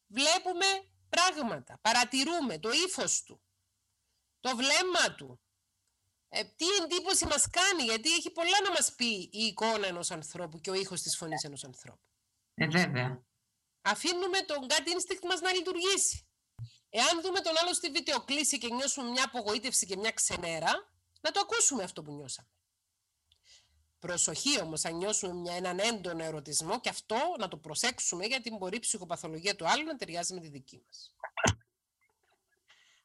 βλέπουμε 0.07 0.65
πράγματα. 1.09 1.79
Παρατηρούμε 1.81 2.59
το 2.59 2.69
ύφος 2.71 3.23
του, 3.23 3.41
το 4.39 4.55
βλέμμα 4.55 5.15
του. 5.15 5.39
Ε, 6.29 6.43
τι 6.43 6.65
εντύπωση 6.83 7.25
μας 7.25 7.49
κάνει, 7.49 7.83
γιατί 7.83 8.13
έχει 8.13 8.29
πολλά 8.31 8.61
να 8.63 8.71
μας 8.71 8.95
πει 8.95 9.29
η 9.31 9.45
εικόνα 9.45 9.87
ενός 9.87 10.11
ανθρώπου 10.11 10.59
και 10.59 10.69
ο 10.69 10.73
ήχος 10.73 11.01
της 11.01 11.17
φωνής 11.17 11.43
ενός 11.43 11.63
ανθρώπου. 11.63 12.01
Ε, 12.53 12.67
βέβαια 12.67 13.25
αφήνουμε 13.85 14.41
τον 14.41 14.67
κάτι 14.67 14.91
instinct 14.95 15.25
μας 15.29 15.41
να 15.41 15.53
λειτουργήσει. 15.53 16.27
Εάν 16.89 17.21
δούμε 17.21 17.39
τον 17.39 17.57
άλλο 17.57 17.73
στη 17.73 17.89
βιντεοκλήση 17.91 18.57
και 18.57 18.73
νιώσουμε 18.73 19.09
μια 19.09 19.23
απογοήτευση 19.23 19.85
και 19.85 19.97
μια 19.97 20.11
ξενέρα, 20.11 20.71
να 21.21 21.31
το 21.31 21.39
ακούσουμε 21.39 21.83
αυτό 21.83 22.01
που 22.03 22.11
νιώσαμε. 22.11 22.47
Προσοχή 24.05 24.61
όμως, 24.61 24.85
αν 24.85 24.95
νιώσουμε 24.95 25.33
μια, 25.33 25.53
έναν 25.55 25.79
έντονο 25.79 26.23
ερωτισμό 26.23 26.79
και 26.79 26.89
αυτό 26.89 27.17
να 27.39 27.47
το 27.47 27.57
προσέξουμε 27.57 28.25
γιατί 28.25 28.55
μπορεί 28.57 28.75
η 28.75 28.79
ψυχοπαθολογία 28.79 29.55
του 29.55 29.67
άλλου 29.67 29.85
να 29.85 29.95
ταιριάζει 29.95 30.33
με 30.33 30.39
τη 30.39 30.47
δική 30.47 30.81
μας. 30.85 31.13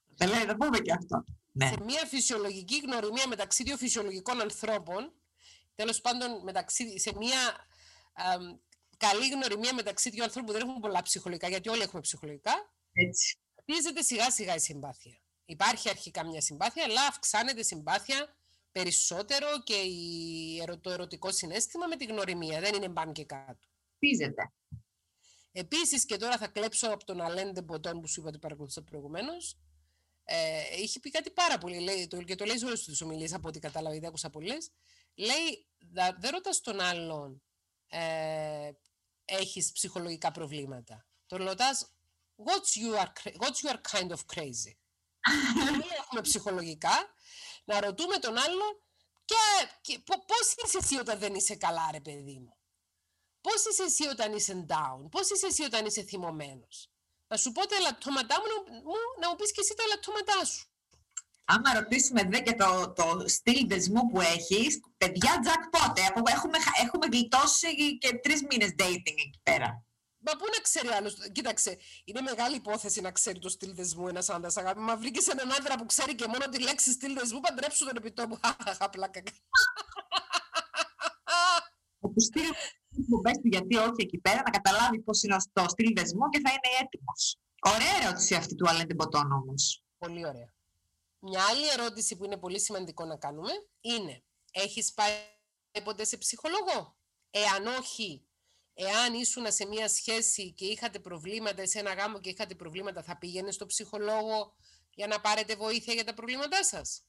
Δεν 0.09 0.29
λέει, 0.29 0.57
πούμε 0.57 0.79
και 0.79 0.93
αυτό. 0.93 1.25
Ναι. 1.53 1.67
Σε 1.67 1.77
μια 1.85 2.07
φυσιολογική 2.07 2.79
γνωριμία 2.79 3.29
μεταξύ 3.29 3.63
δύο 3.63 3.77
φυσιολογικών 3.77 4.41
ανθρώπων, 4.41 5.13
τέλος 5.75 6.01
πάντων 6.01 6.43
μεταξύ, 6.43 6.99
σε 6.99 7.13
μια 7.17 7.67
καλή 8.97 9.29
γνωριμία 9.29 9.75
μεταξύ 9.75 10.11
δύο 10.11 10.25
ανθρώπων 10.25 10.53
που 10.53 10.59
δεν 10.59 10.69
έχουν 10.69 10.81
πολλά 10.81 11.03
ψυχολογικά, 11.03 11.49
γιατί 11.49 11.69
όλοι 11.69 11.83
έχουμε 11.83 12.01
ψυχολογικά, 12.01 12.73
Έτσι. 12.93 13.39
χτίζεται 13.61 14.03
σιγά 14.03 14.31
σιγά 14.31 14.55
η 14.55 14.61
συμπάθεια. 14.61 15.19
Υπάρχει 15.45 15.89
αρχικά 15.89 16.27
μια 16.27 16.41
συμπάθεια, 16.41 16.85
αλλά 16.85 17.07
αυξάνεται 17.07 17.63
συμπάθεια 17.63 18.35
περισσότερο 18.73 19.63
και 19.63 19.75
το 20.81 20.91
ερωτικό 20.91 21.33
συνέστημα 21.33 21.87
με 21.87 21.97
τη 21.97 22.05
γνωριμία. 22.05 22.61
Δεν 22.61 22.75
είναι 22.75 22.89
μπαν 22.89 23.13
και 23.13 23.25
κάτω. 23.25 23.69
Χτίζεται. 23.95 24.53
Επίσης, 25.53 26.05
και 26.05 26.17
τώρα 26.17 26.39
θα 26.39 26.49
κλέψω 26.49 26.89
από 26.89 27.05
τον 27.05 27.21
Αλέντε 27.21 27.63
Μποτόν 27.63 28.01
που 28.01 28.09
σου 28.09 28.21
είπα 28.21 28.29
ότι 28.29 28.39
παρακολουθούσα 28.39 28.83
προηγουμένως. 28.83 29.59
Ε, 30.25 30.81
είχε 30.81 31.01
πει 31.01 31.11
κάτι 31.11 31.31
πάρα 31.31 31.59
πολύ, 31.59 31.81
λέει, 31.81 32.07
το, 32.07 32.23
και 32.23 32.35
το 32.35 32.45
λέει 32.45 32.59
σε 32.59 32.67
όλες 32.67 32.85
τις 32.85 33.01
ομιλίες 33.01 33.35
από 33.35 33.49
ό,τι 33.49 33.59
κατάλαβα, 33.59 33.95
δεν 33.95 34.09
άκουσα 34.09 34.31
πολλές. 34.31 34.71
Λέει, 35.15 35.67
δεν 36.19 36.31
ρωτάς 36.31 36.61
τον 36.61 36.81
άλλον 36.81 37.43
ε, 37.89 38.71
έχεις 39.25 39.73
ψυχολογικά 39.73 40.31
προβλήματα. 40.31 41.07
Το 41.27 41.37
ρωτάς, 41.37 41.91
what's 42.37 42.83
your, 42.83 43.07
what's 43.39 43.71
your 43.71 43.77
kind 43.91 44.11
of 44.11 44.21
crazy; 44.35 44.75
Δεν 45.65 45.83
έχουμε 45.99 46.21
ψυχολογικά, 46.21 47.15
να 47.73 47.81
ρωτούμε 47.81 48.17
τον 48.17 48.37
άλλο 48.39 48.67
και, 49.25 49.37
και 49.81 50.03
πώς 50.07 50.45
είσαι 50.65 50.79
εσύ 50.79 50.97
όταν 50.99 51.19
δεν 51.19 51.35
είσαι 51.35 51.57
καλά 51.57 51.89
ρε 51.93 52.01
παιδί 52.01 52.39
μου; 52.39 52.55
Πώς 53.41 53.65
είσαι 53.71 53.83
εσύ 53.83 54.07
όταν 54.07 54.33
είσαι 54.37 54.67
down, 54.69 55.01
πώς 55.11 55.31
είσαι 55.31 55.47
εσύ 55.47 55.63
όταν 55.63 55.87
είσαι 55.87 56.03
θυμωμένος; 56.03 56.91
Να 57.27 57.37
σου 57.37 57.53
πω 57.53 57.67
τα 57.67 57.77
ελαττώματά 57.77 58.37
μου, 58.41 58.47
να 59.21 59.29
μου 59.29 59.37
πεις 59.37 59.53
και 59.53 59.61
εσύ 59.61 59.75
τα 59.75 59.83
ελαττώματά 59.83 60.45
σου 60.45 60.71
άμα 61.53 61.75
ρωτήσουμε 61.81 62.23
δε 62.25 62.41
και 62.41 62.55
το, 62.55 62.93
το 62.93 63.25
στυλ 63.27 63.67
δεσμού 63.67 64.07
που 64.09 64.21
έχεις, 64.21 64.81
παιδιά 64.97 65.33
jackpot, 65.47 65.99
ε, 65.99 66.33
έχουμε, 66.33 66.59
έχουμε 66.83 67.07
γλιτώσει 67.13 67.99
και 67.99 68.15
τρεις 68.23 68.43
μήνες 68.51 68.75
dating 68.79 69.19
εκεί 69.27 69.41
πέρα. 69.43 69.85
Μα 70.21 70.33
πού 70.33 70.45
να 70.55 70.61
ξέρει 70.63 70.89
άλλος. 70.89 71.15
Κοίταξε, 71.33 71.79
είναι 72.05 72.21
μεγάλη 72.21 72.57
υπόθεση 72.57 73.01
να 73.01 73.11
ξέρει 73.11 73.39
το 73.39 73.49
στυλ 73.49 73.75
δεσμού 73.75 74.09
ένας 74.09 74.29
άντρας. 74.29 74.57
Αγάπη, 74.57 74.81
μα 74.81 74.97
βρήκες 74.97 75.27
έναν 75.27 75.53
άντρα 75.53 75.77
που 75.77 75.87
ξέρει 75.87 76.15
και 76.15 76.27
μόνο 76.27 76.49
τη 76.49 76.63
λέξη 76.63 76.93
στυλ 76.93 77.15
δεσμού, 77.15 77.41
παντρέψου 77.41 77.85
τον 77.85 77.97
επιτόπου. 77.97 78.39
Χαχαχα, 78.43 78.91
πλάκα. 78.91 79.23
Που 81.99 82.21
στείλει 82.21 82.51
του 83.09 83.23
γιατί 83.43 83.77
όχι 83.77 83.95
εκεί 83.97 84.19
πέρα, 84.19 84.43
να 84.45 84.51
καταλάβει 84.51 85.01
πώς 85.01 85.23
είναι 85.23 85.37
το 85.53 85.65
στυλ 85.69 85.95
δεσμού 85.95 86.29
και 86.29 86.41
θα 86.45 86.51
είναι 86.51 86.77
έτοιμος. 86.83 87.39
Ωραία 87.61 87.97
ερώτηση 88.03 88.35
αυτή 88.35 88.55
του 88.55 88.69
Αλέντε 88.69 88.95
Μποτών 88.95 89.33
όμως. 89.33 89.85
Πολύ 89.99 90.27
ωραία. 90.27 90.55
Μια 91.19 91.45
άλλη 91.45 91.69
ερώτηση 91.69 92.17
που 92.17 92.25
είναι 92.25 92.37
πολύ 92.37 92.61
σημαντικό 92.61 93.05
να 93.05 93.17
κάνουμε 93.17 93.53
είναι 93.81 94.25
έχεις 94.51 94.93
πάει 94.95 95.13
ποτέ 95.85 96.05
σε 96.05 96.17
ψυχολόγο; 96.17 96.97
Εάν 97.31 97.67
όχι, 97.67 98.29
εάν 98.89 99.15
ήσουν 99.15 99.53
σε 99.53 99.67
μια 99.67 99.89
σχέση 99.89 100.53
και 100.53 100.65
είχατε 100.65 100.99
προβλήματα, 100.99 101.67
σε 101.67 101.79
ένα 101.79 101.93
γάμο 101.95 102.21
και 102.21 102.31
είχατε 102.31 102.55
προβλήματα, 102.55 103.03
θα 103.03 103.19
πήγαινε 103.19 103.51
στο 103.51 103.67
ψυχολόγο 103.67 104.55
για 104.95 105.07
να 105.07 105.21
πάρετε 105.21 105.57
βοήθεια 105.57 105.95
για 105.95 106.05
τα 106.05 106.15
προβλήματά 106.15 106.65
σας; 106.65 107.05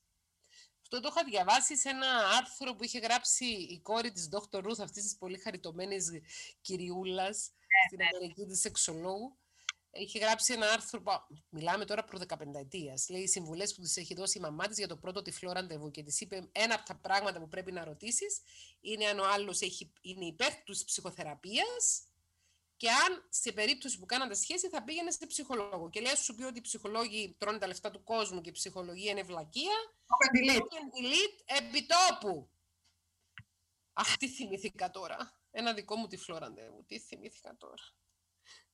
Αυτό 0.82 1.00
το 1.00 1.10
είχα 1.12 1.24
διαβάσει 1.24 1.78
σε 1.78 1.90
ένα 1.90 2.08
άρθρο 2.38 2.76
που 2.76 2.84
είχε 2.84 3.00
γράψει 3.00 3.46
η 3.46 3.80
κόρη 3.82 4.12
της 4.12 4.30
Dr. 4.32 4.60
Ruth, 4.60 4.80
αυτής 4.82 5.04
της 5.04 5.18
πολύ 5.18 5.38
χαριτωμένης 5.38 6.06
κυριούλας, 6.62 7.52
ναι, 7.52 7.88
στην 7.88 7.98
ναι. 7.98 8.06
Αμερική 8.16 8.46
της 8.46 8.66
εξολόγου, 8.66 9.38
είχε 9.92 10.20
γράψει 10.20 10.54
ένα 10.54 10.72
άρθρο, 10.72 11.04
μιλάμε 11.50 11.86
τώρα 11.86 12.04
προ 12.04 12.20
15 12.28 12.38
ετία. 12.54 12.94
Λέει 13.10 13.22
οι 13.22 13.28
συμβουλές 13.28 13.76
που 13.76 13.82
της 13.82 13.98
έχει 13.98 14.14
δώσει 14.14 14.38
η 14.38 14.42
μαμά 14.42 14.68
της 14.68 14.78
για 14.78 14.88
το 14.88 14.98
πρώτο 14.98 15.22
τυφλό 15.22 15.52
ραντεβού 15.52 15.92
και 15.92 16.04
της 16.04 16.22
είπε 16.22 16.50
ένα 16.52 16.76
από 16.76 16.86
τα 16.86 16.96
πράγματα 16.96 17.40
που 17.40 17.48
πρέπει 17.48 17.72
να 17.72 17.84
ρωτήσεις 17.84 18.42
είναι 18.82 19.06
αν 19.06 19.20
ο 19.20 19.28
άλλος 19.34 19.60
είναι 20.02 20.26
υπέρ 20.26 20.54
της 20.54 20.84
ψυχοθεραπείας 20.84 22.06
και 22.82 22.90
αν 22.90 23.28
σε 23.30 23.52
περίπτωση 23.52 24.00
που 24.00 24.06
κάνατε 24.06 24.34
σχέση 24.34 24.70
θα 24.70 24.84
πήγαινε 24.84 25.12
σε 25.12 25.26
ψυχολόγο. 25.26 25.90
Και 25.90 26.02
λέει, 26.02 26.16
σου 26.16 26.36
πει 26.36 26.44
ότι 26.44 26.58
οι 26.58 26.62
ψυχολόγοι 26.62 27.36
τρώνε 27.38 27.58
τα 27.58 27.68
λεφτά 27.68 27.92
του 27.92 28.04
κόσμου 28.04 28.42
και 28.42 28.50
η 28.50 28.54
ψυχολογία 28.54 29.12
είναι 29.12 29.24
βλακεία. 29.24 29.76
delete. 30.96 31.44
επιτόπου. 31.46 32.52
Αχ, 33.94 34.18
τι 34.18 34.30
θυμήθηκα 34.30 34.90
τώρα. 34.90 35.42
Ένα 35.52 35.74
δικό 35.74 35.96
μου 35.96 36.08
τυφλό 36.08 36.38
ραντεβού. 36.38 36.86
Τι 36.86 37.00
θυμήθηκα 37.00 37.58
τώρα. 37.58 37.84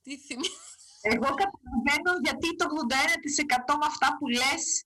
Τι 0.01 0.17
θυμήθηκα. 0.17 0.76
Εγώ 1.11 1.29
καταλαβαίνω 1.41 2.11
γιατί 2.23 2.55
το 2.55 2.65
81% 2.65 3.73
με 3.79 3.85
αυτά 3.85 4.17
που 4.17 4.27
λες 4.27 4.85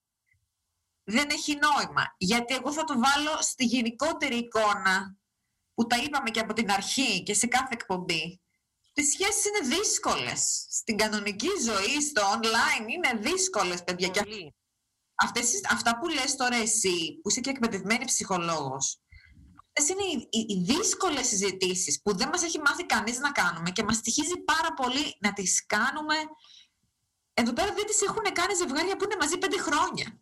δεν 1.03 1.28
έχει 1.32 1.59
νόημα. 1.65 2.15
Γιατί 2.17 2.55
εγώ 2.55 2.72
θα 2.72 2.84
το 2.84 2.93
βάλω 2.93 3.41
στη 3.41 3.65
γενικότερη 3.65 4.36
εικόνα 4.36 5.15
που 5.74 5.88
τα 5.88 5.97
είπαμε 5.97 6.30
και 6.30 6.39
από 6.39 6.53
την 6.53 6.72
αρχή 6.72 7.24
και 7.24 7.34
σε 7.34 7.47
κάθε 7.47 7.74
εκπομπή. 7.74 8.41
Οι 8.93 9.03
σχέσεις 9.03 9.45
είναι 9.45 9.76
δύσκολες. 9.76 10.65
Στην 10.69 10.97
κανονική 10.97 11.49
ζωή, 11.65 12.01
στο 12.01 12.22
online, 12.22 12.89
είναι 12.89 13.19
δύσκολες, 13.19 13.84
παιδιά. 13.84 14.07
Και 14.07 14.22
αυτές, 15.15 15.61
αυτά 15.69 15.97
που 15.97 16.07
λες 16.07 16.36
τώρα 16.36 16.55
εσύ, 16.55 17.19
που 17.22 17.30
είσαι 17.30 17.39
και 17.39 17.49
εκπαιδευμένη 17.49 18.05
ψυχολόγος, 18.05 19.01
Αυτέ 19.11 19.11
είναι 19.89 20.03
οι, 20.03 20.28
οι, 20.32 20.45
οι 20.49 20.63
δύσκολες 20.63 21.28
συζητήσεις 21.28 22.01
που 22.01 22.17
δεν 22.17 22.30
μας 22.30 22.43
έχει 22.43 22.59
μάθει 22.59 22.86
κανείς 22.86 23.19
να 23.19 23.32
κάνουμε 23.32 23.69
και 23.72 23.84
μας 23.84 23.95
στοιχίζει 23.95 24.38
πάρα 24.38 24.74
πολύ 24.74 25.15
να 25.19 25.34
τις 25.34 25.65
κάνουμε. 25.65 26.15
Εδώ 27.34 27.53
πέρα 27.53 27.74
δεν 27.74 27.86
τις 27.86 28.01
έχουν 28.01 28.24
κάνει 28.34 28.53
ζευγάρια 28.55 28.97
που 28.97 29.03
είναι 29.03 29.15
μαζί 29.19 29.38
πέντε 29.38 29.57
χρόνια. 29.57 30.19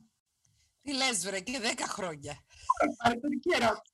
Τι 0.82 0.93
λες 0.93 1.26
βρε 1.26 1.39
και 1.39 1.60
δέκα 1.60 1.88
χρόνια. 1.88 2.45
ερώτηση. 3.54 3.93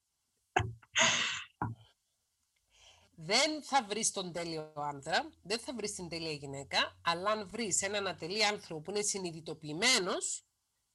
Δεν 3.18 3.64
θα 3.64 3.84
βρεις 3.84 4.12
τον 4.12 4.32
τέλειο 4.32 4.74
άντρα, 4.76 5.30
δεν 5.43 5.60
θα 5.60 5.74
βρεις 5.76 5.93
την 5.93 6.10
τέλεια 6.10 6.32
γυναίκα, 6.32 6.99
αλλά 7.01 7.32
αν 7.32 7.49
βρεις 7.49 7.82
έναν 7.82 8.08
ατελή 8.08 8.45
άνθρωπο 8.45 8.82
που 8.82 8.91
είναι 8.91 9.01
συνειδητοποιημένος 9.01 10.45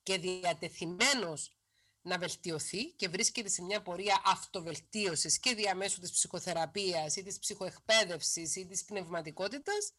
και 0.03 0.19
διατεθειμένος 0.19 1.60
να 2.03 2.19
βελτιωθεί 2.19 2.85
και 2.85 3.09
βρίσκεται 3.09 3.49
σε 3.49 3.63
μια 3.63 3.83
πορεία 3.83 4.23
αυτοβελτίωσης 4.25 5.39
και 5.39 5.55
διαμέσου 5.55 6.01
της 6.01 6.11
ψυχοθεραπείας 6.11 7.17
ή 7.17 7.23
της 7.23 7.39
ψυχοεκπαίδευσης 7.39 8.57
ή 8.57 8.67
της 8.67 8.85
πνευματικότητας, 8.85 9.93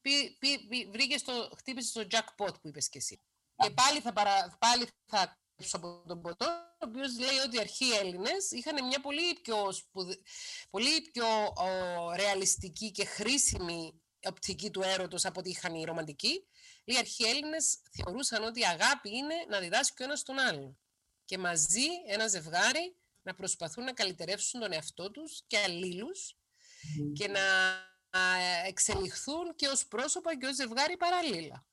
πή, 0.00 0.36
πή, 0.68 0.88
βρήκε 0.90 1.18
στο, 1.18 1.52
χτύπησε 1.56 1.88
στο 1.88 2.02
jackpot 2.10 2.60
που 2.60 2.68
είπες 2.68 2.88
και 2.88 2.98
εσύ. 2.98 3.20
Και 3.56 3.70
πάλι 3.70 4.00
θα, 4.00 4.12
παρα, 4.12 4.56
πάλι 4.58 4.88
θα 5.06 5.38
από 5.72 6.04
τον 6.06 6.20
Ποτό, 6.20 6.46
ο 6.46 6.86
οποίος 6.88 7.18
λέει 7.18 7.38
ότι 7.46 7.56
οι 7.56 7.60
αρχαίοι 7.60 7.90
Έλληνες 7.90 8.50
είχαν 8.50 8.86
μια 8.86 9.00
πολύ 9.00 9.34
πιο, 9.42 9.72
σπουδε... 9.72 10.18
πολύ 10.70 11.10
πιο 11.12 11.26
ο, 11.56 12.12
ρεαλιστική 12.14 12.90
και 12.90 13.04
χρήσιμη 13.04 14.00
οπτική 14.24 14.70
του 14.70 14.82
έρωτος 14.82 15.24
από 15.24 15.40
ό,τι 15.40 15.50
είχαν 15.50 15.74
οι 15.74 15.84
ρομαντικοί 15.84 16.46
Οι 16.84 16.96
αρχαίοι 16.96 17.30
Έλληνες 17.30 17.78
θεωρούσαν 17.90 18.44
ότι 18.44 18.60
η 18.60 18.64
αγάπη 18.64 19.16
είναι 19.16 19.34
να 19.48 19.60
διδάσκει 19.60 20.02
ο 20.02 20.04
ένας 20.04 20.22
τον 20.22 20.38
άλλον. 20.38 20.78
Και 21.26 21.38
μαζί 21.38 21.86
ένα 22.06 22.26
ζευγάρι 22.26 22.96
να 23.22 23.34
προσπαθούν 23.34 23.84
να 23.84 23.92
καλυτερεύσουν 23.92 24.60
τον 24.60 24.72
εαυτό 24.72 25.10
τους 25.10 25.42
και 25.46 25.58
αλλήλους 25.58 26.36
και 27.12 27.28
να 27.28 27.40
εξελιχθούν 28.66 29.54
και 29.54 29.68
ως 29.68 29.86
πρόσωπα 29.86 30.38
και 30.38 30.46
ως 30.46 30.54
ζευγάρι 30.54 30.96
παραλλήλα. 30.96 31.66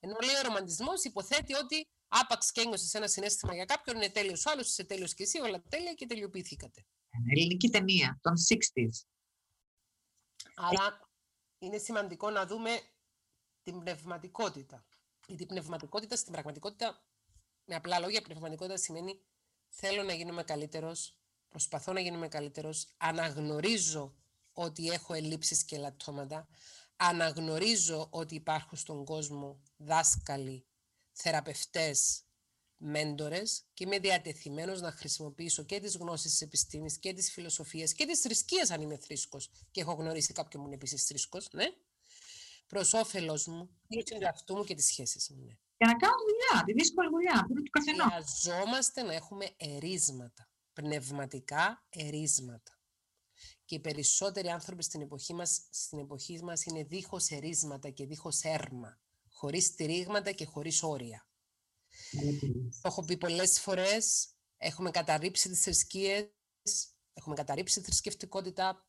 Ενώ 0.00 0.16
λέει 0.24 0.34
ο 0.36 0.42
ρομαντισμός 0.42 1.04
υποθέτει 1.04 1.54
ότι 1.54 1.88
άπαξ 2.08 2.52
και 2.52 2.60
ένιωσες 2.60 2.94
ένα 2.94 3.08
συνέστημα 3.08 3.54
για 3.54 3.64
κάποιον, 3.64 3.96
είναι 3.96 4.10
τέλειος 4.10 4.46
ο 4.46 4.50
άλλος, 4.50 4.68
είσαι 4.68 4.84
τέλειος 4.84 5.14
και 5.14 5.22
εσύ, 5.22 5.40
όλα 5.40 5.62
τέλεια 5.68 5.94
και 5.94 6.06
τελειοποιηθήκατε. 6.06 6.86
Ελληνική 7.30 7.68
ταινία 7.70 8.18
των 8.22 8.34
60s. 8.48 9.06
Άρα 10.54 11.10
είναι 11.58 11.78
σημαντικό 11.78 12.30
να 12.30 12.46
δούμε 12.46 12.80
την 13.62 13.78
πνευματικότητα. 13.78 14.86
Γιατί 15.26 15.42
η 15.42 15.46
πνευματικότητα 15.46 16.16
στην 16.16 16.32
πραγματικότητα, 16.32 17.07
με 17.68 17.74
απλά 17.74 17.98
λόγια, 17.98 18.22
πνευματικότητα 18.22 18.76
σημαίνει 18.76 19.20
θέλω 19.68 20.02
να 20.02 20.12
γίνομαι 20.12 20.42
καλύτερος, 20.42 21.18
προσπαθώ 21.48 21.92
να 21.92 22.00
γίνομαι 22.00 22.28
καλύτερος, 22.28 22.88
αναγνωρίζω 22.96 24.14
ότι 24.52 24.88
έχω 24.88 25.14
ελλείψεις 25.14 25.64
και 25.64 25.78
λαττώματα, 25.78 26.48
αναγνωρίζω 26.96 28.06
ότι 28.10 28.34
υπάρχουν 28.34 28.78
στον 28.78 29.04
κόσμο 29.04 29.62
δάσκαλοι, 29.76 30.66
θεραπευτές, 31.12 32.22
μέντορες 32.76 33.64
και 33.74 33.84
είμαι 33.84 33.98
διατεθειμένος 33.98 34.80
να 34.80 34.92
χρησιμοποιήσω 34.92 35.62
και 35.62 35.80
τις 35.80 35.96
γνώσεις 35.96 36.30
της 36.30 36.40
επιστήμης 36.40 36.98
και 36.98 37.12
της 37.12 37.30
φιλοσοφίας 37.30 37.92
και 37.92 38.06
της 38.06 38.20
θρησκείας 38.20 38.70
αν 38.70 38.80
είμαι 38.80 38.96
θρήσκος 38.96 39.50
και 39.70 39.80
έχω 39.80 39.92
γνωρίσει 39.92 40.32
κάποιον 40.32 40.62
μου 40.62 40.66
είναι 40.68 40.76
επίσης 40.76 41.04
θρήσκος, 41.04 41.48
ναι, 41.52 41.64
προς 42.66 42.92
όφελος 42.92 43.46
μου, 43.46 43.70
του 43.88 44.16
εαυτού 44.20 44.56
μου 44.56 44.64
και 44.64 44.74
τις 44.74 44.86
σχέσεις 44.86 45.28
μου, 45.30 45.44
ναι. 45.44 45.58
Για 45.78 45.86
να 45.86 45.96
κάνω 45.96 46.14
τη 46.14 46.24
δουλειά, 46.30 46.64
τη 46.64 46.72
δύσκολη 46.72 47.08
δουλειά, 47.08 47.44
που 47.46 47.52
είναι 47.52 47.62
του 47.62 47.70
καθενός. 47.70 48.40
Χρειαζόμαστε 48.40 49.02
να 49.02 49.14
έχουμε 49.14 49.50
ερίσματα, 49.56 50.50
πνευματικά 50.72 51.86
ερίσματα. 51.88 52.78
Και 53.64 53.74
οι 53.74 53.80
περισσότεροι 53.80 54.48
άνθρωποι 54.48 54.82
στην 54.82 55.00
εποχή 55.00 55.34
μας, 55.34 55.68
στην 55.70 55.98
εποχή 55.98 56.42
μας 56.42 56.64
είναι 56.64 56.84
δίχως 56.84 57.28
ερίσματα 57.28 57.90
και 57.90 58.06
δίχως 58.06 58.42
έρμα, 58.42 59.00
χωρίς 59.30 59.64
στηρίγματα 59.64 60.32
και 60.32 60.44
χωρίς 60.44 60.82
όρια. 60.82 61.28
Το 62.70 62.88
έχω 62.88 63.04
πει 63.04 63.16
πολλές 63.16 63.60
φορές, 63.60 64.28
έχουμε 64.56 64.90
καταρρύψει 64.90 65.48
τις 65.48 65.62
θρησκείες, 65.62 66.28
έχουμε 67.12 67.34
καταρρύψει 67.34 67.80
τη 67.80 67.84
θρησκευτικότητα, 67.84 68.84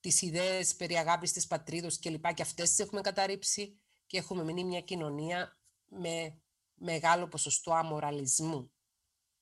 τις 0.00 0.22
ιδέες 0.22 0.76
περί 0.76 0.94
αγάπης 0.94 1.32
της 1.32 1.46
πατρίδος 1.46 1.98
και 1.98 2.10
λοιπά 2.10 2.32
και 2.32 2.42
αυτές 2.42 2.68
τις 2.68 2.78
έχουμε 2.78 3.00
καταρρύψει 3.00 3.80
και 4.06 4.18
έχουμε 4.18 4.44
μείνει 4.44 4.64
μια 4.64 4.80
κοινωνία 4.80 5.57
με 5.88 6.42
μεγάλο 6.74 7.28
ποσοστό 7.28 7.72
αμοραλισμού, 7.72 8.72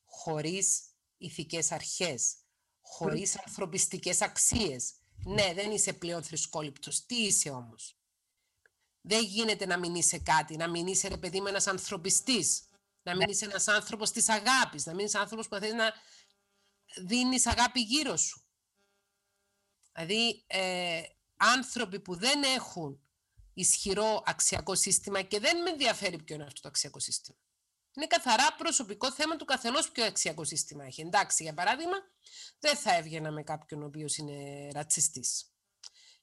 χωρίς 0.05 0.83
ηθικές 1.17 1.73
αρχές, 1.73 2.37
χωρίς 2.81 3.39
ανθρωπιστικές 3.39 4.21
αξίες. 4.23 4.95
Ναι, 5.25 5.53
δεν 5.55 5.71
είσαι 5.71 5.93
πλέον 5.93 6.23
θρησκόληπτος. 6.23 7.07
Τι 7.07 7.15
είσαι 7.17 7.51
όμως; 7.51 7.99
Δεν 9.01 9.25
γίνεται 9.25 9.67
να 9.67 9.79
μην 9.79 9.95
είσαι 9.95 10.19
κάτι, 10.19 10.57
να 10.57 10.69
μην 10.69 10.87
είσαι 10.87 11.09
ρε 11.09 11.17
παιδί 11.17 11.41
με 11.41 11.49
ένας 11.49 11.67
ανθρωπιστής, 11.67 12.69
να 13.03 13.17
μην 13.17 13.29
είσαι 13.29 13.45
ένας 13.45 13.69
άνθρωπος 13.69 14.11
της 14.11 14.29
αγάπης, 14.29 14.87
να 14.87 14.95
μην 14.95 15.05
είσαι 15.07 15.19
άνθρωπος 15.19 15.49
που 15.49 15.57
θέλεις 15.57 15.75
να 15.75 15.93
δίνεις 16.97 17.47
αγάπη 17.47 17.81
γύρω 17.81 18.17
σου. 18.17 18.41
Δηλαδή, 19.93 20.45
ε, 20.47 21.03
άνθρωποι 21.37 22.01
που 22.01 22.17
δεν 22.17 22.43
έχουν 22.43 23.06
ισχυρό 23.57 24.23
αξιακό 24.27 24.75
σύστημα 24.75 25.23
και 25.23 25.41
δεν 25.41 25.63
με 25.63 25.71
ενδιαφέρει 25.71 26.23
ποιο 26.23 26.35
είναι 26.35 26.45
αυτό 26.45 26.61
το 26.61 26.69
αξιακό 26.69 26.99
σύστημα. 26.99 27.39
Είναι 27.93 28.07
καθαρά 28.07 28.55
προσωπικό 28.59 29.13
θέμα 29.13 29.37
του 29.37 29.45
καθενός 29.45 29.91
ποιο 29.91 30.05
αξιακό 30.05 30.45
σύστημα 30.45 30.85
έχει. 30.85 31.01
Εντάξει, 31.01 31.43
για 31.43 31.55
παράδειγμα, 31.55 31.97
δεν 32.59 32.77
θα 32.77 32.97
έβγαινα 32.97 33.31
με 33.31 33.43
κάποιον 33.43 33.83
ο 33.83 33.87
οποίος 33.87 34.17
είναι 34.17 34.69
ρατσιστής 34.73 35.53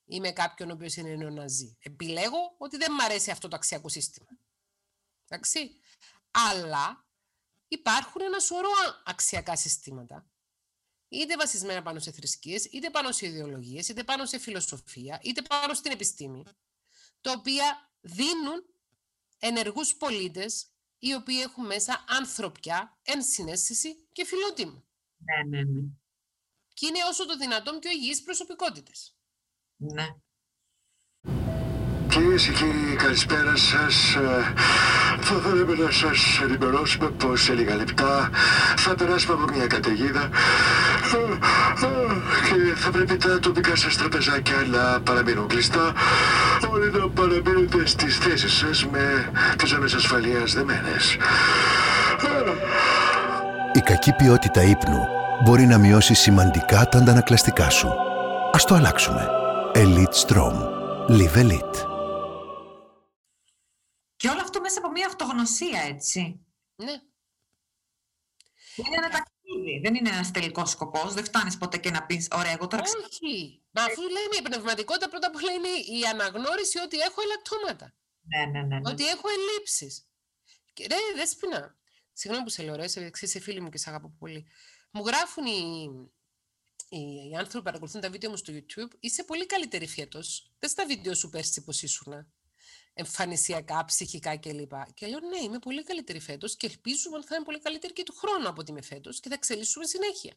ή 0.06 0.20
με 0.20 0.32
κάποιον 0.32 0.70
ο 0.70 0.74
οποίος 0.74 0.96
είναι 0.96 1.16
νεοναζί. 1.16 1.78
Επιλέγω 1.80 2.56
ότι 2.58 2.78
δεν 2.78 2.92
μου 2.98 3.04
αρέσει 3.04 3.32
αυτό 3.32 3.48
το 3.48 3.56
αξιακό 3.56 3.90
σύστημα. 3.90 4.28
Εντάξει. 5.28 5.80
Αλλά 6.32 7.08
υπάρχουν 7.68 8.22
ένα 8.22 8.40
σωρό 8.40 8.72
αξιακά 9.06 9.56
συστήματα 9.56 10.28
είτε 11.08 11.38
βασισμένα 11.38 11.82
πάνω 11.82 12.00
σε 12.00 12.12
θρησκείες, 12.12 12.66
είτε 12.66 12.90
πάνω 12.90 13.12
σε 13.12 13.26
ιδεολογίες, 13.26 13.88
είτε 13.88 14.04
πάνω 14.04 14.26
σε 14.26 14.40
φιλοσοφία, 14.40 15.20
είτε 15.24 15.42
πάνω 15.42 15.74
στην 15.74 15.92
επιστήμη, 15.92 16.44
τα 17.24 17.32
οποία 17.32 17.92
δίνουν 18.02 18.66
ενεργούς 19.40 19.96
πολίτες 19.96 20.68
οι 20.98 21.14
οποίοι 21.14 21.40
έχουν 21.44 21.66
μέσα 21.66 22.06
ανθρωπιά, 22.08 23.00
ενσυναίσθηση 23.04 24.08
και 24.12 24.26
φιλότιμο. 24.26 24.84
Ναι, 25.18 25.58
ναι, 25.58 25.64
ναι. 25.64 25.82
Και 26.74 26.86
είναι 26.86 27.00
όσο 27.10 27.26
το 27.26 27.38
δυνατόν 27.38 27.80
πιο 27.80 27.92
υγιείς 27.92 28.24
προσωπικότητες. 28.24 29.18
Ναι. 29.76 30.08
Κυρίες 32.14 32.44
και 32.46 32.52
κύριοι, 32.52 32.96
καλησπέρα 32.96 33.56
σας. 33.56 34.18
Θα 35.22 35.36
θέλαμε 35.44 35.76
να 35.84 35.92
σας 35.92 36.42
ενημερώσουμε 36.44 37.10
πως 37.10 37.42
σε 37.42 37.54
λίγα 37.54 37.76
λεπτά 37.76 38.30
θα 38.78 38.96
περάσουμε 38.96 39.34
από 39.34 39.54
μια 39.54 39.68
καταιγίδα 39.68 40.30
και 42.48 42.76
θα 42.76 42.90
πρέπει 42.92 43.18
τα 43.18 43.40
τοπικά 43.40 43.76
σας 43.76 43.98
τραπεζάκια 43.98 44.56
να 44.72 45.00
παραμείνουν 45.02 45.48
κλειστά. 45.48 45.94
Όλοι 46.72 46.92
να 46.92 47.08
παραμείνετε 47.08 47.86
στις 47.86 48.18
θέσεις 48.18 48.54
σας 48.54 48.86
με 48.92 49.32
τις 49.58 49.70
ζώνε 49.70 49.86
ασφαλείας 49.96 50.54
δεμένες. 50.54 51.18
Η 53.74 53.80
κακή 53.80 54.12
ποιότητα 54.12 54.62
ύπνου 54.62 55.00
μπορεί 55.44 55.66
να 55.66 55.78
μειώσει 55.78 56.14
σημαντικά 56.14 56.86
τα 56.86 56.98
αντανακλαστικά 56.98 57.70
σου. 57.70 57.88
Ας 58.52 58.66
το 58.66 58.76
αλλάξουμε. 58.76 59.28
Elite 59.76 60.28
Strom. 60.28 60.56
Live 61.10 61.38
Elite. 61.44 61.93
Και 64.24 64.30
όλο 64.30 64.42
αυτό 64.42 64.62
μέσα 64.62 64.80
από 64.80 64.92
μια 64.92 65.08
αυτογνωσία, 65.08 65.82
έτσι. 65.82 66.46
Ναι. 66.76 66.92
Είναι 68.76 68.96
ένα 68.96 69.10
ταξίδι, 69.10 69.80
δεν 69.84 69.96
είναι 69.96 70.10
ένας 70.10 70.32
τελικός 70.32 70.70
σκοπός. 70.70 71.14
Δεν 71.14 71.24
φτάνεις 71.24 71.58
ποτέ 71.58 71.78
και 71.78 71.92
να 71.92 72.06
πεις: 72.06 72.28
Ωραία, 72.32 72.52
εγώ 72.52 72.68
τώρα 72.68 72.84
ξέρω. 72.84 73.04
Όχι. 73.12 73.62
Μα 73.72 73.84
αφού 73.84 74.02
λέμε 74.02 74.36
η 74.40 74.42
πνευματικότητα, 74.42 75.10
πρώτα 75.10 75.28
απ' 75.28 75.36
όλα 75.36 75.52
είναι 75.52 75.68
η 75.68 76.04
αναγνώριση 76.12 76.80
ότι 76.80 76.98
έχω 76.98 77.22
ελαττώματα. 77.22 77.94
Ναι, 78.22 78.46
ναι, 78.46 78.68
ναι. 78.68 78.80
ναι. 78.80 78.90
Ότι 78.92 79.08
έχω 79.08 79.28
ελλείψεις. 79.30 80.08
Και 80.74 80.88
ρε, 80.88 80.96
δέσποινα. 81.16 81.76
Συγγνώμη 82.14 82.46
που 82.46 82.52
σε 82.52 82.64
λέω, 82.64 82.76
ρε, 82.76 82.88
σε 82.88 83.12
είσαι 83.22 83.40
φίλη 83.40 83.62
μου 83.62 83.70
και 83.70 83.78
σε 83.78 83.90
αγαπώ 83.90 84.16
πολύ. 84.20 84.48
Μου 84.92 85.06
γράφουν 85.06 85.46
οι, 85.46 85.90
οι, 86.90 87.30
οι 87.30 87.36
άνθρωποι 87.36 87.58
που 87.58 87.64
παρακολουθούν 87.64 88.02
τα 88.02 88.10
βίντεο 88.10 88.30
μου 88.30 88.38
στο 88.38 88.54
YouTube, 88.56 88.92
είσαι 89.00 89.24
πολύ 89.24 89.46
καλύτερη 89.46 89.88
φέτος. 89.88 90.52
Δεν 90.60 90.70
στα 90.70 90.86
βίντεο 90.86 91.14
σου 91.14 91.30
πέρσι 91.30 91.64
πώς 91.64 91.82
ήσουν 91.82 92.34
εμφανισιακά, 92.94 93.86
ψυχικά 93.86 94.38
κλπ. 94.38 94.72
Και 94.94 95.08
λέω 95.08 95.20
ναι, 95.20 95.38
είμαι 95.44 95.60
πολύ 95.60 95.84
καλύτερη 95.84 96.20
φέτος 96.20 96.56
και 96.56 96.68
ελπίζουμε 96.68 97.18
ότι 97.18 97.28
θα 97.28 97.36
είμαι 97.36 97.46
πολύ 97.46 97.60
καλύτερη 97.60 97.94
και 97.94 98.04
του 98.04 98.16
χρόνου 98.18 98.48
από 98.48 98.62
ότι 98.62 98.72
είμαι 98.72 98.82
φέτος 98.82 99.20
και 99.20 99.30
θα 99.30 99.36
εξελίσσουμε 99.36 99.86
συνέχεια. 99.86 100.34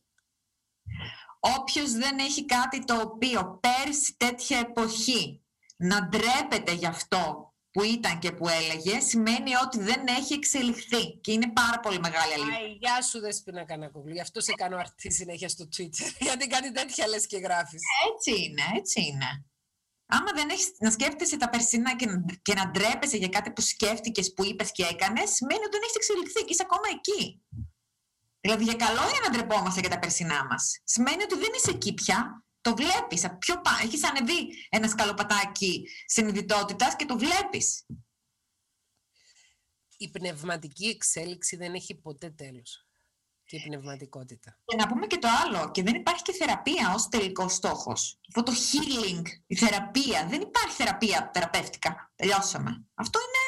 Όποιος 1.40 1.92
δεν 1.92 2.18
έχει 2.18 2.44
κάτι 2.44 2.84
το 2.84 3.00
οποίο 3.00 3.60
πέρσι 3.60 4.16
τέτοια 4.16 4.58
εποχή 4.58 5.44
να 5.76 6.08
ντρέπεται 6.08 6.72
γι' 6.72 6.86
αυτό 6.86 7.54
που 7.76 7.82
ήταν 7.82 8.18
και 8.18 8.32
που 8.32 8.48
έλεγε, 8.48 9.00
σημαίνει 9.00 9.56
ότι 9.64 9.78
δεν 9.78 10.06
έχει 10.06 10.34
εξελιχθεί. 10.34 11.18
Και 11.20 11.32
είναι 11.32 11.52
πάρα 11.52 11.80
πολύ 11.80 11.98
μεγάλη 11.98 12.32
αλήθεια. 12.32 12.58
Άι, 12.58 12.72
γεια 12.72 13.02
σου 13.02 13.20
Δέσποινα 13.20 13.64
Κανακοβλού. 13.64 14.12
Γι' 14.12 14.20
αυτό 14.20 14.40
σε 14.40 14.52
κάνω 14.52 14.76
αρτή 14.76 15.12
συνέχεια 15.12 15.48
στο 15.48 15.68
Twitter. 15.76 16.06
Γιατί 16.26 16.46
κάνει 16.46 16.70
τέτοια 16.70 17.06
λες 17.06 17.26
και 17.26 17.36
γράφεις. 17.36 17.80
Έτσι 18.12 18.44
είναι, 18.44 18.62
έτσι 18.76 19.00
είναι. 19.02 19.44
Άμα 20.06 20.32
δεν 20.34 20.48
έχεις 20.48 20.72
να 20.78 20.90
σκέφτεσαι 20.90 21.36
τα 21.36 21.48
περσινά 21.48 21.96
και 21.96 22.06
να, 22.06 22.24
και 22.42 22.54
να 22.54 22.70
ντρέπεσαι 22.70 23.16
για 23.16 23.28
κάτι 23.28 23.50
που 23.50 23.60
σκέφτηκες, 23.60 24.32
που 24.32 24.44
είπες 24.44 24.72
και 24.72 24.84
έκανες, 24.84 25.30
σημαίνει 25.30 25.60
ότι 25.60 25.70
δεν 25.70 25.80
έχεις 25.82 25.94
εξελιχθεί 25.94 26.44
και 26.44 26.52
είσαι 26.52 26.62
ακόμα 26.62 26.88
εκεί. 26.94 27.42
Δηλαδή 28.40 28.64
για 28.64 28.74
καλό 28.74 29.02
είναι 29.08 29.20
να 29.22 29.30
ντρεπόμαστε 29.30 29.80
για 29.80 29.88
τα 29.88 29.98
περσινά 29.98 30.46
μας. 30.46 30.80
Σημαίνει 30.84 31.22
ότι 31.22 31.34
δεν 31.34 31.50
είσαι 31.56 31.70
εκεί 31.70 31.94
πια. 31.94 32.44
Το 32.60 32.74
βλέπεις. 32.74 33.26
Πιο 33.38 33.60
πά... 33.60 33.70
Έχεις 33.82 34.04
ανεβεί 34.04 34.66
ένα 34.68 34.88
σκαλοπατάκι 34.88 35.88
συνειδητότητας 36.06 36.96
και 36.96 37.04
το 37.04 37.18
βλέπεις. 37.18 37.86
Η 39.96 40.10
πνευματική 40.10 40.86
εξέλιξη 40.86 41.56
δεν 41.56 41.74
έχει 41.74 41.94
ποτέ 41.94 42.30
τέλος. 42.30 42.85
Και 43.46 43.56
η 43.56 43.62
πνευματικότητα. 43.66 44.58
Και 44.64 44.76
να 44.76 44.86
πούμε 44.86 45.06
και 45.06 45.18
το 45.18 45.28
άλλο, 45.44 45.70
και 45.70 45.82
δεν 45.82 45.94
υπάρχει 45.94 46.22
και 46.22 46.32
θεραπεία 46.32 46.92
ως 46.94 47.08
τελικός 47.08 47.52
στόχος. 47.52 48.20
Αυτό 48.28 48.42
το 48.42 48.52
healing, 48.52 49.22
η 49.46 49.56
θεραπεία, 49.56 50.26
δεν 50.26 50.40
υπάρχει 50.40 50.74
θεραπεία 50.74 51.30
θεραπεύτικα. 51.34 52.12
Τελειώσαμε. 52.16 52.84
Αυτό 52.94 53.18
είναι 53.18 53.38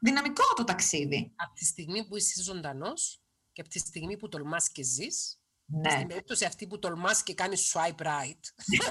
δυναμικό 0.00 0.42
το 0.56 0.64
ταξίδι. 0.64 1.32
Από 1.36 1.54
τη 1.54 1.64
στιγμή 1.64 2.06
που 2.06 2.16
είσαι 2.16 2.42
ζωντανός 2.42 3.20
και 3.52 3.60
από 3.60 3.70
τη 3.70 3.78
στιγμή 3.78 4.16
που 4.16 4.28
τολμάς 4.28 4.70
και 4.70 4.82
ζεις, 4.82 5.40
Ναι. 5.64 5.90
στην 5.90 6.06
περίπτωση 6.06 6.44
αυτή 6.44 6.66
που 6.66 6.78
τολμάς 6.78 7.22
και 7.22 7.34
κάνεις 7.34 7.74
swipe 7.74 8.02
right, 8.02 8.40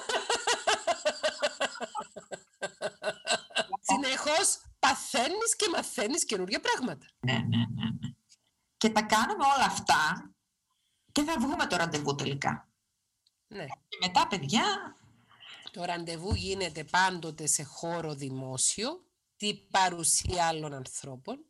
συνεχώς 3.90 4.62
παθαίνεις 4.80 5.22
μαθαίνεις 5.30 5.56
και 5.56 5.70
μαθαίνεις 5.76 6.26
καινούργια 6.26 6.60
πράγματα. 6.60 7.06
Ναι, 7.20 7.34
ναι, 7.34 7.58
ναι, 7.58 7.86
ναι. 8.00 8.11
Και 8.82 8.90
τα 8.90 9.02
κάνουμε 9.02 9.44
όλα 9.56 9.66
αυτά 9.66 10.34
και 11.12 11.24
θα 11.24 11.40
βγούμε 11.40 11.68
το 11.68 11.76
ραντεβού 11.76 12.16
τελικά. 12.16 12.70
Ναι. 13.48 13.66
Και 13.66 13.98
μετά, 14.02 14.28
παιδιά, 14.28 14.64
Το 15.72 15.84
ραντεβού 15.84 16.34
γίνεται 16.34 16.84
πάντοτε 16.84 17.46
σε 17.46 17.64
χώρο 17.64 18.14
δημόσιο, 18.14 19.06
τη 19.36 19.54
παρουσία 19.54 20.48
άλλων 20.48 20.74
ανθρώπων. 20.74 21.46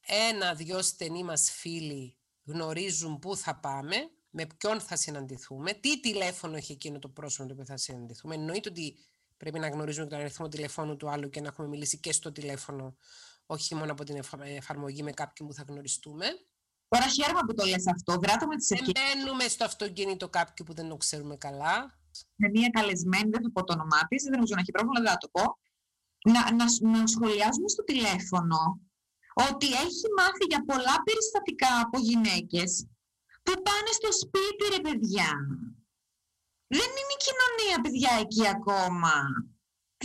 Ένα-δυο 0.00 0.82
στενοί 0.82 1.24
μας 1.24 1.50
φίλοι 1.50 2.16
γνωρίζουν 2.44 3.18
πού 3.18 3.36
θα 3.36 3.56
πάμε, 3.56 3.96
με 4.30 4.46
ποιον 4.46 4.80
θα 4.80 4.96
συναντηθούμε, 4.96 5.72
τι 5.72 6.00
τηλέφωνο 6.00 6.56
έχει 6.56 6.72
εκείνο 6.72 6.98
το 6.98 7.08
πρόσωπο 7.08 7.42
με 7.42 7.48
το 7.48 7.54
οποίο 7.54 7.74
θα 7.74 7.76
συναντηθούμε. 7.76 8.34
Εννοείται 8.34 8.68
ότι 8.68 8.96
πρέπει 9.36 9.58
να 9.58 9.68
γνωρίζουμε 9.68 10.06
τον 10.06 10.18
αριθμό 10.18 10.48
τηλεφώνου 10.48 10.96
του 10.96 11.10
άλλου 11.10 11.30
και 11.30 11.40
να 11.40 11.48
έχουμε 11.48 11.68
μιλήσει 11.68 11.98
και 11.98 12.12
στο 12.12 12.32
τηλέφωνο, 12.32 12.96
όχι 13.54 13.74
μόνο 13.74 13.92
από 13.92 14.04
την 14.04 14.16
εφα- 14.16 14.42
εφαρμογή 14.44 15.02
με 15.02 15.12
κάποιον 15.12 15.48
που 15.48 15.54
θα 15.54 15.64
γνωριστούμε. 15.68 16.26
τώρα 16.88 17.06
χαίρομαι 17.08 17.40
που 17.46 17.54
το 17.54 17.64
λες 17.66 17.84
αυτό. 17.94 18.12
Βράτω 18.22 18.46
με 18.46 18.56
τις 18.56 18.66
Δεν 18.68 18.78
ευκαιρίες 18.78 19.14
μπαίνουμε 19.14 19.44
στο 19.48 19.64
αυτοκίνητο 19.64 20.28
κάποιου 20.28 20.64
που 20.66 20.74
δεν 20.74 20.88
το 20.88 20.96
ξέρουμε 20.96 21.36
καλά. 21.36 21.98
με 22.40 22.48
μία 22.48 22.68
καλεσμένη, 22.68 23.28
δεν 23.34 23.42
θα 23.42 23.50
πω 23.54 23.64
το 23.64 23.72
όνομά 23.72 24.00
της, 24.08 24.22
δεν 24.22 24.32
νομίζω 24.36 24.54
να 24.54 24.60
έχει 24.60 24.70
πρόβλημα, 24.76 25.00
δεν 25.04 25.10
θα 25.14 25.20
το 25.24 25.28
πω, 25.36 25.44
να, 26.32 26.40
να, 26.58 26.66
σ- 26.68 26.82
να 26.82 27.06
σχολιάζουμε 27.14 27.68
στο 27.74 27.82
τηλέφωνο 27.90 28.58
ότι 29.50 29.66
έχει 29.84 30.06
μάθει 30.18 30.44
για 30.52 30.60
πολλά 30.70 30.94
περιστατικά 31.06 31.72
από 31.84 31.96
γυναίκες 32.08 32.70
που 33.44 33.52
πάνε 33.66 33.90
στο 33.98 34.10
σπίτι, 34.22 34.64
ρε 34.74 34.80
παιδιά. 34.86 35.30
Δεν 36.78 36.88
είναι 36.98 37.14
η 37.18 37.22
κοινωνία, 37.26 37.76
παιδιά, 37.84 38.12
εκεί 38.24 38.42
ακόμα. 38.56 39.14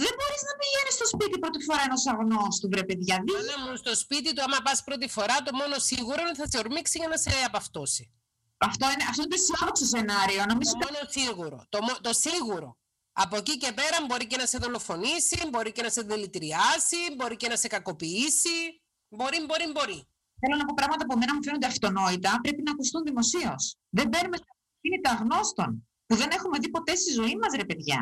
Δεν 0.04 0.14
μπορείς 0.18 0.44
να 0.50 0.54
πηγαίνεις 0.62 0.94
στο 1.00 1.06
σπίτι 1.14 1.36
πρώτη 1.44 1.60
φορά 1.68 1.82
ενός 1.88 2.04
αγνώστου, 2.14 2.66
βρε 2.72 2.84
παιδιά. 2.90 3.16
Δεν 3.26 3.36
Μάνα 3.36 3.56
μου, 3.64 3.76
στο 3.84 3.94
σπίτι 4.04 4.30
του, 4.34 4.42
άμα 4.46 4.60
πας 4.66 4.80
πρώτη 4.88 5.08
φορά, 5.16 5.36
το 5.46 5.52
μόνο 5.60 5.76
σίγουρο 5.90 6.20
είναι 6.22 6.32
ότι 6.34 6.40
θα 6.44 6.50
σε 6.52 6.58
ορμήξει 6.64 6.96
για 7.02 7.10
να 7.14 7.18
σε 7.26 7.32
απαυτώσει. 7.50 8.04
Αυτό 8.70 8.86
είναι, 8.92 9.04
αυτό 9.12 9.22
είναι 9.24 9.32
το 9.36 9.40
αισιόδοξο 9.42 9.86
σενάριο. 9.94 10.42
Νομίζω 10.52 10.72
Το 10.74 10.80
μόνο 10.84 10.98
σίγουρο. 11.18 11.58
Το, 11.74 11.80
μο- 11.86 12.00
το 12.08 12.12
σίγουρο. 12.26 12.70
Από 13.24 13.36
εκεί 13.42 13.56
και 13.62 13.72
πέρα 13.80 13.98
μπορεί 14.08 14.26
και 14.32 14.38
να 14.42 14.46
σε 14.52 14.58
δολοφονήσει, 14.64 15.38
μπορεί 15.52 15.72
και 15.76 15.82
να 15.88 15.90
σε 15.96 16.02
δηλητηριάσει, 16.02 17.02
μπορεί 17.18 17.36
και 17.42 17.48
να 17.48 17.56
σε 17.64 17.68
κακοποιήσει. 17.68 18.58
Μπορεί, 19.18 19.38
μπορεί, 19.48 19.66
μπορεί. 19.76 20.00
θέλω 20.42 20.56
να 20.62 20.66
πω 20.68 20.74
πράγματα 20.80 21.06
που 21.06 21.14
εμένα 21.18 21.34
μου 21.36 21.44
φαίνονται 21.44 21.68
αυτονόητα, 21.74 22.40
πρέπει 22.44 22.62
να 22.68 22.72
ακουστούν 22.72 23.02
δημοσίως. 23.10 23.64
Δεν 23.98 24.08
μπαίνουμε 24.10 24.38
στα 24.42 24.50
αυτοκίνητα 24.56 25.10
αγνώστων, 25.16 25.88
που 26.06 26.16
δεν 26.16 26.30
έχουμε 26.38 26.58
δει 26.62 26.70
ποτέ 26.70 26.96
στη 26.96 27.12
ζωή 27.20 27.36
μας, 27.42 27.52
ρε 27.56 27.66
παιδιά. 27.66 28.00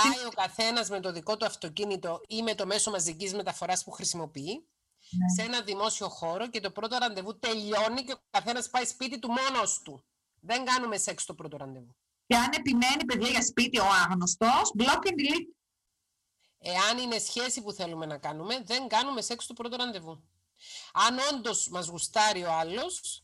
Πάει 0.00 0.26
ο 0.26 0.30
καθένας 0.30 0.88
με 0.90 1.00
το 1.00 1.12
δικό 1.12 1.36
του 1.36 1.46
αυτοκίνητο 1.46 2.20
ή 2.28 2.42
με 2.42 2.54
το 2.54 2.66
μέσο 2.66 2.90
μαζικής 2.90 3.34
μεταφοράς 3.34 3.84
που 3.84 3.90
χρησιμοποιεί 3.90 4.68
σε 5.36 5.42
ένα 5.42 5.62
δημόσιο 5.62 6.08
χώρο 6.08 6.48
και 6.48 6.60
το 6.60 6.70
πρώτο 6.70 6.98
ραντεβού 6.98 7.38
τελειώνει 7.38 8.04
και 8.04 8.12
ο 8.12 8.16
καθένας 8.30 8.70
πάει 8.70 8.84
σπίτι 8.84 9.18
του 9.18 9.28
μόνος 9.28 9.82
του. 9.82 10.04
Δεν 10.40 10.64
κάνουμε 10.64 10.96
σεξ 10.96 11.24
το 11.24 11.34
πρώτο 11.34 11.56
ραντεβού. 11.56 11.96
Και 12.26 12.36
αν 12.36 12.50
επιμένει, 12.52 13.04
παιδιά, 13.04 13.28
για 13.28 13.42
σπίτι 13.42 13.78
ο 13.78 13.84
άγνωστος, 13.84 14.72
block 14.78 15.06
and 15.06 15.18
delete. 15.18 15.54
Εάν 16.58 16.98
είναι 16.98 17.18
σχέση 17.18 17.62
που 17.62 17.72
θέλουμε 17.72 18.06
να 18.06 18.18
κάνουμε, 18.18 18.62
δεν 18.64 18.88
κάνουμε 18.88 19.20
σεξ 19.22 19.46
το 19.46 19.52
πρώτο 19.52 19.76
ραντεβού. 19.76 20.24
Αν 20.92 21.18
όντως 21.32 21.68
μας 21.68 21.86
γουστάρει 21.86 22.44
ο 22.44 22.52
άλλος 22.52 23.23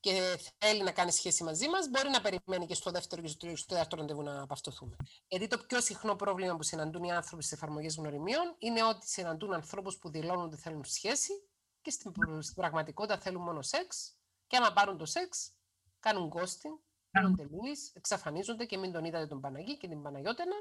και 0.00 0.38
θέλει 0.58 0.82
να 0.82 0.92
κάνει 0.92 1.10
σχέση 1.12 1.44
μαζί 1.44 1.68
μας, 1.68 1.88
μπορεί 1.88 2.08
να 2.08 2.20
περιμένει 2.20 2.66
και 2.66 2.74
στο 2.74 2.90
δεύτερο 2.90 3.22
και 3.22 3.28
στο 3.28 3.38
τρίτο, 3.38 3.56
στο 3.56 3.74
δεύτερο 3.74 4.00
ραντεβού 4.00 4.22
να 4.22 4.42
απαυτοθούμε. 4.42 4.96
Γιατί 5.28 5.46
το 5.46 5.58
πιο 5.58 5.80
συχνό 5.80 6.16
πρόβλημα 6.16 6.56
που 6.56 6.62
συναντούν 6.62 7.02
οι 7.02 7.12
άνθρωποι 7.12 7.42
στις 7.42 7.56
εφαρμογές 7.56 7.96
γνωριμίων 7.96 8.54
είναι 8.58 8.84
ότι 8.84 9.08
συναντούν 9.08 9.52
ανθρώπους 9.52 9.96
που 9.98 10.10
δηλώνουν 10.10 10.44
ότι 10.44 10.56
θέλουν 10.56 10.84
σχέση 10.84 11.32
και 11.80 11.90
στην, 11.90 12.12
στην 12.42 12.54
πραγματικότητα 12.54 13.18
θέλουν 13.18 13.42
μόνο 13.42 13.62
σεξ. 13.62 14.16
Και 14.46 14.56
άμα 14.56 14.72
πάρουν 14.72 14.98
το 14.98 15.04
σεξ, 15.04 15.52
κάνουν 16.00 16.32
ghosting, 16.34 16.78
κάνουν 17.10 17.36
τελούις, 17.36 17.92
εξαφανίζονται 17.94 18.64
και 18.64 18.78
μην 18.78 18.92
τον 18.92 19.04
είδατε 19.04 19.26
τον 19.26 19.40
Παναγί 19.40 19.76
και 19.76 19.88
την 19.88 20.02
Παναγιώτενα. 20.02 20.56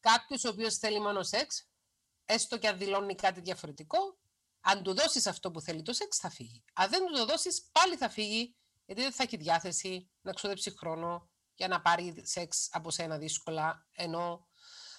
Κάποιος 0.00 0.44
ο 0.44 0.48
οποίος 0.48 0.76
θέλει 0.76 1.00
μόνο 1.00 1.22
σεξ, 1.22 1.68
έστω 2.24 2.58
και 2.58 2.68
αν 2.68 2.78
δηλώνει 2.78 3.14
κάτι 3.14 3.40
διαφορετικό, 3.40 4.18
αν 4.60 4.82
του 4.82 4.94
δώσεις 4.94 5.26
αυτό 5.26 5.50
που 5.50 5.60
θέλει 5.60 5.82
το 5.82 5.92
σεξ, 5.92 6.16
θα 6.16 6.30
φύγει. 6.30 6.64
Αν 6.72 6.90
δεν 6.90 7.06
του 7.06 7.12
το 7.12 7.26
δώσεις, 7.26 7.68
πάλι 7.72 7.96
θα 7.96 8.08
φύγει, 8.08 8.56
γιατί 8.84 9.02
δεν 9.02 9.12
θα 9.12 9.22
έχει 9.22 9.36
διάθεση 9.36 10.10
να 10.20 10.32
ξοδέψει 10.32 10.76
χρόνο 10.78 11.30
για 11.54 11.68
να 11.68 11.80
πάρει 11.80 12.22
σεξ 12.26 12.68
από 12.72 12.90
σένα 12.90 13.18
δύσκολα, 13.18 13.86
ενώ 13.92 14.48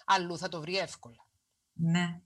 αλλού 0.06 0.38
θα 0.38 0.50
το 0.50 0.62
βρει 0.62 0.78
εύκολα. 0.78 1.28
Ναι. 1.74 2.22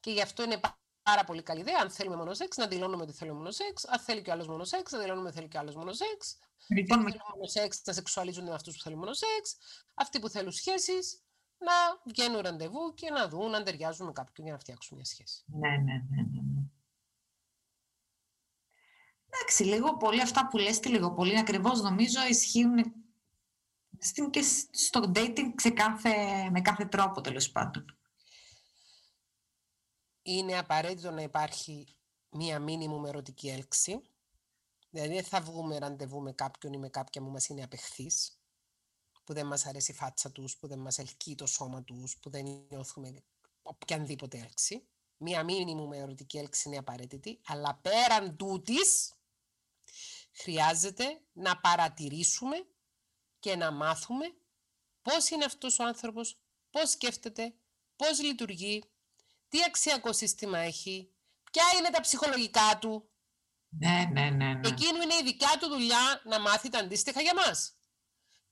Και 0.00 0.10
γι' 0.10 0.22
αυτό 0.22 0.42
είναι 0.42 0.58
πά- 0.58 0.80
πάρα 1.02 1.24
πολύ 1.24 1.42
καλή 1.42 1.60
ιδέα, 1.60 1.78
αν 1.80 1.90
θέλουμε 1.90 2.16
μόνο 2.16 2.34
σεξ, 2.34 2.56
να 2.56 2.66
δηλώνουμε 2.66 3.02
ότι 3.02 3.12
θέλουμε 3.12 3.36
μόνο 3.36 3.50
σεξ. 3.50 3.84
Αν 3.84 3.98
θέλει 4.00 4.22
και 4.22 4.30
ο 4.30 4.32
άλλος 4.32 4.46
μόνο 4.46 4.64
σεξ, 4.64 4.92
να 4.92 4.98
δηλώνουμε 4.98 5.26
ότι 5.28 5.36
θέλει 5.36 5.48
και 5.48 5.56
ο 5.56 5.60
άλλος 5.60 5.74
μόνο 5.74 5.92
σεξ. 5.92 6.38
Λοιπόν, 6.68 6.98
Αυτοί 6.98 7.04
με- 7.04 7.10
που 7.12 7.18
θέλουν 7.18 7.34
μόνο 7.38 7.46
σεξ 7.50 7.82
να 7.84 7.92
σεξουαλίζονται 7.92 8.48
με 8.48 8.54
αυτούς 8.54 8.76
που 8.76 8.82
θέλουν 8.82 8.98
μόνο 8.98 9.12
σεξ. 9.12 9.56
Αυτοί 9.94 10.20
που 10.20 10.28
θέλουν 10.28 10.52
σχέσεις 10.52 11.22
να 11.64 12.00
βγαίνουν 12.04 12.40
ραντεβού 12.40 12.94
και 12.94 13.10
να 13.10 13.28
δουν 13.28 13.54
αν 13.54 13.64
ταιριάζουν 13.64 14.06
με 14.06 14.12
κάποιον 14.12 14.46
για 14.46 14.54
να 14.54 14.60
φτιάξουν 14.60 14.96
μια 14.96 15.04
σχέση. 15.06 15.42
ναι, 15.46 15.68
ναι, 15.68 15.76
ναι, 15.76 16.22
ναι, 16.22 16.40
ναι. 16.40 16.62
Εντάξει, 19.34 19.64
λίγο 19.64 19.96
πολύ 19.96 20.20
αυτά 20.20 20.48
που 20.48 20.58
λες 20.58 20.80
και 20.80 20.88
λίγο 20.88 21.12
πολύ 21.12 21.38
ακριβώς 21.38 21.80
νομίζω 21.80 22.26
ισχύουν 22.26 22.94
στην, 23.98 24.30
και 24.30 24.42
σ- 24.42 24.74
στο 24.74 25.12
dating 25.14 25.54
σε 25.56 25.70
κάθε, 25.70 26.10
με 26.50 26.60
κάθε 26.60 26.84
τρόπο 26.84 27.20
τέλος 27.20 27.50
πάντων. 27.50 27.98
Είναι 30.22 30.58
απαραίτητο 30.58 31.10
να 31.10 31.22
υπάρχει 31.22 31.96
μία 32.30 32.58
μήνυμου 32.58 33.06
ερωτική 33.06 33.48
έλξη. 33.48 34.00
Δηλαδή 34.90 35.14
δεν 35.14 35.24
θα 35.24 35.40
βγούμε 35.40 35.78
ραντεβού 35.78 36.20
με 36.22 36.32
κάποιον 36.32 36.72
ή 36.72 36.78
με 36.78 36.88
κάποια 36.88 37.22
που 37.22 37.30
μας 37.30 37.48
είναι 37.48 37.62
απεχθής, 37.62 38.41
που 39.24 39.32
δεν 39.32 39.46
μας 39.46 39.66
αρέσει 39.66 39.92
η 39.92 39.94
φάτσα 39.94 40.32
τους, 40.32 40.56
που 40.56 40.66
δεν 40.66 40.78
μας 40.78 40.98
ελκύει 40.98 41.34
το 41.34 41.46
σώμα 41.46 41.82
τους, 41.82 42.16
που 42.18 42.30
δεν 42.30 42.66
νιώθουμε 42.70 43.22
οποιαδήποτε 43.62 44.38
έλξη. 44.38 44.86
Μία 45.16 45.44
μήνυμου 45.44 45.92
ερωτική 45.92 46.38
έλξη 46.38 46.68
είναι 46.68 46.78
απαραίτητη, 46.78 47.40
αλλά 47.46 47.74
πέραν 47.74 48.36
τούτης 48.36 49.12
χρειάζεται 50.32 51.20
να 51.32 51.60
παρατηρήσουμε 51.60 52.66
και 53.38 53.56
να 53.56 53.70
μάθουμε 53.70 54.34
πώς 55.02 55.30
είναι 55.30 55.44
αυτός 55.44 55.78
ο 55.78 55.84
άνθρωπος, 55.84 56.40
πώς 56.70 56.90
σκέφτεται, 56.90 57.54
πώς 57.96 58.22
λειτουργεί, 58.22 58.84
τι 59.48 59.58
αξιακό 59.66 60.12
σύστημα 60.12 60.58
έχει, 60.58 61.12
ποια 61.50 61.64
είναι 61.78 61.90
τα 61.90 62.00
ψυχολογικά 62.00 62.78
του. 62.80 63.10
Ναι, 63.68 64.08
ναι, 64.12 64.30
ναι, 64.30 64.54
ναι. 64.54 64.68
Εκείνου 64.68 65.02
είναι 65.02 65.14
η 65.14 65.22
δικιά 65.24 65.56
του 65.60 65.68
δουλειά 65.68 66.22
να 66.24 66.40
μάθει 66.40 66.68
τα 66.68 66.78
αντίστοιχα 66.78 67.20
για 67.20 67.34
μας. 67.34 67.76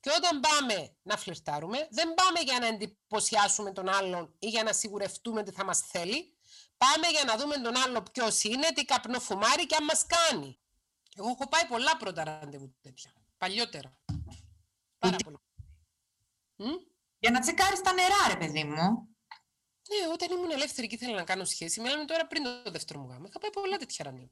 Και 0.00 0.10
όταν 0.16 0.40
πάμε 0.40 0.96
να 1.02 1.16
φλερτάρουμε, 1.16 1.88
δεν 1.90 2.14
πάμε 2.14 2.40
για 2.40 2.58
να 2.58 2.66
εντυπωσιάσουμε 2.66 3.72
τον 3.72 3.88
άλλον 3.88 4.34
ή 4.38 4.48
για 4.48 4.62
να 4.62 4.72
σιγουρευτούμε 4.72 5.40
ότι 5.40 5.50
θα 5.50 5.64
μας 5.64 5.80
θέλει. 5.80 6.38
Πάμε 6.76 7.06
για 7.08 7.24
να 7.24 7.36
δούμε 7.36 7.56
τον 7.56 7.76
άλλο 7.76 8.02
ποιος 8.02 8.42
είναι, 8.42 8.72
τι 8.74 8.84
καπνό 8.84 9.20
φουμάρει 9.20 9.66
και 9.66 9.74
αν 9.74 9.84
μας 9.84 10.06
κάνει. 10.06 10.58
Εγώ 11.16 11.28
έχω 11.28 11.48
πάει 11.48 11.66
πολλά 11.66 11.96
πρώτα 11.96 12.24
ραντεβού 12.24 12.74
τέτοια. 12.80 13.12
Παλιότερα. 13.38 13.98
Πάρα 14.98 15.16
πολύ. 15.24 15.36
Μμ; 16.56 16.76
Για 17.18 17.30
να 17.30 17.40
τσεκάρεις 17.40 17.80
τα 17.80 17.92
νερά, 17.92 18.28
ρε 18.28 18.36
παιδί 18.36 18.64
μου. 18.64 18.74
Ναι, 19.88 20.12
όταν 20.12 20.30
ήμουν 20.30 20.50
ελεύθερη 20.50 20.86
και 20.86 20.94
ήθελα 20.94 21.16
να 21.16 21.24
κάνω 21.24 21.44
σχέση, 21.44 21.80
μιλάμε 21.80 22.04
τώρα 22.04 22.26
πριν 22.26 22.42
το 22.64 22.70
δεύτερο 22.70 23.00
μου 23.00 23.08
γάμο. 23.10 23.24
Είχα 23.28 23.38
πάει 23.38 23.50
πολλά 23.50 23.76
τέτοια 23.76 24.04
ραντεβού. 24.04 24.30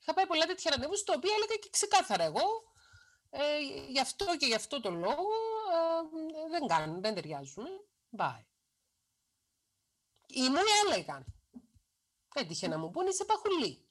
Είχα 0.00 0.14
πάει 0.14 0.26
πολλά 0.26 0.46
τέτοια 0.46 0.70
ραντεβού, 0.70 0.96
στο 0.96 1.12
οποίο 1.12 1.30
έλεγα 1.34 1.54
και 1.54 1.68
ξεκάθαρα 1.70 2.24
εγώ, 2.24 2.67
ε, 3.30 3.58
γι' 3.88 4.00
αυτό 4.00 4.36
και 4.36 4.46
γι' 4.46 4.54
αυτό 4.54 4.80
το 4.80 4.90
λόγο 4.90 5.28
ε, 6.46 6.50
δεν 6.50 6.66
κάνουν, 6.66 7.00
δεν 7.00 7.14
ταιριάζουμε. 7.14 7.68
Bye. 8.16 8.44
Ή 10.26 10.40
μου 10.40 10.60
έλεγαν. 10.84 11.24
Έτυχε 12.34 12.68
να 12.68 12.78
μου 12.78 12.90
πούνε 12.90 13.08
είσαι 13.08 13.24
παχουλή. 13.24 13.88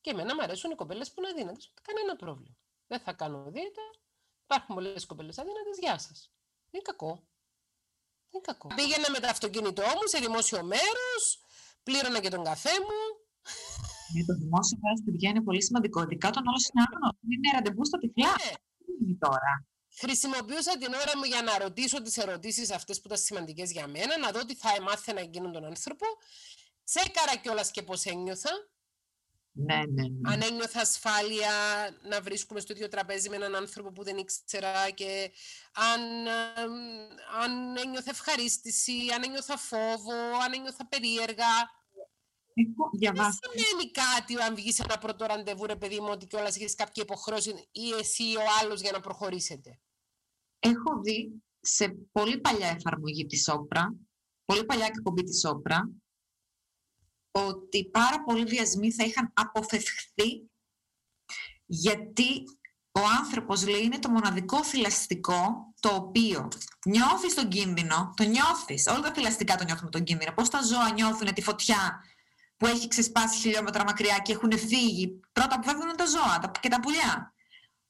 Και 0.00 0.10
εμένα 0.10 0.34
μου 0.34 0.42
αρέσουν 0.42 0.70
οι 0.70 0.74
κοπέλες 0.74 1.12
που 1.12 1.20
είναι 1.20 1.28
αδύνατες. 1.28 1.72
Κανένα 1.82 2.16
πρόβλημα. 2.16 2.56
Δεν 2.86 3.00
θα 3.00 3.12
κάνω 3.12 3.50
δίαιτα. 3.50 3.82
Υπάρχουν 4.44 4.74
πολλές 4.74 5.06
κοπέλες 5.06 5.38
αδύνατες. 5.38 5.78
Γεια 5.78 5.98
σας. 5.98 6.32
Δεν 6.70 6.80
είναι 6.80 6.82
κακό. 6.82 7.12
Δεν 8.30 8.30
είναι 8.30 8.42
κακό. 8.42 8.68
Πήγαινα 8.74 9.10
με 9.10 9.18
το 9.18 9.28
αυτοκίνητό 9.28 9.82
μου 9.82 10.06
σε 10.06 10.18
δημόσιο 10.18 10.62
μέρος, 10.62 11.22
πλήρωνα 11.82 12.20
και 12.20 12.28
τον 12.28 12.44
καφέ 12.44 12.80
μου. 12.80 13.00
Ναι, 14.12 14.24
το 14.24 14.34
δημόσιο 14.34 14.78
μέρος, 14.82 15.00
παιδιά, 15.04 15.30
είναι 15.30 15.42
πολύ 15.42 15.62
σημαντικό. 15.62 16.02
Ειδικά 16.02 16.28
όταν 16.28 16.46
όλος 16.46 16.68
είναι 16.68 16.82
άγνωστο. 16.86 17.18
Είναι 17.34 17.50
ραντεβού 17.54 17.84
στα 17.84 17.98
τυφλά. 17.98 18.30
Ναι. 18.30 18.52
Τι 18.98 19.04
είναι 19.04 19.18
τώρα; 19.20 19.66
Χρησιμοποιούσα 20.00 20.78
την 20.78 20.94
ώρα 20.94 21.16
μου 21.16 21.24
για 21.24 21.42
να 21.42 21.58
ρωτήσω 21.58 22.02
τις 22.02 22.16
ερωτήσεις 22.16 22.70
αυτές 22.70 22.96
που 22.96 23.06
ήταν 23.06 23.18
σημαντικές 23.18 23.72
για 23.72 23.86
μένα, 23.86 24.18
να 24.18 24.30
δω 24.30 24.44
τι 24.44 24.54
θα 24.54 24.74
εμάθαινα 24.76 25.20
εκείνον 25.20 25.52
τον 25.52 25.64
άνθρωπο. 25.64 26.06
Τσέκαρα 26.84 27.36
κιόλας 27.36 27.70
και 27.70 27.82
πώς 27.82 28.04
ένιωθα. 28.04 28.50
Ναι, 29.52 29.76
ναι, 29.76 30.02
ναι. 30.02 30.32
Αν 30.32 30.42
ένιωθα 30.42 30.80
ασφάλεια 30.80 31.50
να 32.02 32.20
βρίσκουμε 32.20 32.60
στο 32.60 32.72
ίδιο 32.72 32.88
τραπέζι 32.88 33.28
με 33.28 33.36
έναν 33.36 33.54
άνθρωπο 33.54 33.92
που 33.92 34.02
δεν 34.02 34.16
ήξερα 34.16 34.90
και 34.90 35.30
αν, 35.72 36.26
ε, 36.26 36.62
αν 37.42 37.76
ένιωθα 37.76 38.10
ευχαρίστηση, 38.10 38.92
αν 39.14 39.22
ένιωθα 39.22 39.56
φόβο, 39.56 40.14
αν 40.44 40.52
ένιωθα 40.52 40.86
περίεργα. 40.88 41.76
Έχω 42.60 42.90
Δεν 42.90 43.00
διαβάσει. 43.00 43.38
σημαίνει 43.42 43.90
κάτι 43.90 44.42
αν 44.42 44.54
βγει 44.54 44.72
σε 44.72 44.82
ένα 44.82 44.98
πρώτο 44.98 45.24
ραντεβού, 45.26 45.66
ρε 45.66 45.76
παιδί 45.76 46.00
μου, 46.00 46.08
ότι 46.10 46.26
κιόλας 46.26 46.56
έχεις 46.56 46.74
κάποια 46.74 47.02
υποχρέωση 47.02 47.68
ή 47.72 47.90
εσύ 48.00 48.22
ή 48.22 48.36
ο 48.36 48.42
άλλος 48.62 48.80
για 48.80 48.92
να 48.92 49.00
προχωρήσετε; 49.00 49.80
Έχω 50.58 51.00
δει 51.02 51.42
σε 51.60 51.88
πολύ 52.12 52.40
παλιά 52.40 52.68
εφαρμογή 52.68 53.26
της 53.26 53.48
Όπρα, 53.48 53.94
πολύ 54.44 54.64
παλιά 54.64 54.86
εκπομπή 54.86 55.22
της 55.22 55.44
Όπρα, 55.44 55.90
ότι 57.30 57.84
πάρα 57.90 58.24
πολλοί 58.24 58.44
βιασμοί 58.44 58.92
θα 58.92 59.04
είχαν 59.04 59.30
αποφευχθεί 59.34 60.50
γιατί 61.66 62.42
ο 62.92 63.00
άνθρωπος 63.18 63.66
λέει 63.68 63.82
είναι 63.82 63.98
το 63.98 64.08
μοναδικό 64.08 64.64
θηλαστικό 64.64 65.72
το 65.80 65.88
οποίο 65.88 66.48
νιώθεις 66.86 67.34
τον 67.34 67.48
κίνδυνο, 67.48 68.12
το 68.16 68.22
νιώθεις, 68.24 68.86
όλα 68.86 69.00
τα 69.00 69.12
θηλαστικά 69.12 69.56
το 69.56 69.64
νιώθουν 69.64 69.90
τον 69.90 70.04
κίνδυνο. 70.04 70.32
Πώς 70.32 70.48
τα 70.48 70.62
ζώα 70.62 70.92
νιώθουν 70.92 71.34
τη 71.34 71.42
φωτιά 71.42 72.04
που 72.58 72.66
έχει 72.66 72.88
ξεσπάσει 72.88 73.38
χιλιόμετρα 73.38 73.84
μακριά 73.84 74.18
και 74.18 74.32
έχουν 74.32 74.58
φύγει. 74.58 75.20
Πρώτα 75.32 75.58
που 75.60 75.66
φεύγουν 75.68 75.96
τα 75.96 76.06
ζώα 76.06 76.38
τα- 76.38 76.50
και 76.60 76.68
τα 76.68 76.80
πουλιά. 76.80 77.34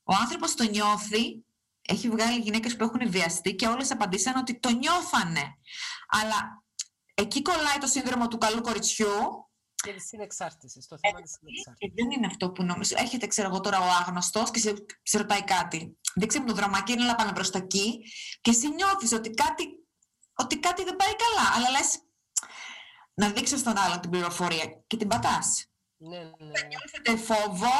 Ο 0.03 0.13
άνθρωπος 0.21 0.55
το 0.55 0.63
νιώθει, 0.63 1.43
έχει 1.81 2.09
βγάλει 2.09 2.39
γυναίκες 2.39 2.75
που 2.75 2.83
έχουν 2.83 3.11
βιαστεί 3.11 3.55
και 3.55 3.67
όλες 3.67 3.91
απαντήσαν 3.91 4.35
ότι 4.35 4.59
το 4.59 4.69
νιώθανε. 4.69 5.43
Αλλά 6.07 6.63
εκεί 7.13 7.41
κολλάει 7.41 7.77
το 7.79 7.87
σύνδρομο 7.87 8.27
του 8.27 8.37
καλού 8.37 8.61
κοριτσιού 8.61 9.47
Και 9.75 9.93
της 9.93 10.07
συνεξάρτησης, 10.07 10.87
το 10.87 10.97
θέμα 11.01 11.21
της 11.21 11.31
συνεξάρτησης. 11.39 11.77
και 11.77 11.91
δεν 12.03 12.11
είναι 12.11 12.25
αυτό 12.25 12.51
που 12.51 12.63
νομίζω. 12.63 12.95
Έρχεται, 12.97 13.27
ξέρω 13.27 13.47
εγώ 13.49 13.59
τώρα, 13.59 13.79
ο 13.79 13.83
άγνωστος 13.99 14.51
και 14.51 14.59
σε, 14.59 14.73
σε 15.03 15.17
ρωτάει 15.17 15.43
κάτι. 15.43 15.97
Δείξε 16.15 16.39
μου 16.39 16.45
το 16.45 16.53
δρομάκι, 16.53 16.91
έλα 16.91 17.15
πάμε 17.15 17.33
προς 17.33 17.49
τα 17.49 17.57
εκεί. 17.57 17.99
Και 18.41 18.49
εσύ 18.51 18.67
νιώθεις 18.69 19.11
ότι 19.11 19.29
κάτι, 19.29 19.65
ότι 20.33 20.59
κάτι 20.59 20.83
δεν 20.83 20.95
πάει 20.95 21.15
καλά. 21.15 21.55
Αλλά 21.55 21.69
λες 21.79 21.99
να 23.19 23.29
δείξω 23.29 23.57
στον 23.57 23.77
άλλο 23.77 23.99
την 23.99 24.09
πληροφορία 24.09 24.65
και 24.87 24.97
την 24.97 25.07
πατάς. 25.07 25.65
Ναι, 25.97 26.17
ναι, 26.17 26.23
ναι, 26.23 26.67
Νιώθετε 26.67 27.17
φόβο, 27.17 27.75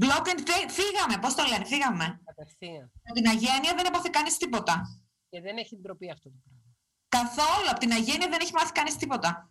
block 0.00 0.26
and 0.32 0.40
fade. 0.48 0.70
Φύγαμε, 0.78 1.18
πώς 1.20 1.34
το 1.34 1.42
λένε, 1.50 1.64
φύγαμε. 1.64 2.20
κατευθείαν. 2.24 2.92
Από 3.04 3.14
την 3.14 3.28
αγένεια 3.28 3.74
δεν 3.74 3.86
έπαθε 3.86 4.08
κανείς 4.12 4.36
τίποτα. 4.36 5.00
Και 5.28 5.40
δεν 5.40 5.56
έχει 5.56 5.76
ντροπή 5.76 6.10
αυτό 6.10 6.30
το 6.30 6.36
πράγμα. 6.44 6.74
Καθόλου 7.08 7.70
από 7.70 7.78
την 7.78 7.92
αγένεια 7.92 8.28
δεν 8.28 8.40
έχει 8.40 8.52
μάθει 8.52 8.72
κανείς 8.72 8.96
τίποτα. 8.96 9.50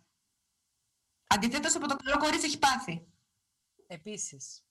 Αντιθέτως 1.26 1.74
από 1.74 1.88
το 1.88 1.96
καλό 1.96 2.18
κορίτσι 2.18 2.46
έχει 2.46 2.58
πάθει. 2.58 3.06
Επίσης, 3.86 4.64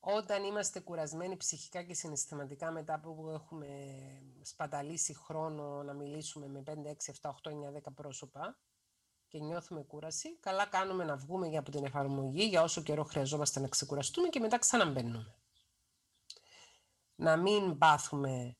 όταν 0.00 0.44
είμαστε 0.44 0.80
κουρασμένοι 0.80 1.36
ψυχικά 1.36 1.82
και 1.82 1.94
συναισθηματικά 1.94 2.70
μετά 2.70 2.94
από 2.94 3.14
που 3.14 3.28
έχουμε 3.28 3.68
σπαταλήσει 4.42 5.14
χρόνο 5.14 5.82
να 5.82 5.92
μιλήσουμε 5.92 6.48
με 6.48 6.62
5, 6.66 6.70
6, 6.70 7.10
7, 7.20 7.30
8, 7.42 7.50
9, 7.50 7.72
10 7.72 7.94
πρόσωπα 7.94 8.58
και 9.30 9.38
νιώθουμε 9.38 9.82
κούραση, 9.82 10.36
καλά 10.40 10.66
κάνουμε 10.66 11.04
να 11.04 11.16
βγούμε 11.16 11.46
για 11.46 11.58
από 11.58 11.70
την 11.70 11.84
εφαρμογή 11.84 12.44
για 12.44 12.62
όσο 12.62 12.82
καιρό 12.82 13.04
χρειαζόμαστε 13.04 13.60
να 13.60 13.68
ξεκουραστούμε 13.68 14.28
και 14.28 14.40
μετά 14.40 14.58
ξαναμπαίνουμε. 14.58 15.34
Να 17.14 17.36
μην 17.36 17.78
πάθουμε 17.78 18.56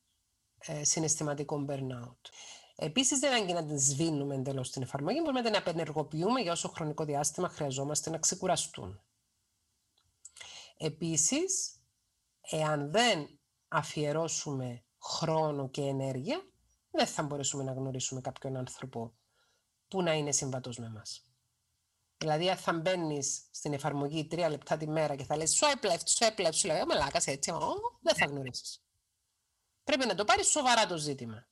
ε, 0.59 0.83
συναισθηματικό 0.83 1.65
burnout. 1.69 2.29
Επίσης 2.75 3.19
δεν 3.19 3.33
ανάγκη 3.33 3.53
να 3.53 3.65
την 3.65 3.79
σβήνουμε 3.79 4.35
εντελώς 4.35 4.71
την 4.71 4.81
εφαρμογή, 4.81 5.19
μπορούμε 5.19 5.41
να 5.41 5.45
την 5.45 5.55
απενεργοποιούμε 5.55 6.41
για 6.41 6.51
όσο 6.51 6.69
χρονικό 6.69 7.05
διάστημα 7.05 7.49
χρειαζόμαστε 7.49 8.09
να 8.09 8.17
ξεκουραστούν. 8.17 9.01
Επίσης, 10.77 11.81
εάν 12.41 12.91
δεν 12.91 13.39
αφιερώσουμε 13.67 14.83
χρόνο 15.01 15.69
και 15.69 15.81
ενέργεια, 15.81 16.41
δεν 16.91 17.07
θα 17.07 17.23
μπορέσουμε 17.23 17.63
να 17.63 17.73
γνωρίσουμε 17.73 18.21
κάποιον 18.21 18.57
άνθρωπο 18.57 19.13
που 19.91 20.01
να 20.01 20.13
είναι 20.13 20.31
συμβατός 20.31 20.77
με 20.77 20.89
μας. 20.89 21.25
Δηλαδή, 22.17 22.49
αν 22.49 22.57
θα 22.57 22.73
μπαίνεις 22.73 23.47
στην 23.51 23.73
εφαρμογή 23.73 24.27
τρία 24.27 24.49
λεπτά 24.49 24.77
τη 24.77 24.87
μέρα 24.87 25.15
και 25.15 25.23
θα 25.23 25.37
λες 25.37 25.59
swipe 25.61 25.85
left, 25.85 26.03
swipe 26.17 26.45
left, 26.45 26.53
σου 26.53 26.67
λέει, 26.67 26.83
μαλάκας 26.87 27.27
έτσι, 27.27 27.51
«Ω, 27.51 27.73
δεν 28.01 28.15
θα 28.15 28.25
γνωρίσεις. 28.25 28.83
Πρέπει 29.83 30.05
να 30.05 30.15
το 30.15 30.25
πάρεις 30.25 30.47
σοβαρά 30.47 30.85
το 30.85 30.97
ζήτημα. 30.97 31.47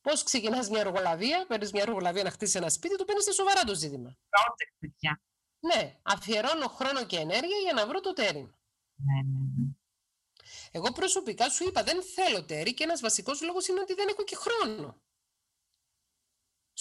Πώς 0.00 0.22
ξεκινάς 0.22 0.68
μια 0.68 0.80
εργολαβία, 0.80 1.46
παίρνεις 1.46 1.72
μια 1.72 1.82
εργολαβία 1.82 2.22
να 2.22 2.30
χτίσεις 2.30 2.54
ένα 2.54 2.68
σπίτι, 2.68 2.96
το 2.96 3.04
παίρνεις 3.04 3.34
σοβαρά 3.34 3.62
το 3.62 3.74
ζήτημα. 3.74 4.10
Project, 4.10 4.74
παιδιά. 4.78 5.22
Ναι, 5.60 5.98
αφιερώνω 6.02 6.68
χρόνο 6.68 7.06
και 7.06 7.16
ενέργεια 7.16 7.56
για 7.62 7.72
να 7.72 7.86
βρω 7.86 8.00
το 8.00 8.12
τέρι. 8.12 8.40
Ναι, 8.94 9.22
ναι, 9.22 9.38
ναι. 9.56 9.70
Εγώ 10.70 10.92
προσωπικά 10.92 11.48
σου 11.50 11.68
είπα 11.68 11.82
δεν 11.82 12.02
θέλω 12.02 12.44
τέρι 12.44 12.74
και 12.74 12.84
ένας 12.84 13.00
βασικός 13.00 13.42
λόγος 13.42 13.68
είναι 13.68 13.80
ότι 13.80 13.94
δεν 13.94 14.08
έχω 14.08 14.24
και 14.24 14.36
χρόνο. 14.36 15.01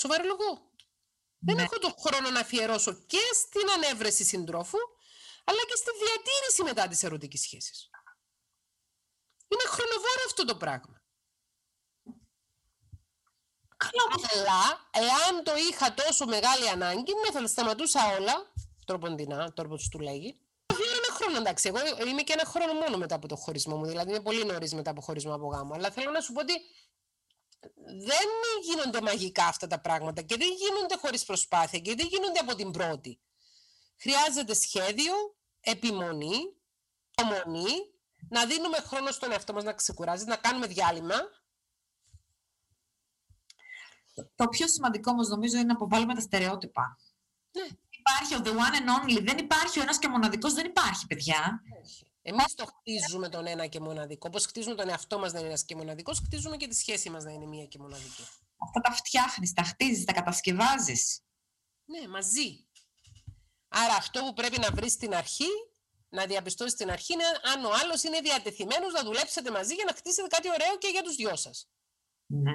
Σοβαρό 0.01 0.23
λόγο. 0.23 0.49
Δεν 1.39 1.55
Ναι. 1.55 1.61
έχω 1.63 1.77
το 1.79 1.95
χρόνο 2.03 2.29
να 2.29 2.39
αφιερώσω 2.39 2.93
και 2.93 3.23
στην 3.33 3.69
ανέβρεση 3.75 4.23
συντρόφου, 4.23 4.77
αλλά 5.43 5.61
και 5.67 5.75
στη 5.75 5.91
διατήρηση 6.03 6.63
μετά 6.63 6.87
της 6.87 7.03
ερωτικής 7.03 7.41
σχέσης. 7.41 7.89
Είναι 9.47 9.65
χρονοβόρο 9.67 10.21
αυτό 10.25 10.45
το 10.45 10.55
πράγμα. 10.55 10.95
Αλλά, 14.33 14.89
εάν 14.91 15.43
το 15.43 15.55
είχα 15.55 15.93
τόσο 15.93 16.25
μεγάλη 16.25 16.69
ανάγκη, 16.69 17.13
ναι, 17.13 17.31
θα 17.31 17.41
τα 17.41 17.47
σταματούσα 17.47 18.15
όλα, 18.17 18.53
τροποντινά, 18.85 19.53
τώρα 19.53 19.67
όπως 19.69 19.87
τους 19.89 20.01
λέγει. 20.01 20.39
Αφιέρω 20.65 20.91
ένα 20.91 21.13
χρόνο, 21.15 21.37
εντάξει. 21.37 21.67
Εγώ 21.67 22.07
είμαι 22.07 22.21
και 22.21 22.33
ένα 22.33 22.45
χρόνο 22.45 22.73
μόνο 22.73 22.97
μετά 22.97 23.15
από 23.15 23.27
το 23.27 23.35
χωρισμό 23.35 23.77
μου. 23.77 23.85
Δηλαδή, 23.85 24.09
είμαι 24.09 24.19
πολύ 24.21 24.45
νωρίς 24.45 24.73
μετά 24.73 24.91
από 24.91 25.01
χωρισμό 25.01 25.33
από 25.33 25.47
γάμο. 25.47 25.73
Αλλά 25.73 25.91
θέλω 25.91 26.11
να 26.11 26.21
σου 26.21 26.33
πω 26.33 26.41
ότι 26.41 26.53
δεν 27.86 28.28
γίνονται 28.64 29.01
μαγικά 29.01 29.45
αυτά 29.45 29.68
τα 29.68 29.80
πράγματα 29.82 30.22
και 30.22 30.38
δεν 30.38 30.47
γίνονται 30.57 30.97
χωρίς 30.97 31.26
προσπάθεια 31.26 31.80
και 31.80 31.95
δεν 31.95 32.07
γίνονται 32.07 32.39
από 32.39 32.55
την 32.55 32.72
πρώτη. 32.72 33.20
Χρειάζεται 33.97 34.53
σχέδιο, 34.53 35.14
επιμονή, 35.59 36.38
ομονή, 37.22 37.72
να 38.30 38.45
δίνουμε 38.45 38.78
χρόνο 38.78 39.12
στον 39.12 39.32
εαυτό 39.32 39.53
μας 39.53 39.64
να 39.64 39.74
ξεκουράζει, 39.74 40.26
να 40.26 40.36
κάνουμε 40.36 40.68
διάλειμμα. 40.68 41.16
Το 44.36 44.47
πιο 44.47 44.68
σημαντικό 44.68 45.12
όμως 45.12 45.28
νομίζω 45.28 45.57
είναι 45.57 45.66
να 45.66 45.74
αποβάλουμε 45.74 46.14
τα 46.14 46.22
στερεότυπα. 46.22 46.97
Ναι. 47.51 47.68
Υπάρχει 47.89 48.36
ο 48.36 48.41
the 48.43 48.49
one 48.49 48.76
and 48.76 49.20
only. 49.20 49.24
Δεν 49.24 49.38
υπάρχει 49.38 49.80
ο 49.80 49.82
ένας 49.82 49.99
και 49.99 50.07
μοναδικός. 50.07 50.53
Δεν 50.53 50.66
υπάρχει, 50.66 51.07
παιδιά. 51.07 51.62
Εμείς 52.22 52.55
το 52.55 52.65
χτίζουμε 52.65 53.30
τον 53.30 53.47
ένα 53.47 53.67
και 53.67 53.80
μοναδικό. 53.80 54.28
Όπως 54.28 54.45
χτίζουμε 54.45 54.76
τον 54.76 54.89
εαυτό 54.89 55.19
μας 55.19 55.32
να 55.34 55.39
είναι 55.39 55.47
ένας 55.47 55.65
και 55.65 55.76
μοναδικός, 55.76 56.19
χτίζουμε 56.19 56.57
και 56.57 56.67
τη 56.67 56.76
σχέση 56.76 57.09
μας 57.09 57.24
να 57.24 57.32
είναι 57.32 57.45
μία 57.45 57.65
και 57.65 57.78
μοναδική. 57.80 58.22
Αυτά 58.57 58.80
τα 58.82 58.91
φτιάχνεις, 58.91 59.53
τα 59.53 59.63
χτίζεις, 59.63 60.05
τα 60.05 60.13
κατασκευάζεις. 60.13 61.24
Ναι, 61.86 62.07
μαζί. 62.07 62.67
Άρα 63.67 63.95
αυτό 63.95 64.19
που 64.24 64.34
πρέπει 64.34 64.59
να 64.59 64.72
βρεις 64.72 64.91
στην 64.91 65.13
αρχή, 65.13 65.49
να 66.09 66.26
διαπιστώσεις 66.26 66.74
στην 66.74 66.91
αρχή, 66.91 67.13
είναι 67.13 67.24
αν 67.53 67.65
ο 67.65 67.69
άλλος 67.82 68.03
είναι 68.03 68.19
διατεθειμένος 68.22 68.93
να 68.93 69.03
δουλέψετε 69.03 69.51
μαζί 69.51 69.74
για 69.74 69.86
να 69.86 69.93
χτίσετε 69.93 70.28
κάτι 70.28 70.49
ωραίο 70.49 70.78
και 70.78 70.88
για 70.88 71.01
τους 71.01 71.15
δυο 71.15 71.36
σας. 71.36 71.69
Ναι. 72.26 72.53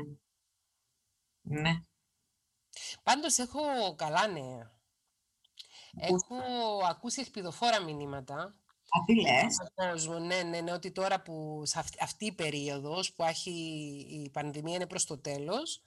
Ναι. 1.40 1.80
Πάντως 3.02 3.38
έχω 3.38 3.94
καλά 3.94 4.26
νέα. 4.26 4.74
Έχω 5.98 6.36
ακούσει 6.88 7.20
ελπιδοφόρα 7.20 7.80
μηνύματα 7.80 8.56
Α, 8.88 9.04
τι 9.06 9.20
λες; 9.20 9.54
στον 9.54 9.72
κόσμο, 9.74 10.18
ναι, 10.18 10.42
ναι, 10.42 10.60
ναι, 10.60 10.72
ότι 10.72 10.92
τώρα 10.92 11.22
που 11.22 11.62
σε 11.64 11.78
αυτή, 11.78 11.98
αυτή 12.00 12.26
η 12.26 12.32
περίοδος 12.32 13.12
που 13.12 13.24
έχει, 13.24 13.50
η 14.24 14.30
πανδημία 14.30 14.74
είναι 14.74 14.86
προς 14.86 15.04
το 15.04 15.18
τέλος, 15.18 15.80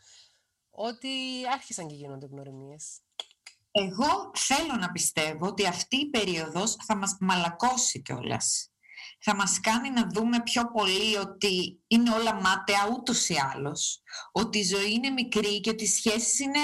ότι 0.69 1.09
άρχισαν 1.53 1.87
και 1.87 1.95
γίνονται 1.95 2.25
γνωριμίες. 2.25 2.99
Εγώ 3.71 4.31
θέλω 4.35 4.75
να 4.79 4.91
πιστεύω 4.91 5.47
ότι 5.47 5.67
αυτή 5.67 5.95
η 5.95 6.09
περίοδος 6.09 6.75
θα 6.75 6.95
μας 6.95 7.17
μαλακώσει 7.19 8.01
κιόλας. 8.01 8.71
Θα 9.19 9.35
μας 9.35 9.59
κάνει 9.59 9.89
να 9.89 10.07
δούμε 10.07 10.43
πιο 10.43 10.71
πολύ 10.71 11.17
ότι 11.17 11.83
είναι 11.87 12.11
όλα 12.11 12.33
μάταια 12.33 12.89
ούτως 12.93 13.29
ή 13.29 13.35
άλλως. 13.53 14.01
Ότι 14.31 14.57
η 14.57 14.63
ζωή 14.63 14.91
είναι 14.93 15.09
μικρή 15.09 15.59
και 15.59 15.69
ότι 15.69 15.83
οι 15.83 15.87
σχέσεις 15.87 16.39
είναι 16.39 16.59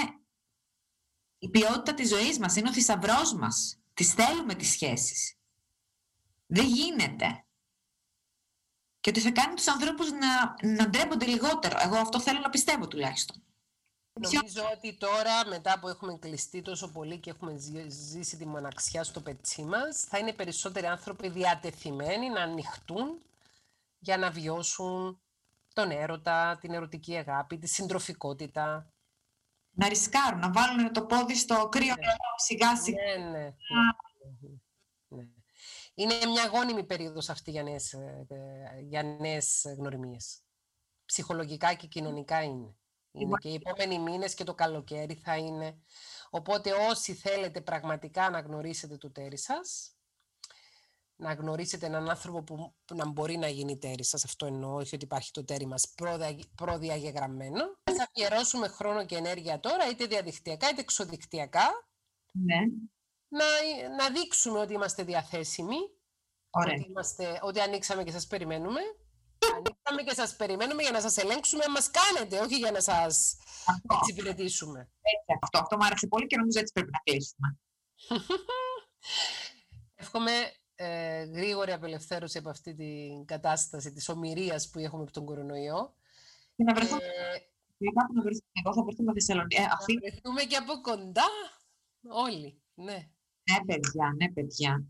η 1.38 1.49
ποιότητα 1.49 1.93
της 1.93 2.09
ζωής 2.09 2.39
μας, 2.39 2.55
είναι 2.55 2.69
ο 2.69 2.73
θησαυρός 2.73 3.33
μας. 3.33 3.79
Τις 3.93 4.13
θέλουμε 4.13 4.55
τις 4.55 4.69
σχέσεις. 4.69 5.34
Δεν 6.45 6.65
γίνεται. 6.65 7.45
Και 8.99 9.09
ότι 9.09 9.19
θα 9.19 9.31
κάνει 9.31 9.53
τους 9.53 9.67
ανθρώπους 9.67 10.11
να, 10.11 10.55
να 10.75 10.89
ντρέπονται 10.89 11.25
λιγότερο. 11.25 11.77
Εγώ 11.81 11.97
αυτό 11.97 12.19
θέλω 12.19 12.39
να 12.39 12.49
πιστεύω 12.49 12.87
τουλάχιστον. 12.87 13.43
Νομίζω 14.21 14.69
ότι 14.73 14.93
τώρα, 14.93 15.45
μετά 15.47 15.79
που 15.79 15.87
έχουμε 15.87 16.17
κλειστεί 16.17 16.61
τόσο 16.61 16.91
πολύ 16.91 17.19
και 17.19 17.29
έχουμε 17.29 17.57
ζει- 17.57 17.89
ζήσει 17.89 18.37
τη 18.37 18.45
μοναξιά 18.45 19.03
στο 19.03 19.21
πετσί 19.21 19.63
μας, 19.63 20.03
θα 20.03 20.17
είναι 20.17 20.33
περισσότεροι 20.33 20.85
άνθρωποι 20.85 21.29
διατεθειμένοι 21.29 22.29
να 22.29 22.41
ανοιχτούν 22.41 23.21
για 23.99 24.17
να 24.17 24.31
βιώσουν 24.31 25.19
τον 25.73 25.91
έρωτα, 25.91 26.57
την 26.61 26.73
ερωτική 26.73 27.15
αγάπη, 27.15 27.57
τη 27.57 27.67
συντροφικότητα. 27.67 28.93
Να 29.71 29.87
ρισκάρουν, 29.87 30.39
να 30.39 30.51
βάλουν 30.51 30.93
το 30.93 31.05
πόδι 31.05 31.35
στο 31.35 31.69
κρύο 31.69 31.95
νερό 31.95 32.33
σιγά 32.37 32.77
σιγά. 32.77 33.17
Ναι, 33.17 33.23
ναι. 33.25 33.39
ναι. 33.39 33.53
Είναι 35.95 36.25
μια 36.25 36.47
γόνιμη 36.47 36.83
περίοδος 36.83 37.29
αυτή 37.29 37.51
για 37.51 37.63
νέες, 37.63 37.93
ε, 37.93 38.25
ε, 38.29 38.79
για 38.81 39.03
νέες 39.03 39.65
γνωριμίες. 39.77 40.39
Ψυχολογικά 41.05 41.73
και 41.73 41.87
κοινωνικά 41.87 42.43
είναι. 42.43 42.75
είναι. 43.11 43.37
Και 43.39 43.49
οι 43.49 43.53
επόμενοι 43.53 43.99
μήνες 43.99 44.33
και 44.33 44.43
το 44.43 44.53
καλοκαίρι 44.53 45.13
θα 45.13 45.37
είναι. 45.37 45.79
Οπότε 46.29 46.71
όσοι 46.89 47.13
θέλετε 47.13 47.61
πραγματικά 47.61 48.29
να 48.29 48.39
γνωρίσετε 48.39 48.97
το 48.97 49.11
τέρι 49.11 49.37
σας, 49.37 49.95
να 51.15 51.33
γνωρίσετε 51.33 51.85
έναν 51.85 52.09
άνθρωπο 52.09 52.43
που, 52.43 52.75
να 52.95 53.07
μπορεί 53.07 53.37
να 53.37 53.47
γίνει 53.47 53.77
τέρι 53.77 54.03
σας, 54.03 54.23
αυτό 54.23 54.45
εννοώ, 54.45 54.75
όχι 54.75 54.95
ότι 54.95 55.03
υπάρχει 55.03 55.31
το 55.31 55.43
τέρι 55.43 55.65
μας 55.65 55.93
προδιαγεγραμμένο. 56.55 57.63
Θα 57.83 58.03
αφιερώσουμε 58.03 58.67
χρόνο 58.67 59.05
και 59.05 59.15
ενέργεια 59.15 59.59
τώρα, 59.59 59.89
είτε 59.89 60.05
διαδικτυακά 60.05 60.69
είτε 60.69 60.81
εξωδικτυακά, 60.81 61.67
Ναι. 62.31 62.59
Να, 63.39 63.45
να 63.95 64.09
δείξουμε 64.09 64.59
ότι 64.59 64.73
είμαστε 64.73 65.03
διαθέσιμοι, 65.03 65.77
Ωραία. 66.49 66.73
ότι, 66.73 66.86
είμαστε, 66.89 67.39
ότι 67.41 67.59
ανοίξαμε 67.59 68.03
και 68.03 68.11
σας 68.11 68.27
περιμένουμε. 68.27 68.79
ανοίξαμε 69.57 70.01
και 70.03 70.13
σας 70.13 70.36
περιμένουμε 70.36 70.81
για 70.81 70.91
να 70.91 71.01
σας 71.01 71.17
ελέγξουμε 71.17 71.63
αν 71.63 71.71
μας 71.71 71.91
κάνετε, 71.91 72.39
όχι 72.39 72.57
για 72.57 72.71
να 72.71 72.81
σας 72.81 73.38
Αυτό, 73.65 73.95
εξυπηρετήσουμε. 73.99 74.79
έτσι, 74.79 75.39
αυτό, 75.43 75.59
αυτό 75.59 75.77
μου 75.77 75.86
άρεσε 75.86 76.07
πολύ 76.07 76.27
και 76.27 76.38
νομίζω 76.38 76.59
έτσι 76.59 76.73
πρέπει 76.73 76.91
να 76.91 76.99
κλείσουμε. 77.03 77.57
Εύχομαι 79.95 80.31
ε, 80.75 81.23
γρήγορη 81.23 81.71
απελευθέρωση 81.71 82.38
από 82.38 82.49
αυτή 82.49 82.75
την 82.75 83.25
κατάσταση 83.25 83.91
της 83.91 84.09
ομοιρίας 84.09 84.69
που 84.69 84.79
έχουμε 84.79 85.01
από 85.01 85.11
τον 85.11 85.25
κορονοϊό. 85.25 85.95
Και 86.55 86.63
να 86.63 86.73
βρεθούμε, 86.73 87.03
Ε, 87.03 87.91
κάπου 87.99 88.13
να 88.13 88.21
βρεθούμε. 88.21 88.51
Εγώ 88.63 88.73
θα 88.73 88.83
βρεθούμε 88.83 89.13
Θεσσαλονίκη. 89.13 89.55
Ε, 89.55 89.61
να 89.61 89.73
αυτή, 89.73 89.93
βρεθούμε 89.97 90.43
και 90.43 90.55
από 90.55 90.81
κοντά 90.81 91.27
όλοι. 92.01 92.63
Ναι. 92.73 93.09
Ναι, 93.51 93.65
παιδιά, 93.65 94.13
ναι, 94.17 94.31
παιδιά. 94.31 94.83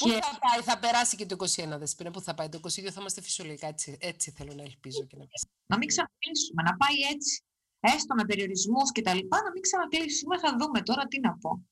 Πού 0.00 0.06
Και 0.08 0.12
θα 0.12 0.38
πάει, 0.38 0.62
θα 0.62 0.78
περάσει 0.78 1.16
και 1.16 1.26
το 1.26 1.36
21, 1.38 1.78
Δεσπίνα, 1.78 2.10
πού 2.10 2.20
θα 2.20 2.34
πάει 2.34 2.48
το 2.48 2.58
22, 2.62 2.90
θα 2.90 3.00
είμαστε 3.00 3.20
φυσιολογικά, 3.20 3.66
έτσι, 3.66 3.96
έτσι 4.00 4.30
θέλω 4.30 4.54
να 4.54 4.62
ελπίζω 4.62 5.02
και 5.06 5.16
να 5.16 5.26
πιστεύω. 5.26 5.54
να 5.66 5.76
μην 5.78 5.88
ξανακλείσουμε, 5.88 6.62
να 6.62 6.76
πάει 6.76 6.98
έτσι. 7.14 7.44
Έστω 7.80 8.14
με 8.14 8.24
περιορισμούς 8.24 8.92
και 8.92 9.02
τα 9.02 9.14
λοιπά, 9.14 9.42
να 9.42 9.50
μην 9.50 9.62
ξανακλείσουμε. 9.62 10.38
Θα 10.38 10.56
δούμε 10.60 10.80
τώρα 10.82 11.06
τι 11.06 11.20
να 11.20 11.38
πω. 11.38 11.66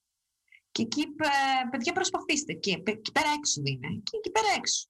Και 0.70 0.82
εκεί, 0.82 1.00
ε, 1.00 1.68
παιδιά, 1.70 1.92
προσπαθήστε. 1.92 2.52
Εκεί, 2.52 2.78
πε- 2.82 2.96
εκεί 2.98 3.12
πέρα 3.12 3.30
έξω 3.38 3.60
είναι. 3.64 3.86
Εκεί, 3.86 4.16
εκεί 4.16 4.30
πέρα 4.30 4.48
έξω. 4.56 4.86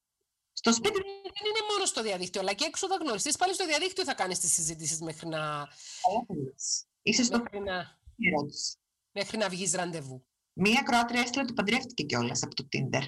Στο 0.52 0.72
σπίτι 0.72 0.98
Δεν 1.36 1.44
είναι 1.48 1.62
μόνο 1.72 1.84
στο 1.84 2.02
διαδίκτυο, 2.02 2.40
αλλά 2.40 2.52
και 2.52 2.64
έξω 2.64 2.86
θα 2.86 2.96
γνωριστείς. 2.96 3.36
Πάλι 3.36 3.54
στο 3.54 3.66
διαδίκτυο 3.66 4.04
θα 4.04 4.14
κάνεις 4.14 4.38
τις 4.38 4.52
συζητήσεις 4.52 5.00
μέχρι 5.00 5.28
να, 5.28 5.38
καλά 5.38 6.24
θέλεις. 6.26 6.84
Είσαι 7.02 7.22
στο 7.24 7.38
μέχρι 7.38 7.60
να, 7.60 7.98
ερώτηση. 8.18 8.76
μέχρι 9.10 9.36
να 9.38 9.48
βγεις 9.48 9.72
ραντεβού. 9.72 10.26
Μία 10.57 10.82
Κροάτρια 10.82 11.20
έστειλε 11.20 11.42
ότι 11.42 11.52
παντρεύτηκε 11.52 12.02
κιόλας 12.02 12.42
από 12.42 12.55
το 12.55 12.68
Tinder. 12.72 13.02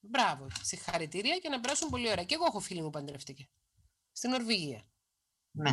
Μπράβο, 0.00 0.46
συγχαρητήρια 0.62 1.38
και 1.38 1.48
να 1.48 1.60
περάσουν 1.60 1.88
πολύ 1.88 2.10
ωραία. 2.10 2.24
Και 2.24 2.34
εγώ 2.34 2.44
έχω 2.44 2.60
φίλη 2.60 2.78
μου 2.78 2.84
που 2.84 2.90
παντρεύτηκε. 2.98 3.48
Στην 4.12 4.30
Νορβηγία. 4.30 4.88
Ναι. 5.50 5.72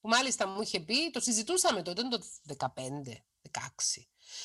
Που 0.00 0.08
μάλιστα 0.08 0.48
μου 0.48 0.60
είχε 0.60 0.80
πει, 0.80 1.10
το 1.10 1.20
συζητούσαμε 1.20 1.82
τότε, 1.82 2.02
το 2.02 2.22
15, 2.58 3.22
16. 3.50 4.02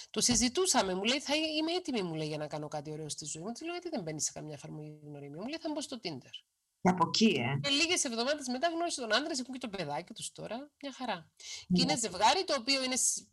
Το 0.10 0.22
συζητούσαμε, 0.22 0.94
μου 0.94 1.04
λέει, 1.04 1.20
θα 1.20 1.36
είμαι 1.36 1.72
έτοιμη, 1.72 2.02
μου 2.02 2.14
λέει, 2.14 2.28
για 2.28 2.38
να 2.38 2.48
κάνω 2.48 2.68
κάτι 2.68 2.92
ωραίο 2.92 3.10
στη 3.10 3.26
ζωή 3.26 3.44
μου. 3.44 3.52
Της 3.52 3.62
λέω, 3.62 3.72
γιατί 3.72 3.90
δεν 3.90 4.02
μπαίνεις 4.02 4.24
σε 4.24 4.32
καμιά 4.32 4.54
εφαρμογή 4.54 5.00
γνωριμία. 5.04 5.42
Μου 5.42 5.48
λέει, 5.48 5.58
θα 5.62 5.72
μπω 5.74 5.82
στο 5.82 6.00
Tinder. 6.04 6.34
Και 6.82 6.90
από 6.90 7.08
εκεί, 7.08 7.26
ε. 7.26 7.60
Και 7.62 7.70
λίγες 7.70 8.04
εβδομάδες 8.04 8.48
μετά 8.48 8.68
γνώρισε 8.68 9.02
τον 9.02 9.14
άντρα, 9.14 9.32
έχουν 9.40 9.54
και 9.54 9.60
το 9.68 9.70
παιδάκι 9.70 10.14
τους 10.14 10.32
τώρα. 10.32 10.72
Μια 10.82 10.94
χαρά. 10.94 11.16
Ναι. 11.16 11.78
Και 11.78 11.82
είναι 11.82 11.98
ζευγάρι 11.98 12.44
το 12.44 12.56
οποίο 12.60 12.84
είναι 12.84 12.96
σ- 12.96 13.28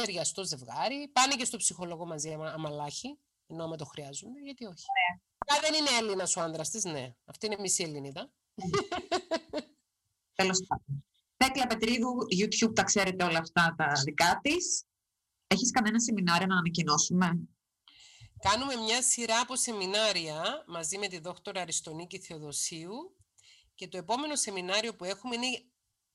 ταιριαστό 0.00 0.44
ζευγάρι. 0.44 1.08
Πάνε 1.08 1.34
και 1.34 1.44
στο 1.44 1.56
ψυχολόγο 1.56 2.06
μαζί, 2.06 2.32
άμα, 2.32 2.48
άμα 2.48 2.70
λάχει, 2.70 3.18
ενώ 3.46 3.64
άμα 3.64 3.76
το 3.76 3.84
χρειάζονται, 3.84 4.40
γιατί 4.40 4.64
όχι. 4.64 4.84
Αν 5.46 5.58
δεν 5.60 5.74
είναι 5.74 5.88
Έλληνας 5.98 6.36
ο 6.36 6.40
άντρα 6.40 6.62
της, 6.62 6.84
ναι. 6.84 7.14
Αυτή 7.24 7.46
είναι 7.46 7.56
μισή 7.58 7.82
Ελληνίδα. 7.82 8.32
Τέλος 10.38 10.64
πάντων. 10.66 11.04
Θέκλα 11.36 11.66
Πετρίδου, 11.66 12.16
YouTube 12.40 12.74
τα 12.74 12.82
ξέρετε 12.82 13.24
όλα 13.24 13.38
αυτά 13.38 13.74
τα 13.76 13.92
δικά 14.04 14.40
της. 14.42 14.84
Έχεις 15.46 15.70
κανένα 15.70 16.00
σεμινάριο 16.00 16.46
να 16.46 16.56
ανακοινώσουμε; 16.56 17.48
Κάνουμε 18.40 18.74
μια 18.76 19.02
σειρά 19.02 19.40
από 19.40 19.56
σεμινάρια 19.56 20.64
μαζί 20.66 20.98
με 20.98 21.06
τη 21.08 21.18
δόκτωρα 21.18 21.60
Αριστονίκη 21.60 22.18
Θεοδοσίου 22.18 23.16
και 23.74 23.88
το 23.88 23.96
επόμενο 23.96 24.36
σεμινάριο 24.36 24.94
που 24.94 25.04
έχουμε 25.04 25.34
είναι 25.34 25.46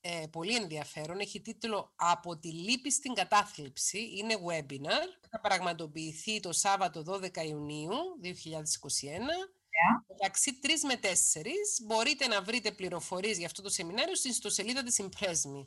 ε, 0.04 0.26
πολύ 0.30 0.54
ενδιαφέρον. 0.54 1.18
Έχει 1.18 1.40
τίτλο 1.40 1.92
«Από 1.96 2.38
τη 2.38 2.52
λύπη 2.52 2.90
στην 2.90 3.14
κατάθλιψη». 3.14 3.98
Είναι 4.16 4.34
webinar. 4.48 5.28
Θα 5.30 5.40
πραγματοποιηθεί 5.40 6.40
το 6.40 6.52
Σάββατο 6.52 7.02
12 7.06 7.36
Ιουνίου 7.36 7.90
2021. 8.22 8.28
Μεταξύ 10.08 10.58
3 10.62 10.68
με 10.86 11.00
4 11.02 11.06
μπορείτε 11.86 12.26
να 12.26 12.42
βρείτε 12.42 12.72
πληροφορίες 12.72 13.36
για 13.36 13.46
αυτό 13.46 13.62
το 13.62 13.68
σεμινάριο 13.68 14.14
στην 14.14 14.30
ιστοσελίδα 14.30 14.82
της 14.82 15.00
Impress 15.02 15.56
Me. 15.56 15.66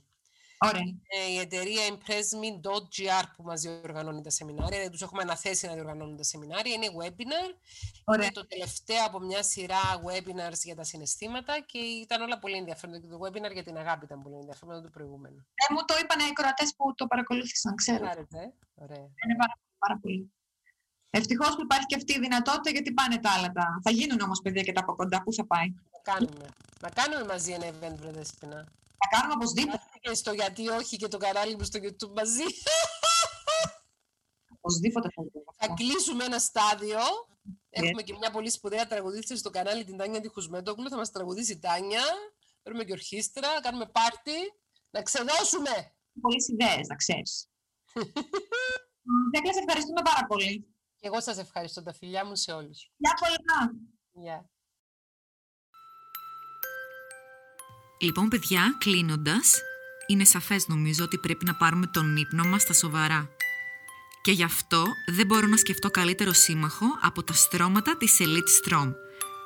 Ωραία. 0.58 0.82
Είναι 0.82 1.34
η 1.34 1.38
εταιρεία 1.40 1.82
impressme.gr 1.90 3.26
που 3.36 3.44
μας 3.44 3.62
διοργανώνει 3.62 4.22
τα 4.22 4.30
σεμινάρια. 4.30 4.80
Δεν 4.80 4.92
τους 4.92 5.02
έχουμε 5.02 5.22
αναθέσει 5.22 5.68
να 5.68 5.74
διοργανώνουν 5.74 6.18
τα 6.18 6.24
σεμινάρια. 6.24 6.74
Είναι 6.74 6.88
webinar. 7.00 7.50
Ωραία. 8.04 8.26
Είναι 8.26 8.34
το 8.34 8.48
τελευταίο 8.48 9.06
από 9.06 9.20
μια 9.20 9.44
σειρά 9.44 9.84
webinars 10.08 10.62
για 10.64 10.76
τα 10.76 10.84
συναισθήματα 10.84 11.60
και 11.60 11.78
ήταν 11.78 12.22
όλα 12.22 12.40
πολύ 12.40 12.58
ενδιαφέροντα. 12.58 13.00
Και 13.00 13.08
το 13.08 13.20
webinar 13.24 13.54
για 13.54 13.64
την 13.64 13.78
αγάπη 13.78 14.06
ήταν 14.06 14.22
πολύ 14.22 14.36
ενδιαφέρον 14.36 14.84
το 14.84 14.90
προηγούμενο. 14.90 15.36
Ε, 15.36 15.74
μου 15.74 15.86
το 15.86 15.96
είπαν 16.02 16.20
οι 16.30 16.34
κορατέ 16.34 16.64
που 16.78 16.94
το 16.96 17.08
παρακολούθησαν, 17.08 17.76
ξέρω. 17.76 18.08
Άρετε, 18.10 18.38
ε. 18.40 18.54
Ωραία. 18.84 19.06
Είναι 19.24 19.36
πάρα, 19.38 19.56
πάρα 19.78 20.00
πολύ. 20.02 20.32
Ευτυχώς 21.10 21.56
που 21.56 21.62
υπάρχει 21.62 21.86
και 21.86 21.96
αυτή 21.96 22.14
η 22.14 22.20
δυνατότητα, 22.20 22.70
γιατί 22.70 22.92
πάνε 22.94 23.18
τα 23.18 23.32
άλλα. 23.32 23.52
Τα... 23.52 23.80
Θα 23.84 23.92
γίνουν 23.92 24.22
όμως, 24.22 24.42
παιδιά, 24.42 24.62
και 24.62 24.72
τα 24.72 24.82
από 24.82 24.96
κοντά. 24.96 25.24
Πού 25.24 25.34
θα 25.34 25.46
πάει; 25.46 25.68
Να 25.68 26.14
κάνουμε. 26.14 26.46
Να 26.82 26.90
κάνουμε 26.90 27.26
μαζί 27.26 27.52
ένα 27.52 27.66
event, 27.70 27.96
βρε 28.00 28.12
Δέσποινα. 28.12 28.68
Θα 29.06 29.18
κάνουμε 29.18 29.34
οπωσδήποτε. 29.34 29.84
Και 30.02 30.14
στο 30.14 30.32
γιατί 30.34 30.70
όχι 30.70 30.98
και 30.98 31.08
το 31.08 31.18
κανάλι 31.18 31.56
μου 31.56 31.64
στο 31.64 31.80
YouTube 31.84 32.14
μαζί. 32.16 32.44
Οπωσδήποτε 34.58 35.08
θα 35.16 35.22
γίνει 35.22 35.44
Θα 35.46 35.54
αυτό. 35.58 35.74
κλείσουμε 35.74 36.24
ένα 36.24 36.40
στάδιο. 36.40 37.00
Έχουμε 37.70 38.02
και 38.02 38.14
μια 38.20 38.32
πολύ 38.32 38.50
σπουδαία 38.50 38.88
τραγουδίστρια 38.88 39.38
στο 39.38 39.50
κανάλι, 39.50 39.84
την 39.84 39.98
Τάνια 39.98 40.22
τη 40.22 40.28
Χουσμέντογλου. 40.28 40.90
Θα 40.90 40.98
μας 40.98 41.12
τραγουδήσει 41.12 41.52
η 41.52 41.60
Τάνια. 41.60 42.04
Παίρνουμε 42.64 42.84
και 42.86 42.92
ορχήστρα, 42.92 43.62
κάνουμε 43.62 43.86
πάρτι. 43.86 44.54
Να 44.90 45.02
ξεδώσουμε! 45.02 45.96
Πολλές 46.22 46.48
ιδέες, 46.48 46.88
να 46.88 46.96
ξέρεις. 46.96 47.50
Θέκλα, 49.34 49.54
σε 49.54 49.60
ευχαριστούμε 49.60 50.02
πάρα 50.04 50.26
πολύ. 50.28 50.76
Και 50.96 51.08
εγώ 51.08 51.22
σας 51.22 51.38
ευχαριστώ. 51.38 51.84
Τα 51.84 51.94
φιλιά 51.94 52.26
μου 52.26 52.36
σε 52.36 52.52
όλους. 52.52 52.92
Γεια 52.98 53.14
πολλά. 53.20 53.72
Γεια. 54.12 54.50
Λοιπόν, 57.98 58.28
παιδιά, 58.28 58.76
κλείνοντας, 58.80 59.62
είναι 60.08 60.24
σαφές 60.24 60.68
νομίζω 60.68 61.04
ότι 61.04 61.18
πρέπει 61.18 61.46
να 61.46 61.56
πάρουμε 61.56 61.88
τον 61.88 62.16
ύπνο 62.18 62.44
μας 62.44 62.62
στα 62.62 62.74
σοβαρά. 62.74 63.30
Και 64.22 64.32
γι' 64.32 64.44
αυτό 64.44 64.86
δεν 65.06 65.26
μπορώ 65.26 65.48
να 65.48 65.58
σκεφτώ 65.58 65.92
καλύτερο 65.92 66.34
σύμμαχο 66.34 66.86
από 67.02 67.24
τα 67.24 67.34
στρώματα 67.34 67.98
της 67.98 68.18
Elite 68.20 68.70
Strom. 68.70 68.94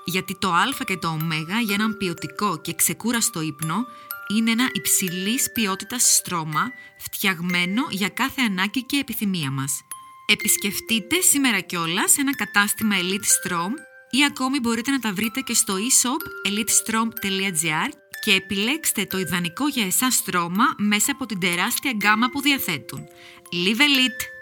Γιατί 0.05 0.37
το 0.39 0.53
Α 0.53 0.63
και 0.85 0.97
το 0.97 1.07
Ω 1.07 1.17
για 1.63 1.73
έναν 1.73 1.97
ποιοτικό 1.97 2.61
και 2.61 2.73
ξεκούραστο 2.73 3.41
ύπνο 3.41 3.85
είναι 4.27 4.51
ένα 4.51 4.69
υψηλής 4.73 5.51
ποιότητας 5.51 6.15
στρώμα 6.15 6.71
φτιαγμένο 6.97 7.87
για 7.89 8.09
κάθε 8.09 8.41
ανάγκη 8.41 8.83
και 8.83 8.97
επιθυμία 8.97 9.51
μας. 9.51 9.81
Επισκεφτείτε 10.25 11.21
σήμερα 11.21 11.59
κιόλας 11.59 12.17
ένα 12.17 12.35
κατάστημα 12.35 12.95
Elite 12.99 13.47
Strom 13.47 13.71
ή 14.09 14.25
ακόμη 14.25 14.59
μπορείτε 14.59 14.91
να 14.91 14.99
τα 14.99 15.13
βρείτε 15.13 15.39
και 15.39 15.53
στο 15.53 15.75
e-shop 15.75 16.49
elitestrom.gr 16.49 17.89
και 18.19 18.33
επιλέξτε 18.33 19.05
το 19.05 19.17
ιδανικό 19.17 19.67
για 19.67 19.85
εσάς 19.85 20.15
στρώμα 20.15 20.63
μέσα 20.77 21.11
από 21.11 21.25
την 21.25 21.39
τεράστια 21.39 21.91
γκάμα 21.91 22.29
που 22.29 22.41
διαθέτουν. 22.41 23.07
Live 23.51 23.79
Elite! 23.79 24.38